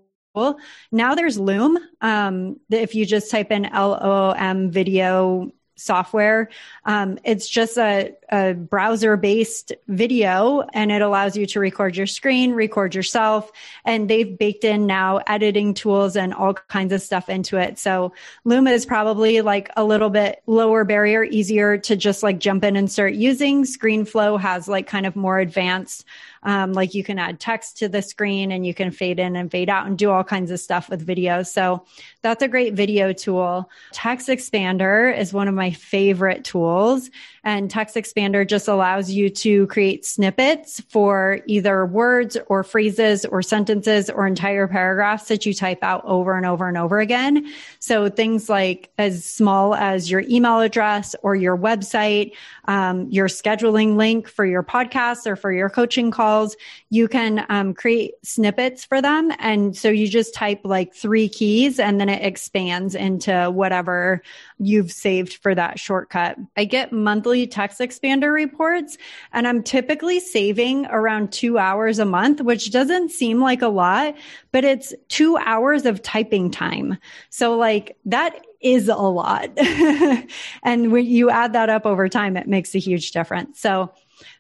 Now 0.91 1.15
there's 1.15 1.38
Loom. 1.38 1.78
Um, 2.01 2.59
if 2.69 2.95
you 2.95 3.05
just 3.05 3.30
type 3.30 3.51
in 3.51 3.65
L 3.65 3.93
O 4.01 4.32
M 4.32 4.71
video 4.71 5.51
software. 5.76 6.49
Um, 6.86 7.19
it's 7.24 7.47
just 7.47 7.78
a, 7.78 8.13
a 8.32 8.53
browser 8.53 9.17
based 9.17 9.74
video 9.88 10.61
and 10.74 10.91
it 10.91 11.01
allows 11.01 11.36
you 11.36 11.45
to 11.47 11.59
record 11.59 11.95
your 11.95 12.07
screen, 12.07 12.53
record 12.53 12.95
yourself. 12.95 13.51
And 13.86 14.09
they've 14.09 14.38
baked 14.38 14.63
in 14.63 14.86
now 14.86 15.21
editing 15.28 15.74
tools 15.74 16.15
and 16.15 16.34
all 16.34 16.53
kinds 16.53 16.93
of 16.93 17.01
stuff 17.01 17.30
into 17.30 17.57
it. 17.57 17.80
So 17.80 18.13
Loom 18.43 18.67
is 18.67 18.86
probably 18.86 19.41
like 19.41 19.69
a 19.76 19.84
little 19.84 20.09
bit 20.09 20.41
lower 20.45 20.84
barrier, 20.84 21.24
easier 21.24 21.78
to 21.80 21.95
just 21.95 22.24
like 22.24 22.39
jump 22.39 22.63
in 22.63 22.76
and 22.76 22.91
start 22.91 23.13
using. 23.13 23.63
ScreenFlow 23.63 24.39
has 24.39 24.67
like 24.67 24.88
kind 24.88 25.05
of 25.05 25.15
more 25.15 25.39
advanced 25.39 26.05
um, 26.44 26.74
like 26.74 26.94
you 26.94 27.04
can 27.04 27.20
add 27.20 27.39
text 27.39 27.78
to 27.78 27.89
the 27.89 28.02
screen 28.02 28.52
and 28.52 28.66
you 28.66 28.74
can 28.74 28.91
fade 28.91 29.20
in 29.20 29.36
and 29.36 29.50
fade 29.50 29.70
out 29.70 29.88
and 29.88 29.98
do 29.98 30.12
all 30.12 30.24
kinds 30.24 30.52
of 30.52 30.60
stuff 30.60 30.89
with 30.89 31.06
videos. 31.06 31.48
So 31.48 31.86
that's 32.22 32.44
a 32.44 32.48
great 32.48 32.74
video 32.74 33.14
tool. 33.14 33.70
Text 33.91 34.28
Expander 34.28 35.18
is 35.18 35.34
one 35.34 35.48
of 35.48 35.56
my 35.56 35.72
favorite 35.72 36.44
tools. 36.44 37.10
And 37.46 37.70
Text 37.70 37.96
Expander 37.96 38.48
just 38.48 38.70
allows 38.70 39.12
you 39.12 39.30
to 39.30 39.68
create 39.68 40.06
snippets 40.06 40.80
for 40.89 41.41
either 41.46 41.86
words 41.86 42.38
or 42.48 42.64
phrases 42.64 43.26
or 43.26 43.41
sentences 43.41 44.10
or 44.10 44.26
entire 44.26 44.68
paragraphs 44.68 45.28
that 45.28 45.46
you 45.46 45.54
type 45.54 45.84
out 45.84 46.04
over 46.06 46.38
and 46.38 46.46
over 46.46 46.70
and 46.70 46.78
over 46.78 47.00
again. 47.00 47.52
So 47.80 48.08
things 48.08 48.48
like 48.48 48.89
as 48.98 49.26
small 49.26 49.76
as 49.76 50.10
your 50.10 50.22
email 50.22 50.62
address 50.62 51.16
or 51.22 51.36
your 51.36 51.58
website, 51.58 52.32
um, 52.66 53.10
your 53.10 53.28
scheduling 53.28 53.98
link 53.98 54.30
for 54.30 54.46
your 54.46 54.64
podcast 54.64 55.28
or 55.28 55.36
for 55.36 55.52
your 55.52 55.70
coaching 55.70 56.12
calls, 56.34 56.56
you 56.90 57.08
can 57.08 57.46
um, 57.50 57.74
create 57.74 58.14
snippets 58.24 58.84
for 58.84 59.02
them. 59.02 59.32
And 59.40 59.76
so 59.76 59.90
you 59.90 60.08
just 60.08 60.34
type 60.34 60.62
like 60.64 60.94
three 60.94 61.30
keys 61.30 61.80
and 61.80 62.00
then 62.00 62.10
it 62.10 62.24
expands 62.24 62.96
into 62.96 63.52
whatever 63.52 64.22
you've 64.60 64.92
saved 64.92 65.36
for 65.36 65.54
that 65.54 65.80
shortcut. 65.80 66.38
I 66.58 66.66
get 66.66 66.92
monthly 66.92 67.48
text 67.48 67.80
expander 67.80 68.34
reports 68.34 68.98
and 69.32 69.48
I'm 69.48 69.64
typically 69.64 70.20
saving 70.20 70.88
around 70.88 71.32
two 71.32 71.58
hours 71.58 72.00
a 72.00 72.06
month, 72.06 72.42
which 72.42 72.72
doesn't 72.72 73.12
seem 73.12 73.40
like 73.40 73.62
a 73.62 73.68
lot, 73.68 74.16
but 74.52 74.64
it's 74.64 74.94
two 75.08 75.38
hours 75.38 75.86
of 75.86 76.02
typing 76.02 76.50
time. 76.50 76.98
So 77.30 77.58
like 77.58 77.98
that 78.06 78.40
is 78.62 78.88
a 78.88 78.96
lot. 78.96 79.50
and 80.64 80.92
when 80.92 81.06
you 81.06 81.30
add 81.30 81.54
that 81.54 81.70
up 81.70 81.86
over 81.86 82.08
time, 82.08 82.38
it 82.38 82.48
makes 82.48 82.74
a 82.74 82.80
huge 82.80 83.12
difference. 83.12 83.60
So 83.60 83.92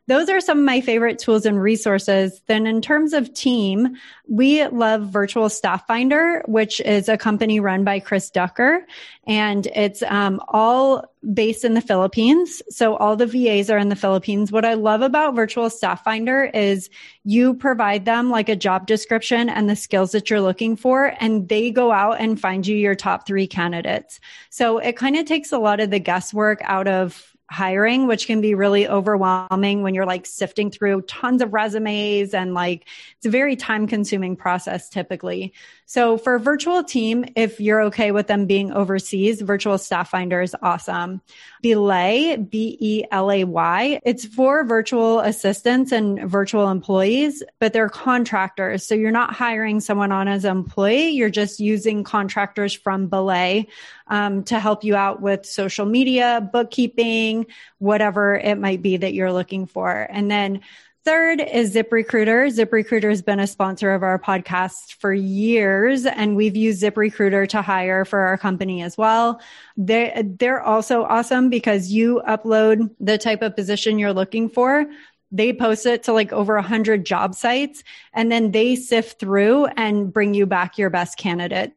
those 0.07 0.29
are 0.29 0.41
some 0.41 0.59
of 0.59 0.65
my 0.65 0.81
favorite 0.81 1.19
tools 1.19 1.45
and 1.45 1.61
resources. 1.61 2.41
Then 2.47 2.67
in 2.67 2.81
terms 2.81 3.13
of 3.13 3.33
team, 3.33 3.95
we 4.27 4.65
love 4.67 5.07
Virtual 5.07 5.49
Staff 5.49 5.87
Finder, 5.87 6.43
which 6.45 6.81
is 6.81 7.07
a 7.07 7.17
company 7.17 7.59
run 7.59 7.83
by 7.83 7.99
Chris 7.99 8.29
Ducker. 8.29 8.85
And 9.25 9.65
it's 9.67 10.03
um, 10.03 10.41
all 10.49 11.05
based 11.33 11.63
in 11.63 11.73
the 11.73 11.81
Philippines. 11.81 12.61
So 12.69 12.97
all 12.97 13.15
the 13.15 13.25
VAs 13.25 13.69
are 13.69 13.77
in 13.77 13.87
the 13.87 13.95
Philippines. 13.95 14.51
What 14.51 14.65
I 14.65 14.73
love 14.73 15.01
about 15.01 15.35
Virtual 15.35 15.69
Staff 15.69 16.03
Finder 16.03 16.45
is 16.53 16.89
you 17.23 17.53
provide 17.53 18.03
them 18.03 18.29
like 18.29 18.49
a 18.49 18.57
job 18.57 18.87
description 18.87 19.47
and 19.47 19.69
the 19.69 19.75
skills 19.75 20.11
that 20.11 20.29
you're 20.29 20.41
looking 20.41 20.75
for, 20.75 21.15
and 21.21 21.47
they 21.47 21.71
go 21.71 21.93
out 21.93 22.19
and 22.19 22.39
find 22.39 22.67
you 22.67 22.75
your 22.75 22.95
top 22.95 23.25
three 23.25 23.47
candidates. 23.47 24.19
So 24.49 24.79
it 24.79 24.97
kind 24.97 25.15
of 25.15 25.25
takes 25.25 25.53
a 25.53 25.59
lot 25.59 25.79
of 25.79 25.91
the 25.91 25.99
guesswork 25.99 26.59
out 26.63 26.87
of 26.89 27.32
hiring, 27.53 28.07
which 28.07 28.25
can 28.25 28.41
be 28.41 28.55
really 28.55 28.87
overwhelming 28.87 29.83
when 29.83 29.93
you're 29.93 30.07
like 30.07 30.25
sifting 30.25 30.71
through 30.71 31.03
tons 31.03 31.41
of 31.41 31.53
resumes 31.53 32.33
and 32.33 32.55
like 32.55 32.87
it's 33.17 33.27
a 33.27 33.29
very 33.29 33.55
time 33.55 33.85
consuming 33.85 34.35
process 34.35 34.89
typically. 34.89 35.53
So 35.85 36.17
for 36.17 36.35
a 36.35 36.39
virtual 36.39 36.83
team, 36.83 37.25
if 37.35 37.59
you're 37.59 37.83
okay 37.83 38.11
with 38.11 38.27
them 38.27 38.45
being 38.45 38.71
overseas, 38.71 39.41
virtual 39.41 39.77
staff 39.77 40.09
finder 40.09 40.41
is 40.41 40.55
awesome. 40.61 41.21
Belay, 41.61 42.37
B-E-L-A-Y. 42.37 43.99
It's 44.03 44.25
for 44.25 44.63
virtual 44.63 45.19
assistants 45.19 45.91
and 45.91 46.29
virtual 46.29 46.69
employees, 46.69 47.43
but 47.59 47.73
they're 47.73 47.89
contractors. 47.89 48.85
So 48.85 48.95
you're 48.95 49.11
not 49.11 49.33
hiring 49.33 49.79
someone 49.79 50.11
on 50.11 50.27
as 50.27 50.45
an 50.45 50.51
employee. 50.51 51.09
You're 51.09 51.29
just 51.29 51.59
using 51.59 52.03
contractors 52.03 52.73
from 52.73 53.07
Belay 53.07 53.67
um, 54.07 54.43
to 54.45 54.59
help 54.59 54.83
you 54.83 54.95
out 54.95 55.21
with 55.21 55.45
social 55.45 55.85
media, 55.85 56.47
bookkeeping, 56.51 57.45
whatever 57.79 58.35
it 58.35 58.57
might 58.57 58.81
be 58.81 58.97
that 58.97 59.13
you're 59.13 59.33
looking 59.33 59.65
for. 59.65 59.91
And 59.91 60.29
then 60.29 60.61
Third 61.05 61.41
is 61.41 61.75
ZipRecruiter. 61.75 62.47
ZipRecruiter 62.47 63.09
has 63.09 63.21
been 63.21 63.41
a 63.41 63.47
sponsor 63.47 63.91
of 63.93 64.03
our 64.03 64.17
podcast 64.17 64.93
for 64.99 65.13
years, 65.13 66.05
and 66.05 66.37
we've 66.37 66.55
used 66.55 66.81
ZipRecruiter 66.81 67.49
to 67.49 67.61
hire 67.61 68.05
for 68.05 68.19
our 68.19 68.37
company 68.37 68.81
as 68.81 68.97
well. 68.97 69.41
They, 69.75 70.23
they're 70.39 70.61
also 70.61 71.03
awesome 71.03 71.49
because 71.49 71.91
you 71.91 72.21
upload 72.25 72.89
the 73.01 73.17
type 73.17 73.41
of 73.41 73.53
position 73.53 73.99
you're 73.99 74.13
looking 74.13 74.47
for. 74.47 74.85
They 75.29 75.51
post 75.51 75.85
it 75.85 76.03
to 76.03 76.13
like 76.13 76.31
over 76.31 76.55
a 76.55 76.61
hundred 76.61 77.05
job 77.05 77.35
sites 77.35 77.83
and 78.13 78.31
then 78.31 78.51
they 78.51 78.77
sift 78.77 79.19
through 79.19 79.65
and 79.65 80.13
bring 80.13 80.33
you 80.33 80.45
back 80.45 80.77
your 80.77 80.89
best 80.89 81.17
candidate. 81.17 81.73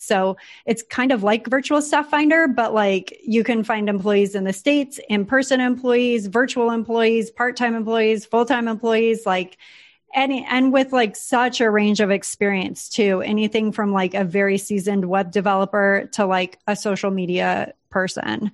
So 0.00 0.36
it's 0.66 0.82
kind 0.82 1.12
of 1.12 1.22
like 1.22 1.46
virtual 1.46 1.82
staff 1.82 2.08
finder, 2.08 2.48
but 2.48 2.74
like 2.74 3.18
you 3.22 3.44
can 3.44 3.64
find 3.64 3.88
employees 3.88 4.34
in 4.34 4.44
the 4.44 4.52
States, 4.52 5.00
in-person 5.08 5.60
employees, 5.60 6.26
virtual 6.26 6.70
employees, 6.70 7.30
part-time 7.30 7.74
employees, 7.74 8.24
full-time 8.24 8.68
employees, 8.68 9.26
like 9.26 9.58
any, 10.14 10.46
and 10.48 10.72
with 10.72 10.92
like 10.92 11.16
such 11.16 11.60
a 11.60 11.70
range 11.70 12.00
of 12.00 12.10
experience 12.10 12.88
too, 12.88 13.20
anything 13.20 13.72
from 13.72 13.92
like 13.92 14.14
a 14.14 14.24
very 14.24 14.56
seasoned 14.58 15.04
web 15.04 15.30
developer 15.30 16.08
to 16.12 16.26
like 16.26 16.58
a 16.66 16.74
social 16.76 17.10
media 17.10 17.74
person. 17.90 18.50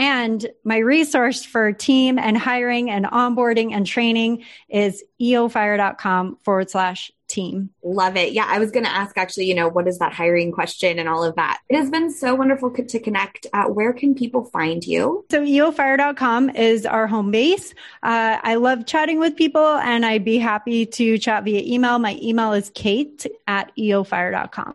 And 0.00 0.46
my 0.64 0.78
resource 0.78 1.44
for 1.44 1.72
team 1.72 2.18
and 2.18 2.36
hiring 2.36 2.90
and 2.90 3.04
onboarding 3.04 3.74
and 3.74 3.86
training 3.86 4.44
is 4.70 5.04
eofire.com 5.20 6.38
forward 6.42 6.70
slash 6.70 7.12
team. 7.28 7.68
Love 7.84 8.16
it. 8.16 8.32
Yeah, 8.32 8.46
I 8.48 8.58
was 8.58 8.70
going 8.70 8.86
to 8.86 8.90
ask 8.90 9.18
actually, 9.18 9.44
you 9.44 9.54
know, 9.54 9.68
what 9.68 9.86
is 9.86 9.98
that 9.98 10.14
hiring 10.14 10.52
question 10.52 10.98
and 10.98 11.06
all 11.06 11.22
of 11.22 11.36
that? 11.36 11.60
It 11.68 11.76
has 11.76 11.90
been 11.90 12.10
so 12.10 12.34
wonderful 12.34 12.70
to 12.70 12.98
connect. 12.98 13.46
Uh, 13.52 13.64
where 13.64 13.92
can 13.92 14.14
people 14.14 14.46
find 14.46 14.82
you? 14.82 15.26
So, 15.30 15.42
eofire.com 15.44 16.48
is 16.56 16.86
our 16.86 17.06
home 17.06 17.30
base. 17.30 17.74
Uh, 18.02 18.38
I 18.42 18.54
love 18.54 18.86
chatting 18.86 19.18
with 19.18 19.36
people 19.36 19.66
and 19.66 20.06
I'd 20.06 20.24
be 20.24 20.38
happy 20.38 20.86
to 20.86 21.18
chat 21.18 21.44
via 21.44 21.60
email. 21.62 21.98
My 21.98 22.18
email 22.22 22.54
is 22.54 22.70
kate 22.74 23.26
at 23.46 23.70
eofire.com. 23.76 24.74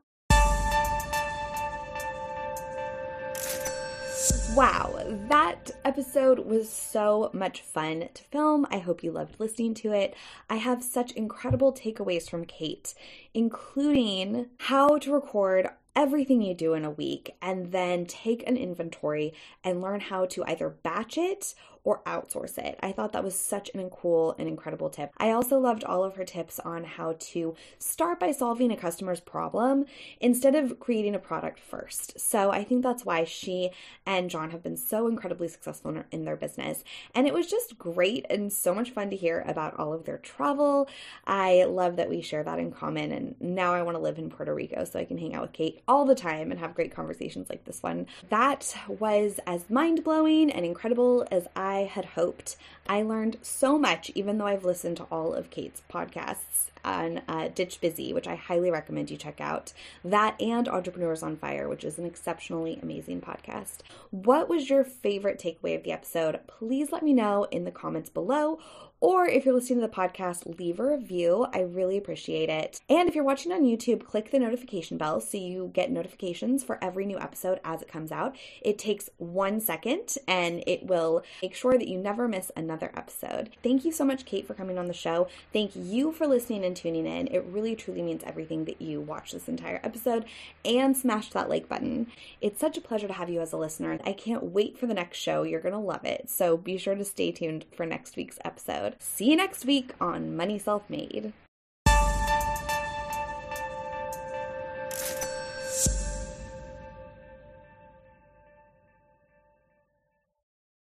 Wow, 4.56 5.04
that 5.28 5.72
episode 5.84 6.40
was 6.40 6.70
so 6.70 7.30
much 7.34 7.60
fun 7.60 8.08
to 8.14 8.24
film. 8.24 8.66
I 8.72 8.78
hope 8.78 9.04
you 9.04 9.12
loved 9.12 9.38
listening 9.38 9.74
to 9.76 9.92
it. 9.92 10.16
I 10.50 10.56
have 10.56 10.82
such 10.82 11.12
incredible 11.12 11.74
takeaways 11.74 12.30
from 12.30 12.46
Kate, 12.46 12.94
including 13.34 14.46
how 14.60 14.98
to 15.00 15.12
record 15.12 15.68
everything 15.94 16.42
you 16.42 16.54
do 16.54 16.74
in 16.74 16.86
a 16.86 16.90
week 16.90 17.36
and 17.42 17.74
then 17.74 18.06
take 18.06 18.48
an 18.48 18.56
inventory 18.56 19.34
and 19.62 19.82
learn 19.82 20.00
how 20.00 20.26
to 20.28 20.46
either 20.46 20.70
batch 20.70 21.18
it 21.18 21.54
or 21.86 22.02
outsource 22.06 22.58
it. 22.58 22.78
I 22.82 22.92
thought 22.92 23.14
that 23.14 23.24
was 23.24 23.36
such 23.36 23.70
an 23.74 23.86
cool 23.92 24.36
and 24.38 24.48
incredible 24.48 24.90
tip. 24.90 25.12
I 25.18 25.30
also 25.30 25.60
loved 25.60 25.84
all 25.84 26.04
of 26.04 26.16
her 26.16 26.26
tips 26.26 26.60
on 26.60 26.84
how 26.84 27.16
to 27.18 27.56
start 27.78 28.20
by 28.20 28.32
solving 28.32 28.72
a 28.72 28.76
customer's 28.76 29.20
problem 29.20 29.86
instead 30.20 30.56
of 30.56 30.80
creating 30.80 31.16
a 31.16 31.20
product 31.20 31.60
first. 31.60 32.20
So 32.20 32.50
I 32.50 32.64
think 32.64 32.82
that's 32.84 33.06
why 33.06 33.24
she 33.24 33.70
and 34.06 34.30
John 34.30 34.50
have 34.50 34.64
been 34.64 34.76
so 34.76 35.08
incredibly 35.08 35.48
successful 35.48 36.04
in 36.12 36.26
their 36.26 36.36
business. 36.36 36.84
And 37.14 37.28
it 37.28 37.34
was 37.34 37.48
just 37.48 37.78
great 37.78 38.26
and 38.30 38.52
so 38.52 38.74
much 38.74 38.90
fun 38.90 39.12
to 39.12 39.16
hear 39.16 39.46
about 39.48 39.80
all 39.80 39.94
of 39.94 40.06
their 40.06 40.18
travel. 40.18 40.90
I 41.28 41.66
love 41.66 41.98
that 41.98 42.10
we 42.10 42.22
share 42.22 42.44
that 42.44 42.58
in 42.58 42.72
common. 42.72 43.12
And 43.12 43.36
now 43.40 43.74
I 43.76 43.84
want 43.84 43.96
to 43.96 44.02
live 44.02 44.18
in 44.18 44.32
Puerto 44.32 44.54
Rico 44.54 44.84
so 44.86 45.00
I 45.00 45.06
can 45.06 45.20
hang 45.20 45.36
out 45.36 45.44
with 45.44 45.54
Kate 45.54 45.82
all 45.88 46.06
the 46.06 46.16
time 46.16 46.50
and 46.50 46.60
have 46.60 46.74
great 46.74 46.96
conversations 46.96 47.50
like 47.50 47.66
this 47.66 47.84
one. 47.84 48.08
That 48.30 48.76
was 48.88 49.40
as 49.46 49.70
mind 49.70 50.04
blowing 50.04 50.50
and 50.50 50.66
incredible 50.66 51.28
as 51.32 51.48
I 51.56 51.75
I 51.76 51.84
had 51.84 52.06
hoped. 52.06 52.56
I 52.88 53.02
learned 53.02 53.38
so 53.42 53.78
much, 53.78 54.10
even 54.16 54.38
though 54.38 54.48
I've 54.48 54.64
listened 54.64 54.96
to 54.98 55.08
all 55.12 55.34
of 55.34 55.50
Kate's 55.50 55.82
podcasts 55.92 56.70
on 56.86 57.22
uh, 57.28 57.50
Ditch 57.54 57.82
Busy, 57.82 58.14
which 58.14 58.28
I 58.28 58.36
highly 58.36 58.72
recommend 58.72 59.12
you 59.12 59.18
check 59.18 59.42
out. 59.42 59.74
That 60.04 60.40
and 60.42 60.70
Entrepreneurs 60.70 61.22
on 61.22 61.36
Fire, 61.36 61.68
which 61.68 61.84
is 61.84 61.98
an 61.98 62.06
exceptionally 62.06 62.80
amazing 62.82 63.20
podcast. 63.20 63.80
What 64.12 64.48
was 64.48 64.70
your 64.70 64.86
favorite 64.86 65.38
takeaway 65.38 65.76
of 65.76 65.84
the 65.84 65.92
episode? 65.92 66.40
Please 66.48 66.94
let 66.94 67.04
me 67.04 67.12
know 67.12 67.46
in 67.52 67.66
the 67.66 67.72
comments 67.72 68.10
below 68.10 68.60
or 69.02 69.28
if 69.28 69.46
you're 69.46 69.54
listening 69.54 69.82
to 69.82 69.88
the 69.88 69.94
podcast, 69.94 70.58
leave 70.58 70.80
a 70.80 70.86
review. 70.86 71.48
I 71.54 71.62
really 71.62 71.98
appreciate 71.98 72.50
it. 72.50 72.80
And 72.90 73.08
if 73.08 73.16
you're 73.16 73.24
watching 73.24 73.52
on 73.52 73.64
YouTube, 73.64 74.04
click 74.06 74.32
the 74.32 74.40
notification 74.40 74.98
bell 74.98 75.20
so 75.20 75.38
you 75.38 75.72
get 75.74 75.92
notifications 75.92 76.64
for 76.64 76.84
every 76.84 77.06
new 77.06 77.20
episode 77.20 77.60
as 77.64 77.82
it 77.82 77.88
comes 77.88 78.12
out. 78.12 78.36
It 78.62 78.78
takes 78.78 79.10
one 79.18 79.60
second 79.60 80.18
and 80.28 80.64
it 80.66 80.86
will 80.86 81.24
make 81.42 81.56
sure 81.56 81.78
that 81.78 81.88
you 81.88 81.98
never 81.98 82.28
miss 82.28 82.52
another 82.56 82.92
episode. 82.96 83.50
Thank 83.62 83.86
you 83.86 83.92
so 83.92 84.06
much, 84.06 84.26
Kate, 84.26 84.48
for 84.48 84.54
coming 84.54 84.78
on 84.78 84.88
the 84.88 84.94
show. 84.94 85.28
Thank 85.52 85.72
you 85.76 86.12
for 86.12 86.26
listening 86.26 86.64
and 86.64 86.76
tuning 86.76 87.06
in. 87.06 87.28
It 87.28 87.46
really 87.46 87.76
truly 87.76 88.02
means 88.02 88.24
everything 88.26 88.66
that 88.66 88.82
you 88.82 89.02
watch 89.02 89.32
this 89.32 89.48
entire 89.48 89.82
episode 89.84 90.26
and 90.64 90.96
smash 90.96 91.30
that 91.32 91.50
like 91.50 91.70
button. 91.70 92.08
It's 92.42 92.60
such 92.60 92.78
a 92.78 92.82
pleasure 92.82 93.08
to 93.08 93.14
have 93.14 93.30
you 93.30 93.42
as 93.42 93.54
a 93.54 93.58
listener. 93.58 94.00
I 94.06 94.14
can't 94.14 94.44
wait 94.44 94.78
for 94.78 94.88
the 94.88 94.94
next 94.94 95.18
show. 95.18 95.44
You're 95.44 95.62
going 95.62 95.74
to 95.74 95.80
love 95.80 96.06
it. 96.06 96.30
So 96.30 96.58
be 96.58 96.78
sure 96.78 96.96
to 96.96 97.06
stay 97.06 97.32
tuned 97.32 97.66
for 97.76 97.86
next 97.86 98.16
week's 98.16 98.40
episode. 98.86 99.02
See 99.02 99.30
you 99.30 99.36
next 99.36 99.66
week 99.66 99.94
on 100.00 100.36
Money 100.36 100.60
Self 100.60 100.90
Made. 100.90 101.34